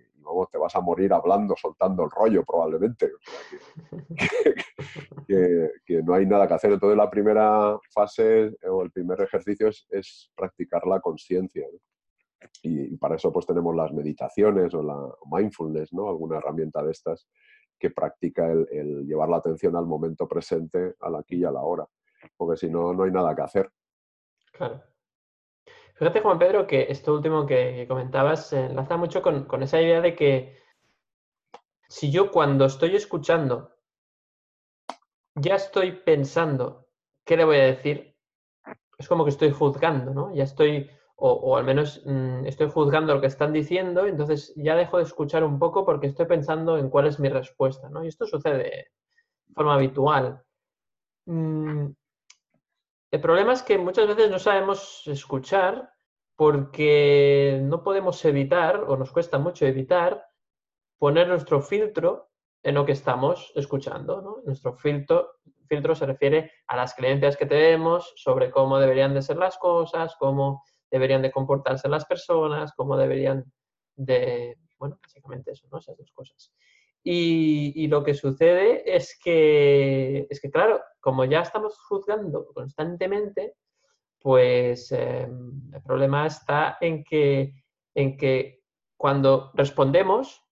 te 0.51 0.57
vas 0.57 0.75
a 0.75 0.81
morir 0.81 1.13
hablando, 1.13 1.55
soltando 1.55 2.03
el 2.03 2.09
rollo 2.11 2.43
probablemente. 2.43 3.11
que, 5.27 6.03
no 6.03 6.13
hay 6.13 6.25
nada 6.25 6.47
que 6.47 6.53
hacer. 6.53 6.71
Entonces 6.71 6.97
la 6.97 7.09
primera 7.09 7.77
fase 7.93 8.55
o 8.69 8.83
el 8.83 8.91
primer 8.91 9.21
ejercicio 9.21 9.67
es, 9.67 10.31
practicar 10.35 10.85
la 10.87 10.99
conciencia. 10.99 11.65
Y, 12.61 12.95
para 12.97 13.15
eso 13.15 13.31
pues 13.31 13.45
tenemos 13.45 13.75
las 13.75 13.91
meditaciones 13.91 14.73
o 14.73 14.83
la 14.83 14.97
mindfulness, 15.31 15.93
¿no? 15.93 16.09
Alguna 16.09 16.37
herramienta 16.37 16.83
de 16.83 16.91
estas 16.91 17.27
que 17.77 17.89
practica 17.89 18.51
el, 18.51 19.05
llevar 19.05 19.29
la 19.29 19.37
atención 19.37 19.75
al 19.75 19.85
momento 19.85 20.27
presente, 20.27 20.95
al 20.99 21.15
aquí 21.15 21.37
y 21.37 21.43
a 21.43 21.51
la 21.51 21.61
hora, 21.61 21.85
porque 22.37 22.57
si 22.57 22.69
no, 22.69 22.93
no 22.93 23.03
hay 23.03 23.11
nada 23.11 23.35
que 23.35 23.41
hacer. 23.41 23.69
Claro. 24.53 24.81
Fíjate, 25.95 26.19
Juan 26.19 26.37
Pedro, 26.37 26.67
que 26.67 26.87
esto 26.89 27.13
último 27.13 27.45
que 27.45 27.85
comentabas 27.87 28.49
se 28.49 28.65
enlaza 28.65 28.97
mucho 28.97 29.21
con, 29.21 29.63
esa 29.63 29.81
idea 29.81 30.01
de 30.01 30.13
que 30.13 30.57
si 31.87 32.11
yo 32.11 32.31
cuando 32.31 32.65
estoy 32.65 32.95
escuchando 32.97 33.71
ya 35.35 35.55
estoy 35.55 35.93
pensando 35.93 36.87
qué 37.23 37.37
le 37.37 37.45
voy 37.45 37.57
a 37.57 37.63
decir, 37.63 38.13
es 38.97 39.07
como 39.07 39.23
que 39.23 39.29
estoy 39.29 39.51
juzgando, 39.51 40.13
¿no? 40.13 40.35
Ya 40.35 40.43
estoy 40.43 40.89
o, 41.17 41.55
al 41.55 41.63
menos 41.63 42.01
mm, 42.05 42.45
estoy 42.45 42.69
juzgando 42.69 43.13
lo 43.13 43.21
que 43.21 43.27
están 43.27 43.53
diciendo, 43.53 44.05
entonces 44.05 44.53
ya 44.57 44.75
dejo 44.75 44.97
de 44.97 45.03
escuchar 45.03 45.45
un 45.45 45.59
poco 45.59 45.85
porque 45.85 46.07
estoy 46.07 46.25
pensando 46.25 46.77
en 46.77 46.89
cuál 46.89 47.07
es 47.07 47.21
mi 47.21 47.29
respuesta, 47.29 47.89
¿no? 47.89 48.03
Y 48.03 48.09
esto 48.09 48.25
sucede 48.25 48.57
de 48.57 48.87
forma 49.53 49.75
habitual. 49.75 50.43
Mm, 51.25 51.87
el 53.15 53.21
problema 53.21 53.53
es 53.53 53.63
que 53.63 53.77
muchas 53.77 54.07
veces 54.07 54.29
no 54.29 54.39
sabemos 54.39 55.03
escuchar 55.05 55.89
porque 56.35 57.61
no 57.63 57.81
podemos 57.81 58.23
evitar, 58.25 58.83
o 58.83 58.97
nos 58.97 59.13
cuesta 59.13 59.39
mucho 59.39 59.65
evitar, 59.65 60.27
poner 60.97 61.29
nuestro 61.29 61.61
filtro 61.61 62.29
en 62.61 62.75
lo 62.75 62.85
que 62.85 62.91
estamos 62.91 63.53
escuchando. 63.55 64.21
¿no? 64.21 64.41
Nuestro 64.43 64.73
filtro, 64.73 65.35
filtro 65.65 65.95
se 65.95 66.05
refiere 66.05 66.51
a 66.67 66.75
las 66.75 66.93
creencias 66.93 67.37
que 67.37 67.45
tenemos 67.45 68.11
sobre 68.17 68.51
cómo 68.51 68.79
deberían 68.79 69.13
de 69.13 69.21
ser 69.21 69.37
las 69.37 69.57
cosas, 69.57 70.13
cómo 70.19 70.65
deberían 70.91 71.21
de 71.21 71.31
comportarse 71.31 71.87
las 71.87 72.05
personas, 72.05 72.73
cómo 72.75 72.97
deberían 72.97 73.45
de, 73.95 74.57
bueno, 74.77 74.99
básicamente 75.01 75.51
eso, 75.51 75.69
¿no? 75.71 75.77
Esas 75.77 75.95
dos 75.97 76.11
cosas. 76.11 76.51
Y, 77.07 77.87
lo 77.87 78.03
que 78.03 78.15
sucede 78.15 78.95
es 78.95 79.19
que, 79.23 80.25
es 80.27 80.41
que, 80.41 80.49
claro, 80.49 80.81
como 80.99 81.23
ya 81.23 81.41
estamos 81.41 81.77
juzgando 81.87 82.47
constantemente, 82.47 83.53
pues 84.19 84.91
em, 84.91 85.71
el 85.71 85.83
problema 85.83 86.25
está 86.25 86.79
en 86.81 87.03
que, 87.03 87.63
en 87.93 88.17
que 88.17 88.63
cuando 88.97 89.51
respondemos, 89.53 90.43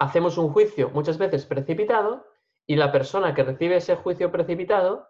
hacemos 0.00 0.36
un 0.36 0.52
juicio 0.52 0.90
muchas 0.90 1.16
veces 1.16 1.46
precipitado 1.46 2.26
y 2.66 2.74
la 2.74 2.90
persona 2.90 3.34
que 3.34 3.44
recibe 3.44 3.76
ese 3.76 3.94
juicio 3.94 4.32
precipitado 4.32 5.06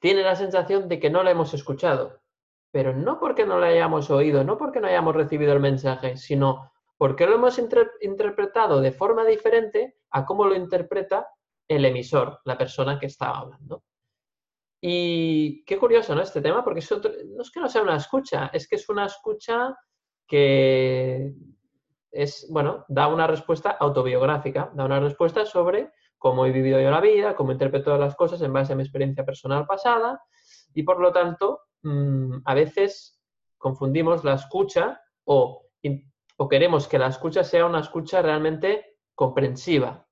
tiene 0.00 0.22
la 0.22 0.36
sensación 0.36 0.88
de 0.88 1.00
que 1.00 1.10
no 1.10 1.24
la 1.24 1.32
hemos 1.32 1.52
escuchado. 1.52 2.20
Pero 2.70 2.94
no 2.94 3.18
porque 3.18 3.44
no 3.44 3.58
lo 3.58 3.66
hayamos 3.66 4.08
oído, 4.08 4.44
no 4.44 4.56
porque 4.56 4.78
no 4.78 4.86
hayamos 4.86 5.16
recibido 5.16 5.52
el 5.52 5.58
mensaje, 5.58 6.16
sino 6.16 6.69
porque 7.00 7.26
lo 7.26 7.36
hemos 7.36 7.58
interpretado 7.58 8.82
de 8.82 8.92
forma 8.92 9.24
diferente 9.24 9.96
a 10.10 10.26
cómo 10.26 10.44
lo 10.44 10.54
interpreta 10.54 11.26
el 11.66 11.86
emisor, 11.86 12.40
la 12.44 12.58
persona 12.58 12.98
que 12.98 13.06
está 13.06 13.30
hablando. 13.30 13.84
Y 14.82 15.64
qué 15.64 15.78
curioso, 15.78 16.14
¿no? 16.14 16.20
Este 16.20 16.42
tema, 16.42 16.62
porque 16.62 16.84
no 17.28 17.42
es 17.42 17.50
que 17.50 17.60
no 17.60 17.70
sea 17.70 17.80
una 17.82 17.96
escucha, 17.96 18.50
es 18.52 18.68
que 18.68 18.76
es 18.76 18.86
una 18.90 19.06
escucha 19.06 19.74
que 20.26 21.32
es, 22.10 22.46
bueno, 22.50 22.84
da 22.88 23.08
una 23.08 23.26
respuesta 23.26 23.70
autobiográfica, 23.70 24.70
da 24.74 24.84
una 24.84 25.00
respuesta 25.00 25.46
sobre 25.46 25.92
cómo 26.18 26.44
he 26.44 26.52
vivido 26.52 26.80
yo 26.80 26.90
la 26.90 27.00
vida, 27.00 27.34
cómo 27.34 27.52
interpreto 27.52 27.96
las 27.96 28.14
cosas 28.14 28.42
en 28.42 28.52
base 28.52 28.74
a 28.74 28.76
mi 28.76 28.82
experiencia 28.82 29.24
personal 29.24 29.66
pasada 29.66 30.22
y 30.74 30.82
por 30.82 31.00
lo 31.00 31.12
tanto 31.12 31.62
Mm, 31.82 32.42
a 32.44 32.54
veces 32.54 33.18
confundimos 33.56 34.24
la 34.24 34.34
escucha 34.34 35.00
o, 35.24 35.66
o 36.40 36.48
queremos 36.48 36.88
que 36.88 36.98
la 36.98 37.08
escucha 37.08 37.44
sea 37.44 37.66
una 37.66 37.80
escucha 37.80 38.22
realmente 38.22 38.96
comprensiva, 39.14 40.06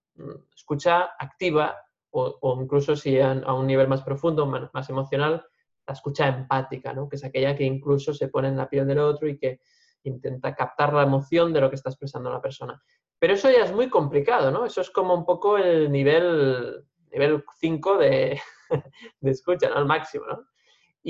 escucha 0.55 1.13
activa 1.19 1.75
o, 2.11 2.59
incluso 2.61 2.97
si 2.97 3.19
a, 3.19 3.33
un 3.55 3.67
nivel 3.67 3.89
más 3.89 4.03
profundo, 4.03 4.45
más, 4.45 4.91
emocional, 4.91 5.43
la 5.87 5.95
escucha 5.95 6.29
empática, 6.29 6.93
¿no? 6.93 7.09
que 7.09 7.17
es 7.17 7.25
aquella 7.25 7.57
que 7.57 7.65
incluso 7.65 8.13
se 8.13 8.29
pone 8.29 8.49
en 8.49 8.59
la 8.59 8.69
piel 8.69 8.87
del 8.87 8.99
otro 8.99 9.27
y 9.27 9.39
que 9.39 9.61
intenta 10.03 10.55
captar 10.55 10.93
la 10.93 11.05
emoción 11.05 11.51
de 11.55 11.63
lo 11.63 11.71
que 11.71 11.77
está 11.77 11.89
expresando 11.89 12.31
la 12.31 12.43
persona. 12.43 12.79
Pero 13.19 13.33
eso 13.33 13.51
ya 13.51 13.65
es 13.65 13.73
muy 13.73 13.89
complicado, 13.89 14.51
¿no? 14.51 14.67
Eso 14.67 14.83
es 14.83 14.91
como 14.91 15.15
un 15.15 15.25
poco 15.25 15.57
el 15.57 15.91
nivel, 15.91 16.85
nivel 17.11 17.43
5 17.59 17.97
de, 17.97 18.39
de 19.21 19.31
escucha, 19.31 19.71
¿no? 19.71 19.79
El 19.79 19.87
máximo, 19.87 20.27
¿no? 20.27 20.47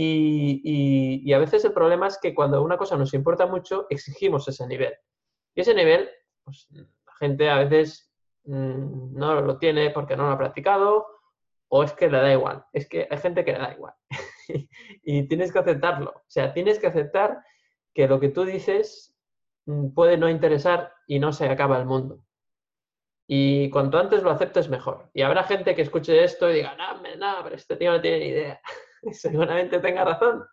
Y, 0.00 1.32
a 1.32 1.38
veces 1.38 1.64
el 1.64 1.72
problema 1.72 2.06
es 2.06 2.18
que 2.18 2.32
cuando 2.32 2.62
una 2.62 2.76
cosa 2.76 2.96
nos 2.96 3.14
importa 3.14 3.46
mucho, 3.46 3.86
exigimos 3.90 4.46
ese 4.46 4.64
nivel. 4.68 4.94
Y 5.56 5.62
ese 5.62 5.74
nivel, 5.74 6.08
pues 6.44 6.68
la 6.70 7.12
gente 7.18 7.50
a 7.50 7.58
veces 7.64 8.08
mm, 8.44 9.18
no 9.18 9.40
lo 9.40 9.58
tiene 9.58 9.90
porque 9.90 10.16
no 10.16 10.28
lo 10.28 10.32
ha 10.34 10.38
practicado 10.38 11.04
o 11.66 11.82
es 11.82 11.92
que 11.94 12.08
le 12.08 12.18
da 12.18 12.32
igual. 12.32 12.64
Es 12.72 12.88
que 12.88 13.08
hay 13.10 13.18
gente 13.18 13.44
que 13.44 13.52
le 13.52 13.58
da 13.58 13.72
igual. 13.72 13.94
y 15.02 15.26
tienes 15.26 15.52
que 15.52 15.58
aceptarlo. 15.58 16.10
O 16.10 16.24
sea, 16.28 16.52
tienes 16.54 16.78
que 16.78 16.86
aceptar 16.86 17.42
que 17.92 18.06
lo 18.06 18.20
que 18.20 18.28
tú 18.28 18.44
dices 18.44 19.16
mm, 19.66 19.94
puede 19.94 20.16
no 20.16 20.28
interesar 20.28 20.92
y 21.08 21.18
no 21.18 21.32
se 21.32 21.48
acaba 21.48 21.76
el 21.76 21.86
mundo. 21.86 22.24
Y 23.26 23.68
cuanto 23.70 23.98
antes 23.98 24.22
lo 24.22 24.30
aceptes, 24.30 24.68
mejor. 24.68 25.10
Y 25.12 25.22
habrá 25.22 25.42
gente 25.42 25.74
que 25.74 25.82
escuche 25.82 26.22
esto 26.22 26.48
y 26.48 26.54
diga, 26.54 26.76
no, 26.76 27.02
no, 27.16 27.42
pero 27.42 27.56
este 27.56 27.76
tío 27.76 27.90
no 27.90 28.00
tiene 28.00 28.20
ni 28.20 28.26
idea. 28.26 28.60
seguramente 29.12 29.80
tenga 29.80 30.04
razón. 30.04 30.44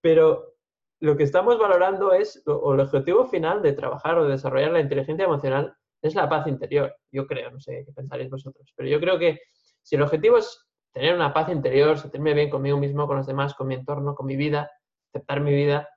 Pero 0.00 0.54
lo 1.00 1.16
que 1.16 1.24
estamos 1.24 1.58
valorando 1.58 2.12
es, 2.12 2.42
o 2.46 2.74
el 2.74 2.80
objetivo 2.80 3.26
final 3.26 3.62
de 3.62 3.72
trabajar 3.72 4.18
o 4.18 4.24
de 4.24 4.32
desarrollar 4.32 4.72
la 4.72 4.80
inteligencia 4.80 5.24
emocional 5.24 5.74
es 6.02 6.14
la 6.14 6.28
paz 6.28 6.46
interior. 6.46 6.94
Yo 7.10 7.26
creo, 7.26 7.50
no 7.50 7.60
sé 7.60 7.84
qué 7.86 7.92
pensaréis 7.92 8.30
vosotros, 8.30 8.72
pero 8.76 8.88
yo 8.88 9.00
creo 9.00 9.18
que 9.18 9.40
si 9.82 9.96
el 9.96 10.02
objetivo 10.02 10.38
es 10.38 10.66
tener 10.92 11.14
una 11.14 11.32
paz 11.32 11.50
interior, 11.50 11.98
sentirme 11.98 12.34
bien 12.34 12.50
conmigo 12.50 12.76
mismo, 12.76 13.06
con 13.06 13.16
los 13.16 13.26
demás, 13.26 13.54
con 13.54 13.66
mi 13.66 13.74
entorno, 13.74 14.14
con 14.14 14.26
mi 14.26 14.36
vida, 14.36 14.70
aceptar 15.12 15.40
mi 15.40 15.54
vida, 15.54 15.88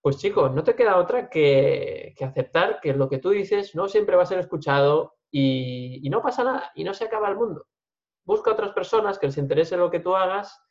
pues 0.00 0.18
chicos, 0.18 0.52
no 0.52 0.62
te 0.62 0.74
queda 0.74 0.98
otra 0.98 1.28
que, 1.28 2.14
aceptar 2.20 2.80
que 2.80 2.94
lo 2.94 3.08
que 3.08 3.18
tú 3.18 3.30
dices 3.30 3.74
no 3.74 3.88
siempre 3.88 4.16
va 4.16 4.22
a 4.22 4.26
ser 4.26 4.38
escuchado 4.38 5.14
y, 5.30 6.00
y, 6.06 6.10
no 6.10 6.22
pasa 6.22 6.44
nada 6.44 6.70
y 6.74 6.84
no 6.84 6.94
se 6.94 7.04
acaba 7.04 7.28
el 7.28 7.36
mundo. 7.36 7.66
Busca 8.24 8.52
otras 8.52 8.72
personas 8.72 9.18
que 9.18 9.26
les 9.26 9.38
interese 9.38 9.76
lo 9.76 9.90
que 9.90 10.00
tú 10.00 10.14
hagas 10.14 10.65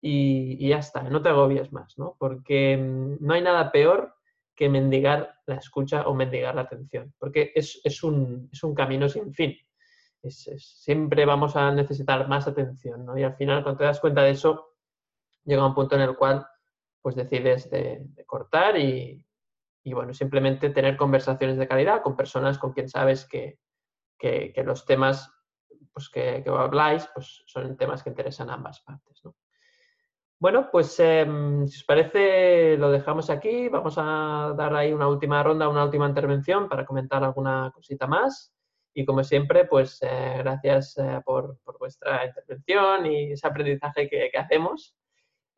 y, 0.00 0.68
ya 0.68 0.78
está, 0.78 1.02
no 1.02 1.22
te 1.22 1.30
agobies 1.30 1.72
más, 1.72 1.98
¿no? 1.98 2.16
Porque 2.18 2.76
mm, 2.76 3.16
no 3.20 3.34
hay 3.34 3.42
nada 3.42 3.72
peor 3.72 4.14
que 4.54 4.68
mendigar 4.68 5.38
la 5.46 5.56
escucha 5.56 6.06
o 6.06 6.14
mendigar 6.14 6.54
la 6.54 6.62
atención, 6.62 7.14
porque 7.18 7.52
es, 7.54 8.02
un, 8.02 8.50
camino 8.74 9.08
sin 9.08 9.32
fin. 9.34 9.56
siempre 10.28 11.26
vamos 11.26 11.56
a 11.56 11.70
necesitar 11.72 12.26
más 12.28 12.48
atención, 12.48 13.04
¿no? 13.04 13.18
Y 13.18 13.22
al 13.22 13.36
final, 13.36 13.62
cuando 13.62 13.78
te 13.78 13.84
das 13.84 14.00
cuenta 14.00 14.22
de 14.22 14.30
eso, 14.30 14.76
llega 15.44 15.66
un 15.66 15.74
punto 15.74 15.94
en 15.96 16.02
el 16.02 16.16
cual 16.16 16.46
pues 17.02 17.14
decides 17.14 17.70
de, 17.70 18.04
cortar 18.26 18.78
y, 18.78 19.24
bueno, 19.84 20.12
simplemente 20.14 20.70
tener 20.70 20.96
conversaciones 20.96 21.58
de 21.58 21.68
calidad 21.68 22.02
con 22.02 22.16
personas 22.16 22.58
con 22.58 22.72
quien 22.72 22.88
sabes 22.88 23.26
que, 23.26 23.58
los 24.64 24.86
temas 24.86 25.30
pues 25.92 26.08
que, 26.08 26.42
que 26.42 26.50
habláis 26.50 27.08
pues 27.14 27.42
son 27.46 27.76
temas 27.76 28.02
que 28.02 28.10
interesan 28.10 28.50
a 28.50 28.54
ambas 28.54 28.80
partes, 28.80 29.20
¿no? 29.24 29.34
Bueno, 30.38 30.68
pues 30.70 31.00
em, 31.00 31.66
si 31.66 31.78
os 31.78 31.84
parece, 31.84 32.76
lo 32.76 32.90
dejamos 32.90 33.30
aquí. 33.30 33.68
Vamos 33.68 33.94
a 33.96 34.52
dar 34.56 34.74
ahí 34.74 34.92
una 34.92 35.08
última 35.08 35.42
ronda, 35.42 35.68
una 35.68 35.84
última 35.84 36.06
intervención 36.06 36.68
para 36.68 36.84
comentar 36.84 37.24
alguna 37.24 37.70
cosita 37.74 38.06
más. 38.06 38.52
Y 38.92 39.06
como 39.06 39.24
siempre, 39.24 39.64
pues 39.64 39.98
eh, 40.02 40.34
gracias 40.38 40.98
eh, 40.98 41.20
por, 41.24 41.58
vuestra 41.78 42.26
intervención 42.26 43.06
y 43.06 43.32
ese 43.32 43.46
aprendizaje 43.46 44.08
que, 44.08 44.30
hacemos. 44.36 44.94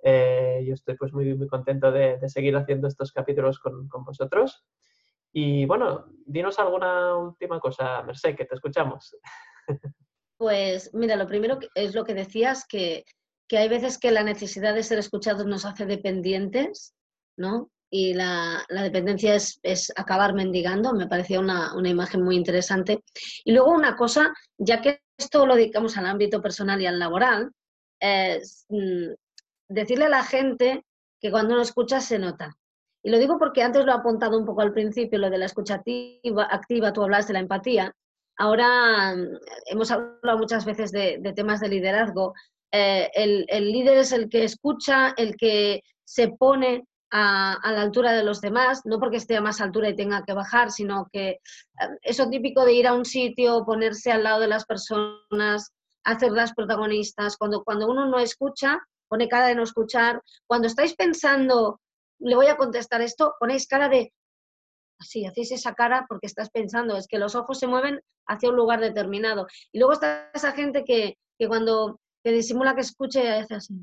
Eh, 0.03 0.63
yo 0.65 0.75
estoy 0.75 0.97
pues 0.97 1.13
muy, 1.13 1.35
muy 1.35 1.49
contento 1.49 1.91
de, 1.91 2.21
seguir 2.29 2.57
haciendo 2.57 2.87
estos 2.87 3.13
capítulos 3.13 3.59
con, 3.59 3.89
con, 3.89 4.05
vosotros. 4.05 4.65
Y 5.33 5.67
bueno, 5.67 6.07
dinos 6.25 6.59
alguna 6.61 7.17
última 7.17 7.59
cosa, 7.59 8.03
Merced, 8.03 8.37
que 8.37 8.45
te 8.45 8.55
escuchamos. 8.55 9.17
Pues 10.37 10.95
mira, 10.95 11.17
lo 11.17 11.27
primero 11.27 11.59
es 11.75 11.97
lo 11.97 12.05
que 12.05 12.15
decías, 12.15 12.65
que 12.65 13.05
que 13.49 13.59
hay 13.59 13.69
veces 13.69 13.99
que 13.99 14.13
la 14.13 14.23
necesidad 14.23 14.75
de 14.75 14.83
ser 14.83 14.99
escuchados 14.99 15.47
nos 15.47 15.65
hace 15.65 15.87
dependientes, 15.87 16.95
¿no? 17.37 17.71
Y 17.91 18.13
la, 18.13 18.67
dependencia 18.69 19.35
es, 19.35 19.93
acabar 19.97 20.35
mendigando, 20.35 20.93
me 20.93 21.07
parecía 21.07 21.41
una, 21.41 21.73
imagen 21.85 22.23
muy 22.23 22.37
interesante. 22.37 23.03
Y 23.45 23.53
luego 23.53 23.71
una 23.73 23.97
cosa, 23.97 24.35
ya 24.59 24.83
que 24.83 25.01
esto 25.17 25.47
lo 25.47 25.57
dedicamos 25.57 25.97
al 25.97 26.05
ámbito 26.05 26.43
personal 26.43 26.81
y 26.83 26.87
al 26.87 26.99
laboral, 26.99 27.51
es 27.99 28.67
mm, 28.69 29.15
decirle 29.69 30.05
a 30.05 30.11
la 30.11 30.23
gente 30.23 30.85
que 31.19 31.31
cuando 31.31 31.55
uno 31.55 31.63
escucha 31.63 32.01
se 32.03 32.19
nota. 32.19 32.55
Y 33.03 33.11
lo 33.11 33.19
digo 33.19 33.39
porque 33.39 33.63
antes 33.63 33.87
lo 33.87 33.93
he 33.93 33.95
apuntado 33.95 34.39
un 34.39 34.45
poco 34.45 34.61
al 34.61 34.75
principio, 34.75 35.19
lo 35.19 35.31
de 35.31 35.39
la 35.39 35.47
escucha 35.47 35.77
activa, 35.77 36.47
activa 36.51 36.93
tú 36.93 37.03
hablas 37.03 37.27
de 37.27 37.33
la 37.33 37.41
empatía. 37.41 37.97
Ahora 38.37 39.17
mm, 39.17 39.39
hemos 39.71 39.91
hablado 39.91 40.37
muchas 40.37 40.67
veces 40.67 40.93
de 40.93 41.33
temas 41.35 41.61
de 41.61 41.71
liderazgo 41.71 42.35
eh, 42.73 43.11
el, 43.15 43.73
líder 43.73 43.99
es 43.99 44.13
el 44.13 44.29
que 44.29 44.45
escucha, 44.45 45.15
el 45.17 45.37
que 45.37 45.83
se 46.05 46.29
pone 46.29 46.85
a, 47.11 47.59
la 47.65 47.83
altura 47.83 48.13
de 48.13 48.23
los 48.23 48.41
demás, 48.41 48.83
no 48.85 48.99
porque 48.99 49.17
esté 49.17 49.37
a 49.37 49.41
más 49.41 49.61
altura 49.61 49.89
y 49.89 49.97
tenga 49.97 50.25
que 50.25 50.35
bajar, 50.35 50.71
sino 50.71 51.09
que 51.13 51.29
eh, 51.31 51.39
eso 52.03 52.29
típico 52.29 52.65
de 52.65 52.73
ir 52.75 52.87
a 52.87 52.95
un 52.95 53.05
sitio, 53.05 53.65
ponerse 53.65 54.13
al 54.13 54.25
lado 54.25 54.41
de 54.41 54.49
las 54.49 54.65
personas, 54.67 55.73
hacerlas 56.05 56.53
protagonistas. 56.55 57.37
Cuando, 57.37 57.65
cuando 57.65 57.89
uno 57.89 58.07
no 58.07 58.19
escucha, 58.19 58.79
pone 59.09 59.29
cara 59.29 59.49
de 59.49 59.55
no 59.55 59.63
escuchar. 59.63 60.23
Cuando 60.47 60.69
estáis 60.69 60.95
pensando, 60.95 61.81
le 62.19 62.35
voy 62.35 62.47
a 62.47 62.57
contestar 62.57 63.01
esto, 63.01 63.35
ponéis 63.41 63.67
cara 63.67 63.89
de 63.89 64.13
así, 65.01 65.25
hacéis 65.25 65.53
esa 65.53 65.75
cara 65.75 66.07
porque 66.09 66.27
estás 66.27 66.51
pensando, 66.51 66.97
es 66.97 67.07
que 67.07 67.19
los 67.19 67.37
ojos 67.37 67.59
se 67.59 67.69
mueven 67.69 68.01
hacia 68.27 68.51
un 68.51 68.57
lugar 68.57 68.81
determinado. 68.81 69.47
Y 69.73 69.79
luego 69.79 69.95
está 69.95 70.31
esa 70.35 70.53
gente 70.53 70.85
que, 70.85 71.17
que 71.39 71.49
cuando 71.49 72.01
que 72.29 72.35
disimula 72.35 72.75
que 72.75 72.83
escuche 72.83 73.25
y 73.25 73.27
hace 73.27 73.55
así, 73.55 73.75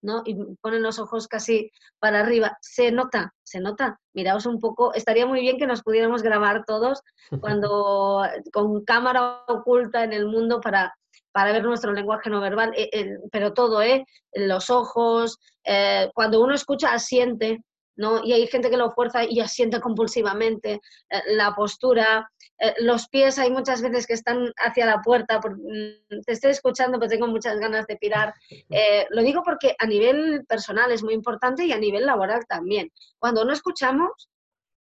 ¿no? 0.00 0.22
Y 0.24 0.34
ponen 0.62 0.82
los 0.82 0.98
ojos 0.98 1.28
casi 1.28 1.70
para 1.98 2.20
arriba. 2.20 2.56
Se 2.62 2.90
nota, 2.90 3.34
se 3.42 3.60
nota. 3.60 4.00
Miraos 4.14 4.46
un 4.46 4.58
poco, 4.60 4.94
estaría 4.94 5.26
muy 5.26 5.40
bien 5.40 5.58
que 5.58 5.66
nos 5.66 5.82
pudiéramos 5.82 6.22
grabar 6.22 6.64
todos 6.64 7.02
cuando 7.42 8.22
con 8.52 8.82
cámara 8.86 9.44
oculta 9.46 10.04
en 10.04 10.14
el 10.14 10.26
mundo 10.26 10.58
para, 10.62 10.94
para 11.32 11.52
ver 11.52 11.64
nuestro 11.64 11.92
lenguaje 11.92 12.30
no 12.30 12.40
verbal, 12.40 12.72
eh, 12.74 12.88
eh, 12.94 13.18
pero 13.30 13.52
todo, 13.52 13.82
¿eh? 13.82 14.06
Los 14.32 14.70
ojos, 14.70 15.38
eh, 15.64 16.10
cuando 16.14 16.42
uno 16.42 16.54
escucha, 16.54 16.94
asiente, 16.94 17.62
¿no? 17.94 18.24
Y 18.24 18.32
hay 18.32 18.46
gente 18.46 18.70
que 18.70 18.78
lo 18.78 18.92
fuerza 18.92 19.24
y 19.24 19.38
asiente 19.40 19.82
compulsivamente, 19.82 20.80
la 21.26 21.54
postura, 21.54 22.26
eh, 22.64 22.74
los 22.78 23.08
pies, 23.08 23.40
hay 23.40 23.50
muchas 23.50 23.82
veces 23.82 24.06
que 24.06 24.12
están 24.12 24.52
hacia 24.56 24.86
la 24.86 25.02
puerta, 25.02 25.40
mm, 25.40 26.20
te 26.24 26.32
estoy 26.32 26.52
escuchando, 26.52 26.96
pero 27.00 27.10
tengo 27.10 27.26
muchas 27.26 27.58
ganas 27.58 27.88
de 27.88 27.96
pirar. 27.96 28.34
Eh, 28.70 29.04
lo 29.10 29.22
digo 29.22 29.42
porque 29.42 29.74
a 29.76 29.86
nivel 29.86 30.46
personal 30.46 30.92
es 30.92 31.02
muy 31.02 31.12
importante 31.12 31.64
y 31.64 31.72
a 31.72 31.78
nivel 31.78 32.06
laboral 32.06 32.46
también. 32.46 32.92
Cuando 33.18 33.44
no 33.44 33.52
escuchamos, 33.52 34.30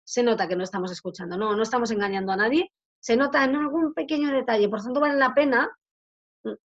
se 0.04 0.24
nota 0.24 0.48
que 0.48 0.56
no 0.56 0.64
estamos 0.64 0.92
escuchando, 0.92 1.38
no, 1.38 1.56
no 1.56 1.62
estamos 1.62 1.92
engañando 1.92 2.32
a 2.32 2.38
nadie, 2.38 2.72
se 3.00 3.16
nota 3.16 3.44
en 3.44 3.56
algún 3.56 3.94
pequeño 3.94 4.32
detalle, 4.32 4.70
por 4.70 4.82
tanto 4.82 5.00
vale 5.00 5.16
la 5.20 5.36
pena 5.36 5.70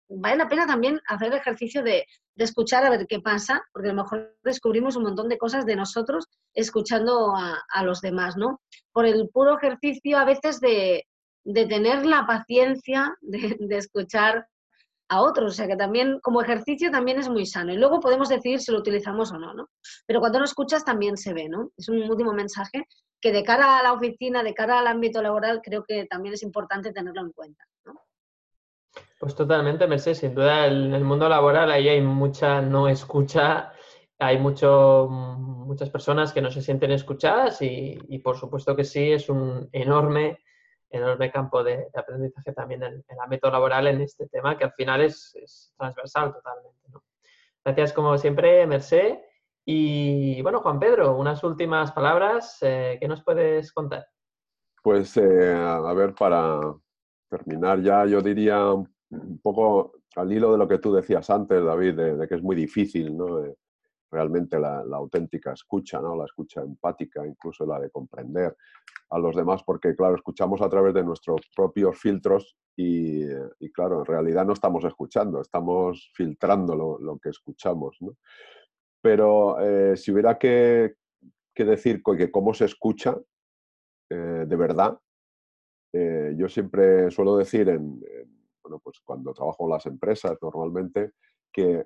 vale 0.09 0.37
la 0.37 0.49
pena 0.49 0.67
también 0.67 1.01
hacer 1.07 1.29
el 1.29 1.39
ejercicio 1.39 1.83
de, 1.83 2.05
escuchar 2.35 2.83
a 2.85 2.89
ver 2.89 3.05
qué 3.07 3.19
pasa, 3.19 3.61
porque 3.71 3.89
a 3.89 3.93
lo 3.93 4.01
mejor 4.01 4.35
descubrimos 4.43 4.95
un 4.95 5.03
montón 5.03 5.29
de 5.29 5.37
cosas 5.37 5.65
de 5.65 5.75
nosotros 5.75 6.27
escuchando 6.53 7.33
a, 7.35 7.83
los 7.83 8.01
demás, 8.01 8.37
¿no? 8.37 8.61
Por 8.91 9.05
el 9.05 9.29
puro 9.29 9.57
ejercicio 9.57 10.17
a 10.17 10.25
veces 10.25 10.59
de, 10.59 11.05
tener 11.53 12.05
la 12.05 12.25
paciencia 12.25 13.15
de, 13.21 13.57
escuchar 13.71 14.47
a 15.09 15.21
otros, 15.21 15.53
o 15.53 15.55
sea 15.55 15.67
que 15.67 15.75
también 15.75 16.19
como 16.21 16.41
ejercicio 16.41 16.89
también 16.89 17.19
es 17.19 17.27
muy 17.27 17.45
sano 17.45 17.73
y 17.73 17.77
luego 17.77 17.99
podemos 17.99 18.29
decidir 18.29 18.61
si 18.61 18.71
lo 18.71 18.79
utilizamos 18.79 19.31
o 19.33 19.37
no, 19.37 19.53
¿no? 19.53 19.69
Pero 20.05 20.21
cuando 20.21 20.39
no 20.39 20.45
escuchas 20.45 20.85
también 20.85 21.17
se 21.17 21.33
ve, 21.33 21.49
¿no? 21.49 21.71
Es 21.75 21.89
un 21.89 22.01
último 22.09 22.31
mensaje 22.31 22.85
que 23.19 23.31
de 23.33 23.43
cara 23.43 23.77
a 23.77 23.83
la 23.83 23.93
oficina, 23.93 24.41
de 24.41 24.53
cara 24.53 24.79
al 24.79 24.87
ámbito 24.87 25.21
laboral, 25.21 25.61
creo 25.61 25.83
que 25.85 26.05
también 26.05 26.33
es 26.33 26.43
importante 26.43 26.93
tenerlo 26.93 27.21
en 27.21 27.31
cuenta. 27.33 27.65
Pues 29.21 29.35
totalmente, 29.35 29.85
Mercedes. 29.85 30.17
Sin 30.17 30.33
duda, 30.33 30.65
en 30.65 30.95
el 30.95 31.03
mundo 31.03 31.29
laboral 31.29 31.69
ahí 31.69 31.87
hay 31.87 32.01
mucha 32.01 32.59
no 32.59 32.87
escucha, 32.87 33.71
hay 34.21 34.37
mucho, 34.37 35.07
muchas 35.09 35.89
personas 35.89 36.31
que 36.31 36.41
no 36.41 36.51
se 36.51 36.61
sienten 36.61 36.91
escuchadas 36.91 37.61
y, 37.61 38.19
por 38.23 38.37
supuesto 38.37 38.75
que 38.75 38.83
sí, 38.83 39.11
es 39.11 39.29
un 39.29 39.67
enorme, 39.71 40.39
enorme 40.89 41.31
campo 41.31 41.63
de, 41.63 41.87
aprendizaje 41.95 42.53
también 42.53 42.83
en, 42.83 42.93
el 43.07 43.19
ámbito 43.19 43.49
laboral 43.49 43.87
en 43.87 44.01
este 44.01 44.27
tema, 44.27 44.57
que 44.57 44.65
al 44.65 44.73
final 44.73 45.01
es, 45.01 45.73
transversal 45.75 46.33
totalmente. 46.33 46.79
Gracias 47.65 47.93
como 47.93 48.17
siempre, 48.17 48.65
Merced. 48.67 49.19
Y 49.65 50.41
bueno, 50.41 50.61
Juan 50.61 50.79
Pedro, 50.79 51.15
unas 51.17 51.43
últimas 51.43 51.91
palabras, 51.91 52.57
eh, 52.61 52.97
¿qué 52.99 53.07
nos 53.07 53.23
puedes 53.23 53.71
contar? 53.71 54.07
Pues, 54.83 55.17
eh, 55.17 55.53
a 55.53 55.93
ver, 55.93 56.13
para 56.13 56.59
terminar 57.29 57.81
ya, 57.81 58.05
yo 58.05 58.21
diría 58.21 58.71
un 58.73 59.39
poco 59.41 59.93
al 60.15 60.31
hilo 60.31 60.51
de 60.51 60.57
lo 60.57 60.67
que 60.67 60.79
tú 60.79 60.93
decías 60.93 61.29
antes, 61.29 61.63
David, 61.63 61.95
de, 61.95 62.27
que 62.27 62.35
es 62.35 62.43
muy 62.43 62.55
difícil, 62.55 63.17
¿no? 63.17 63.43
Realmente 64.11 64.59
la, 64.59 64.83
auténtica 64.91 65.53
escucha, 65.53 66.01
¿no? 66.01 66.15
La 66.15 66.25
escucha 66.25 66.61
empática, 66.61 67.25
incluso 67.25 67.65
la 67.65 67.79
de 67.79 67.89
comprender 67.89 68.55
a 69.09 69.17
los 69.17 69.35
demás, 69.35 69.63
porque, 69.63 69.95
claro, 69.95 70.15
escuchamos 70.15 70.61
a 70.61 70.69
través 70.69 70.93
de 70.93 71.03
nuestros 71.03 71.41
propios 71.55 71.97
filtros 71.97 72.57
y, 72.75 73.25
claro, 73.73 73.99
en 73.99 74.05
realidad 74.05 74.45
no 74.45 74.53
estamos 74.53 74.83
escuchando, 74.83 75.41
estamos 75.41 76.11
filtrando 76.13 76.99
lo, 76.99 77.17
que 77.19 77.29
escuchamos, 77.29 77.97
¿no? 78.01 78.17
Pero 79.01 79.59
eh, 79.59 79.97
si 79.97 80.11
hubiera 80.11 80.37
que, 80.37 80.95
decir 81.55 82.01
que 82.03 82.31
cómo 82.31 82.55
se 82.55 82.65
escucha 82.65 83.15
eh, 84.09 84.45
de 84.47 84.55
verdad, 84.55 84.99
eh, 85.93 86.33
yo 86.35 86.49
siempre 86.49 87.11
suelo 87.11 87.37
decir 87.37 87.69
en 87.69 88.01
bueno, 88.63 88.79
pues 88.83 88.99
cuando 89.03 89.33
trabajo 89.33 89.65
en 89.65 89.69
las 89.71 89.85
empresas 89.85 90.37
normalmente, 90.41 91.11
que 91.51 91.83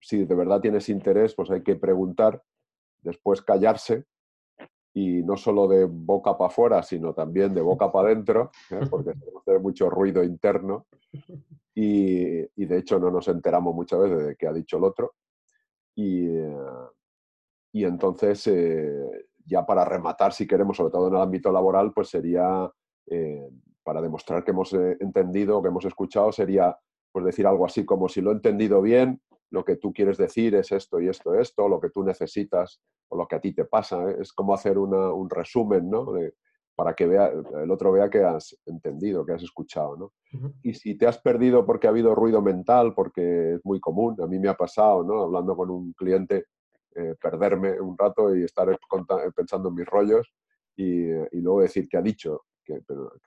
si 0.00 0.24
de 0.24 0.34
verdad 0.34 0.60
tienes 0.60 0.88
interés, 0.88 1.34
pues 1.34 1.50
hay 1.50 1.62
que 1.62 1.76
preguntar, 1.76 2.42
después 3.00 3.42
callarse 3.42 4.04
y 4.94 5.22
no 5.22 5.36
solo 5.36 5.68
de 5.68 5.84
boca 5.84 6.36
para 6.36 6.48
afuera, 6.48 6.82
sino 6.82 7.12
también 7.12 7.54
de 7.54 7.60
boca 7.60 7.92
para 7.92 8.08
adentro, 8.08 8.50
¿eh? 8.70 8.80
porque 8.88 9.12
tenemos 9.44 9.62
mucho 9.62 9.90
ruido 9.90 10.24
interno 10.24 10.86
y, 11.74 12.64
de 12.66 12.78
hecho 12.78 12.98
no 12.98 13.10
nos 13.10 13.28
enteramos 13.28 13.74
muchas 13.74 14.00
veces 14.00 14.26
de 14.26 14.36
qué 14.36 14.46
ha 14.46 14.52
dicho 14.52 14.78
el 14.78 14.84
otro. 14.84 15.14
Y, 15.94 16.28
eh, 16.28 16.56
y 17.72 17.84
entonces, 17.84 18.50
ya 19.44 19.66
para 19.66 19.84
rematar, 19.84 20.32
si 20.32 20.46
queremos, 20.46 20.76
sobre 20.76 20.90
todo 20.90 21.08
en 21.08 21.14
el 21.14 21.20
ámbito 21.20 21.52
laboral, 21.52 21.92
pues 21.92 22.08
sería 22.08 22.70
para 23.86 24.02
demostrar 24.02 24.42
que 24.42 24.50
hemos 24.50 24.72
eh, 24.72 24.96
entendido, 24.98 25.62
que 25.62 25.68
hemos 25.68 25.84
escuchado, 25.84 26.32
sería 26.32 26.76
pues 27.12 27.24
decir 27.24 27.46
algo 27.46 27.64
así 27.64 27.84
como 27.84 28.08
si 28.08 28.20
lo 28.20 28.32
he 28.32 28.34
entendido 28.34 28.82
bien, 28.82 29.22
lo 29.50 29.64
que 29.64 29.76
tú 29.76 29.92
quieres 29.92 30.16
decir 30.18 30.54
es 30.54 30.72
esto 30.72 31.00
y 31.00 31.08
esto, 31.08 31.34
esto, 31.34 31.68
lo 31.68 31.80
que 31.80 31.90
tú 31.90 32.02
necesitas 32.02 32.80
o 33.08 33.16
lo 33.16 33.26
que 33.26 33.36
a 33.36 33.40
ti 33.40 33.52
te 33.52 33.64
pasa. 33.64 34.10
¿eh? 34.10 34.16
Es 34.20 34.32
como 34.32 34.54
hacer 34.54 34.78
un 34.78 35.30
resumen, 35.30 35.88
¿no? 35.88 36.12
para 36.74 36.94
que 36.94 37.06
vea, 37.06 37.32
el 37.62 37.70
otro 37.70 37.90
vea 37.92 38.10
que 38.10 38.22
has 38.22 38.54
entendido, 38.66 39.24
que 39.24 39.32
has 39.32 39.42
escuchado. 39.42 39.96
¿no? 39.96 40.12
Y 40.62 40.74
si 40.74 40.96
te 40.96 41.06
has 41.06 41.18
perdido 41.18 41.64
porque 41.64 41.86
ha 41.86 41.90
habido 41.90 42.14
ruido 42.14 42.42
mental, 42.42 42.94
porque 42.94 43.54
es 43.54 43.64
muy 43.64 43.80
común, 43.80 44.16
a 44.20 44.26
mí 44.26 44.38
me 44.38 44.48
ha 44.48 44.54
pasado, 44.54 45.02
¿no? 45.02 45.22
hablando 45.22 45.56
con 45.56 45.70
un 45.70 45.92
cliente, 45.94 46.46
eh, 46.94 47.14
perderme 47.20 47.80
un 47.80 47.96
rato 47.96 48.34
y 48.34 48.44
estar 48.44 48.76
pensando 49.34 49.68
en 49.68 49.74
mis 49.74 49.86
rollos 49.86 50.32
y, 50.76 51.04
y 51.04 51.40
luego 51.40 51.60
decir 51.60 51.88
qué 51.88 51.96
ha 51.98 52.02
dicho 52.02 52.42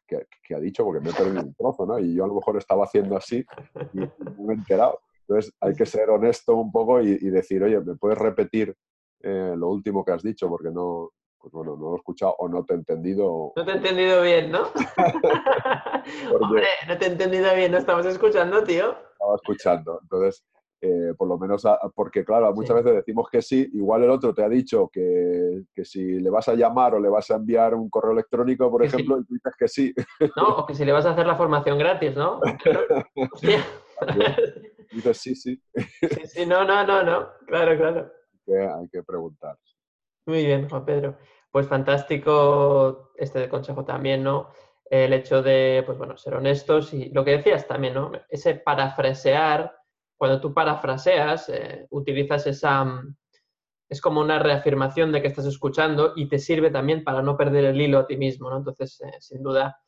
que, 0.07 0.55
ha 0.55 0.59
dicho, 0.59 0.84
porque 0.84 0.99
me 0.99 1.11
he 1.11 1.13
perdido 1.13 1.41
un 1.41 1.53
trozo, 1.53 1.86
¿no? 1.86 1.99
Y 1.99 2.15
yo 2.15 2.26
a 2.26 2.28
lo 2.28 2.36
mejor 2.36 2.57
estaba 2.57 2.84
haciendo 2.84 3.15
así 3.15 3.45
y 3.93 3.99
no 3.99 4.43
me 4.45 4.53
he 4.53 4.57
enterado. 4.57 4.99
Entonces 5.30 5.53
hay 5.61 5.75
que 5.75 5.86
ser 5.86 6.09
honesto 6.09 6.55
un 6.55 6.71
poco 6.71 7.01
y, 7.01 7.17
decir, 7.30 7.61
oye, 7.61 7.80
¿me 7.82 7.95
puedes 7.95 8.17
repetir 8.17 8.75
eh, 9.21 9.53
lo 9.55 9.69
último 9.69 10.03
que 10.03 10.11
has 10.11 10.23
dicho? 10.23 10.49
Porque 10.49 10.71
no, 10.71 11.11
pues 11.38 11.53
bueno, 11.53 11.77
no 11.77 11.89
lo 11.89 11.93
he 11.93 11.97
escuchado 11.97 12.36
o 12.39 12.49
no 12.49 12.65
te 12.65 12.73
he 12.73 12.77
entendido. 12.77 13.53
No 13.55 13.63
te 13.63 13.71
he 13.71 13.75
entendido 13.75 14.23
bien, 14.23 14.51
¿no? 14.51 14.63
Hombre, 16.41 16.65
no 16.88 16.97
te 16.97 17.05
he 17.05 17.09
entendido 17.09 17.55
bien, 17.55 17.71
no 17.71 17.77
estamos 17.77 18.07
escuchando, 18.07 18.63
tío. 18.63 18.95
Estaba 19.11 19.36
escuchando. 19.36 19.99
Entonces, 20.01 20.43
eh, 20.82 21.13
por 21.15 21.27
lo 21.27 21.38
menos, 21.38 21.63
porque 21.93 22.25
claro, 22.25 22.51
muchas 22.55 22.77
veces 22.77 22.95
decimos 22.95 23.27
que 23.32 23.43
sí, 23.43 23.69
igual 23.73 24.05
el 24.05 24.09
otro 24.09 24.34
te 24.34 24.43
ha 24.43 24.49
dicho 24.49 24.89
que, 24.91 25.61
que, 25.75 25.86
si 25.86 26.19
le 26.19 26.32
vas 26.32 26.47
a 26.47 26.55
llamar 26.55 26.95
o 26.95 26.99
le 26.99 27.09
vas 27.09 27.30
a 27.30 27.36
enviar 27.36 27.75
un 27.75 27.88
correo 27.91 28.13
electrónico, 28.13 28.71
por 28.71 28.84
ejemplo, 28.84 29.19
y 29.19 29.25
tú 29.25 29.36
dices 29.36 29.53
que 29.59 29.67
sí. 29.67 29.93
No, 30.36 30.57
o 30.57 30.65
que 30.65 30.73
si 30.73 30.86
le 30.86 30.91
vas 30.91 31.05
a 31.05 31.11
hacer 31.11 31.27
la 31.27 31.36
formación 31.36 31.77
gratis, 31.77 32.15
¿no? 32.15 32.39
sí, 35.13 35.35
sí. 35.35 35.61
Sí, 35.75 36.27
sí, 36.27 36.45
no, 36.45 36.63
no, 36.63 36.85
no, 36.85 37.03
no, 37.03 37.29
claro, 37.45 37.77
claro. 37.77 38.11
hay 38.47 38.89
que 38.89 39.03
preguntar. 39.03 39.57
Muy 40.25 40.45
bien, 40.45 40.69
Juan 40.69 40.85
Pedro. 40.85 41.17
Pues 41.51 41.67
fantástico 41.67 43.11
este 43.15 43.49
consejo 43.49 43.83
también, 43.85 44.23
¿no? 44.23 44.49
El 44.89 45.13
hecho 45.13 45.41
de, 45.41 45.83
pues 45.85 45.97
bueno, 45.97 46.17
ser 46.17 46.35
honestos 46.35 46.93
y 46.93 47.09
lo 47.09 47.23
que 47.23 47.37
decías 47.37 47.67
también, 47.67 47.93
¿no? 47.95 48.11
Ese 48.29 48.55
parafrasear 48.55 49.79
cuando 50.19 50.41
tú 50.41 50.53
parafraseas, 50.53 51.49
eh, 51.49 51.87
utilizas 51.91 52.45
esa... 52.45 52.83
Mm, 52.83 53.15
es 53.87 54.01
como 54.01 54.19
una 54.19 54.37
reafirmación 54.37 55.11
de 55.11 55.21
que 55.21 55.29
estás 55.29 55.45
escuchando 55.45 56.13
y 56.15 56.27
te 56.27 56.37
sirve 56.37 56.69
también 56.69 57.03
para 57.03 57.23
no 57.23 57.35
perder 57.35 57.65
el 57.65 57.81
hilo 57.81 57.99
a 57.99 58.05
ti 58.05 58.17
mismo, 58.17 58.49
¿no? 58.49 58.57
Entonces, 58.57 59.01
eh, 59.01 59.13
sin 59.19 59.41
duda, 59.41 59.79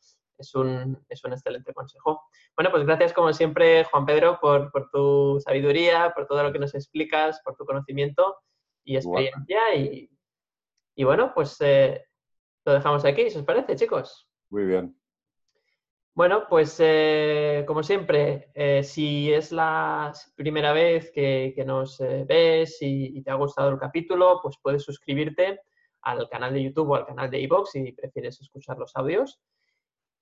es 0.42 0.54
un, 0.56 1.04
es 1.10 1.24
un, 1.24 1.34
excelente 1.34 1.74
consejo. 1.74 2.24
Bueno, 2.56 2.72
pues 2.72 2.86
gracias 2.86 3.14
como 3.14 3.32
siempre, 3.34 3.86
Juan 3.86 4.06
Pedro, 4.06 4.40
por, 4.42 4.72
por, 4.72 4.90
tu 4.92 5.40
sabiduría, 5.40 6.12
por 6.14 6.28
todo 6.28 6.44
lo 6.44 6.52
que 6.52 6.60
nos 6.60 6.76
explicas, 6.76 7.42
por 7.44 7.56
tu 7.56 7.66
conocimiento 7.66 8.38
y 8.84 8.98
experiencia. 8.98 9.76
Y, 9.76 10.10
y, 10.96 11.04
bueno, 11.04 11.32
pues 11.34 11.58
eh, 11.62 12.04
lo 12.66 12.74
dejamos 12.74 13.06
aquí, 13.06 13.30
si 13.30 13.38
os 13.40 13.46
parece, 13.46 13.76
chicos. 13.76 14.28
Muy 14.50 14.66
bien. 14.66 15.02
Bueno, 16.14 16.46
pues 16.50 16.76
eh, 16.80 17.64
como 17.66 17.84
siempre, 17.84 18.52
eh, 18.54 18.84
si 18.84 19.32
es 19.32 19.54
la 19.54 20.12
primera 20.36 20.74
vez 20.74 21.10
que, 21.12 21.54
nos 21.66 22.02
eh, 22.02 22.26
ves 22.28 22.80
y, 22.82 23.22
te 23.24 23.32
ha 23.32 23.36
gustado 23.36 23.70
el 23.70 23.80
capítulo, 23.80 24.40
pues 24.44 24.58
puedes 24.62 24.84
suscribirte 24.84 25.62
al 26.02 26.28
canal 26.30 26.54
de 26.54 26.64
YouTube 26.64 26.90
o 26.90 26.96
al 26.96 27.06
canal 27.06 27.32
de 27.32 27.40
iVoox 27.42 27.72
si 27.72 27.94
prefieres 27.94 28.42
escuchar 28.42 28.78
los 28.78 28.94
audios. 28.98 29.40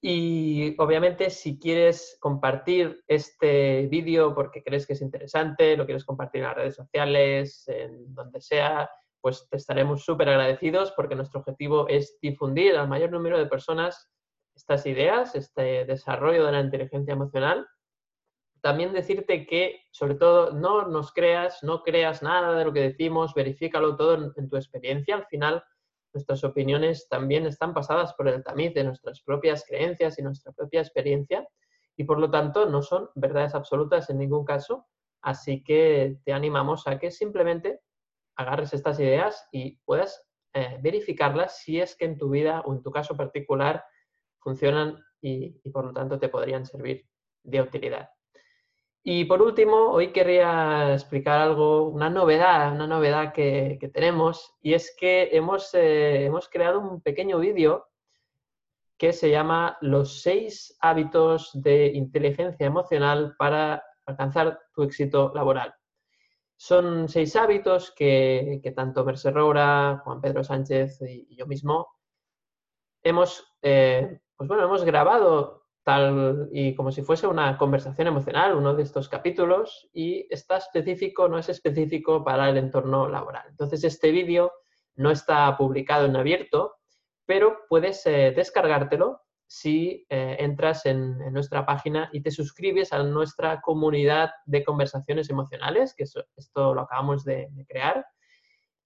Y 0.01 0.75
obviamente 0.81 1.29
si 1.29 1.59
quieres 1.59 2.17
compartir 2.21 3.03
este 3.07 3.87
vídeo 3.87 4.33
porque 4.33 4.63
crees 4.63 4.87
que 4.87 4.93
es 4.93 5.01
interesante, 5.01 5.75
lo 5.75 5.85
quieres 5.85 6.05
compartir 6.05 6.41
en 6.41 6.47
las 6.47 6.55
redes 6.55 6.75
sociales, 6.75 7.67
en 7.67 8.13
donde 8.15 8.39
sea, 8.39 8.89
pues 9.21 9.47
te 9.49 9.57
estaremos 9.57 10.05
súper 10.05 10.29
agradecidos 10.29 10.93
porque 10.93 11.15
nuestro 11.15 11.41
objetivo 11.41 11.87
es 11.89 12.17
difundir 12.21 12.77
al 12.77 12.87
mayor 12.87 13.11
número 13.11 13.37
de 13.37 13.47
personas 13.47 14.09
estas 14.55 14.85
ideas, 14.85 15.35
este 15.35 15.85
desarrollo 15.85 16.45
de 16.45 16.51
la 16.51 16.59
inteligencia 16.59 17.13
emocional. 17.13 17.67
También 18.61 18.91
decirte 18.91 19.45
que, 19.45 19.81
sobre 19.91 20.15
todo, 20.15 20.51
no 20.51 20.87
nos 20.87 21.13
creas, 21.13 21.63
no 21.63 21.81
creas 21.81 22.21
nada 22.21 22.57
de 22.57 22.65
lo 22.65 22.73
que 22.73 22.81
decimos, 22.81 23.33
verifícalo 23.33 23.95
todo 23.95 24.33
en, 24.35 24.49
tu 24.49 24.57
experiencia. 24.57 25.15
Al 25.15 25.25
final, 25.27 25.63
nuestras 26.13 26.43
opiniones 26.43 27.07
también 27.07 27.45
están 27.45 27.73
pasadas 27.73 28.13
por 28.13 28.27
el 28.27 28.43
tamiz 28.43 28.73
de 28.73 28.83
nuestras 28.83 29.21
propias 29.21 29.65
creencias 29.67 30.17
y 30.17 30.23
nuestra 30.23 30.51
propia 30.51 30.81
experiencia 30.81 31.47
y 31.95 32.03
por 32.03 32.19
lo 32.19 32.31
tanto 32.31 32.65
no 32.65 32.81
son 32.81 33.09
verdades 33.15 33.53
absolutas 33.53 34.09
en 34.09 34.19
ningún 34.19 34.45
caso. 34.45 34.87
Así 35.21 35.63
que 35.63 36.17
te 36.23 36.33
animamos 36.33 36.87
a 36.87 36.97
que 36.97 37.11
simplemente 37.11 37.81
agarres 38.37 38.73
estas 38.73 38.99
ideas 38.99 39.47
y 39.51 39.77
puedas 39.85 40.25
eh, 40.53 40.79
verificarlas 40.81 41.57
si 41.57 41.79
es 41.79 41.95
que 41.95 42.05
en 42.05 42.17
tu 42.17 42.29
vida 42.29 42.61
o 42.61 42.73
en 42.73 42.81
tu 42.81 42.89
caso 42.91 43.15
particular 43.17 43.83
funcionan 44.39 44.97
y, 45.21 45.51
por 45.71 45.85
lo 45.85 45.93
tanto 45.93 46.17
te 46.17 46.29
podrían 46.29 46.65
servir 46.65 47.05
de 47.43 47.61
utilidad. 47.61 48.09
Y 49.11 49.25
por 49.25 49.41
último, 49.41 49.89
hoy 49.89 50.11
querría 50.11 50.93
explicar 50.93 51.41
algo, 51.41 51.89
una 51.89 52.11
novedad, 52.11 52.71
una 52.71 52.85
novedad 52.85 53.33
que, 53.33 53.79
tenemos, 53.91 54.53
y 54.61 54.75
es 54.75 54.95
que 54.95 55.29
hemos, 55.31 55.73
eh, 55.73 56.25
hemos 56.25 56.47
creado 56.47 56.79
un 56.79 57.01
pequeño 57.01 57.39
vídeo 57.39 57.87
que 58.99 59.11
se 59.11 59.31
llama 59.31 59.79
Los 59.81 60.21
seis 60.21 60.77
hábitos 60.79 61.49
de 61.55 61.87
inteligencia 61.87 62.67
emocional 62.67 63.33
para 63.39 63.83
alcanzar 64.05 64.59
tu 64.75 64.83
éxito 64.83 65.31
laboral. 65.33 65.73
Son 66.55 67.09
seis 67.09 67.35
hábitos 67.35 67.91
que, 67.97 68.61
tanto 68.75 69.03
Mercer 69.03 69.33
Roura, 69.33 70.03
Juan 70.03 70.21
Pedro 70.21 70.43
Sánchez 70.43 71.01
y, 71.01 71.35
yo 71.35 71.47
mismo 71.47 71.87
hemos 73.01 73.43
eh, 73.63 74.19
pues 74.39 74.47
bueno, 74.47 74.65
hemos 74.65 74.85
grabado 74.85 75.58
tal 75.83 76.49
y 76.51 76.75
como 76.75 76.91
si 76.91 77.01
fuese 77.01 77.27
una 77.27 77.57
conversación 77.57 78.07
emocional, 78.07 78.55
uno 78.55 78.75
de 78.75 78.83
estos 78.83 79.09
capítulos, 79.09 79.89
y 79.93 80.27
está 80.29 80.57
específico, 80.57 81.27
no 81.27 81.37
es 81.37 81.49
específico 81.49 82.23
para 82.23 82.49
el 82.49 82.57
entorno 82.57 83.07
laboral. 83.07 83.45
Entonces, 83.49 83.83
este 83.83 84.11
vídeo 84.11 84.51
no 84.95 85.11
está 85.11 85.55
publicado 85.57 86.05
en 86.05 86.15
abierto, 86.15 86.75
pero 87.25 87.59
puedes 87.69 88.05
eh, 88.05 88.33
descargártelo 88.35 89.21
si 89.47 90.05
eh, 90.09 90.37
entras 90.39 90.85
en, 90.85 91.17
nuestra 91.33 91.65
página 91.65 92.09
y 92.13 92.21
te 92.21 92.29
suscribes 92.29 92.93
a 92.93 93.01
nuestra 93.01 93.61
comunidad 93.61 94.29
de 94.45 94.63
conversaciones 94.63 95.29
emocionales, 95.29 95.95
que 95.95 96.03
esto 96.03 96.73
lo 96.75 96.81
acabamos 96.81 97.23
de, 97.23 97.49
crear. 97.67 98.05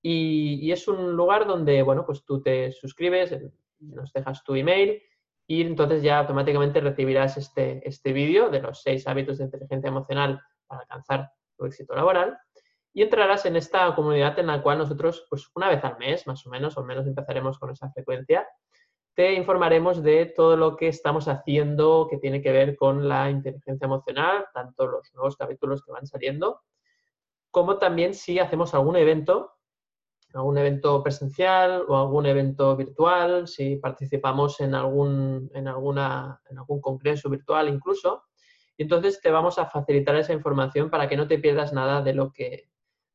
Y, 0.01 0.59
y, 0.61 0.71
es 0.71 0.87
un 0.87 1.13
lugar 1.13 1.47
donde, 1.47 1.81
bueno, 1.81 2.05
pues 2.05 2.23
tú 2.23 2.41
te 2.41 2.71
suscribes, 2.71 3.35
nos 3.79 4.13
dejas 4.13 4.43
tu 4.43 4.55
email 4.55 5.01
y 5.53 5.61
entonces 5.61 6.01
ya 6.01 6.17
automáticamente 6.17 6.81
recibirás 6.81 7.37
este, 7.37 7.87
este 7.87 8.11
vídeo 8.11 8.49
de 8.49 8.59
los 8.59 8.81
seis 8.81 9.07
hábitos 9.07 9.37
de 9.37 9.43
inteligencia 9.43 9.87
emocional 9.87 10.41
para 10.65 10.81
alcanzar 10.81 11.31
tu 11.55 11.65
éxito 11.65 11.93
laboral 11.93 12.39
y 12.91 13.03
entrarás 13.03 13.45
en 13.45 13.55
esta 13.55 13.93
comunidad 13.93 14.37
en 14.39 14.47
la 14.47 14.63
cual 14.63 14.79
nosotros, 14.79 15.27
pues 15.29 15.47
una 15.53 15.69
vez 15.69 15.83
al 15.83 15.99
mes, 15.99 16.25
más 16.25 16.43
o 16.47 16.49
menos, 16.49 16.75
o 16.75 16.79
al 16.79 16.87
menos 16.87 17.05
empezaremos 17.05 17.59
con 17.59 17.69
esa 17.69 17.91
frecuencia, 17.91 18.47
te 19.13 19.33
informaremos 19.33 20.01
de 20.01 20.25
todo 20.25 20.57
lo 20.57 20.75
que 20.75 20.87
estamos 20.87 21.27
haciendo 21.27 22.07
que 22.09 22.17
tiene 22.17 22.41
que 22.41 22.51
ver 22.51 22.75
con 22.75 23.07
la 23.07 23.29
inteligencia 23.29 23.85
emocional, 23.85 24.47
tanto 24.55 24.87
los 24.87 25.13
nuevos 25.13 25.37
capítulos 25.37 25.83
que 25.85 25.91
van 25.91 26.07
saliendo, 26.07 26.61
como 27.51 27.77
también 27.77 28.15
si 28.15 28.39
hacemos 28.39 28.73
algún 28.73 28.95
evento, 28.95 29.51
algún 30.35 30.57
evento 30.57 31.03
presencial 31.03 31.85
o 31.87 31.95
algún 31.95 32.25
evento 32.25 32.75
virtual, 32.75 33.47
si 33.47 33.75
participamos 33.75 34.59
en 34.61 34.73
algún, 34.75 35.51
en 35.53 35.67
alguna, 35.67 36.41
en 36.49 36.57
algún 36.57 36.81
congreso 36.81 37.29
virtual 37.29 37.69
incluso. 37.69 38.23
Y 38.77 38.83
entonces 38.83 39.21
te 39.21 39.29
vamos 39.29 39.59
a 39.59 39.67
facilitar 39.67 40.15
esa 40.15 40.33
información 40.33 40.89
para 40.89 41.07
que 41.07 41.17
no 41.17 41.27
te 41.27 41.37
pierdas 41.37 41.73
nada 41.73 42.01
de 42.01 42.13
lo 42.13 42.31
que, 42.31 42.69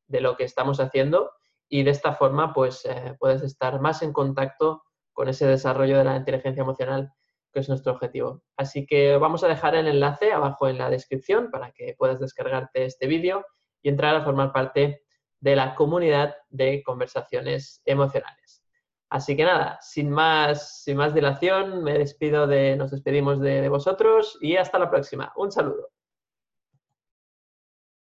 de 0.07 0.21
lo 0.21 0.37
que 0.37 0.45
estamos 0.45 0.81
haciendo 0.81 1.33
y 1.69 1.83
de 1.83 1.91
esta 1.91 2.15
forma 2.15 2.53
pues 2.53 2.85
eh, 2.85 3.17
puedes 3.19 3.43
estar 3.43 3.81
más 3.81 4.03
en 4.03 4.13
contacto 4.13 4.83
con 5.13 5.29
ese 5.29 5.47
desarrollo 5.47 5.99
de 5.99 6.05
la 6.05 6.17
inteligencia 6.17 6.63
emocional 6.63 7.13
que 7.53 7.61
es 7.61 7.69
nuestro 7.69 7.93
objetivo. 7.93 8.43
Así 8.57 8.87
que 8.87 9.17
vamos 9.17 9.43
a 9.43 9.49
dejar 9.49 9.75
el 9.75 9.89
enlace 9.89 10.33
abajo 10.33 10.69
en 10.69 10.79
la 10.79 10.91
descripción 10.91 11.51
para 11.51 11.73
que 11.73 11.95
puedas 11.99 12.21
descargarte 12.21 12.85
este 12.85 13.07
vídeo 13.07 13.45
y 13.83 13.89
entrar 13.89 14.15
a 14.17 14.25
formar 14.25 14.53
parte 14.53 15.03
de 15.41 15.57
la 15.57 15.75
comunidad 15.75 16.37
de 16.49 16.83
conversaciones 16.83 17.83
emocionales. 17.85 18.63
Así 19.11 19.37
que 19.37 19.45
nada, 19.45 19.79
sin 19.81 20.11
más, 20.11 20.83
sin 20.83 20.97
más 20.97 21.15
dilación, 21.15 21.83
me 21.83 21.99
despido 21.99 22.47
de, 22.47 22.77
nos 22.77 22.91
despedimos 22.91 23.41
de 23.41 23.69
vosotros 23.69 24.37
y 24.41 24.57
hasta 24.57 24.79
la 24.79 24.91
próxima. 24.91 25.33
Un 25.37 25.51
saludo. 25.51 25.91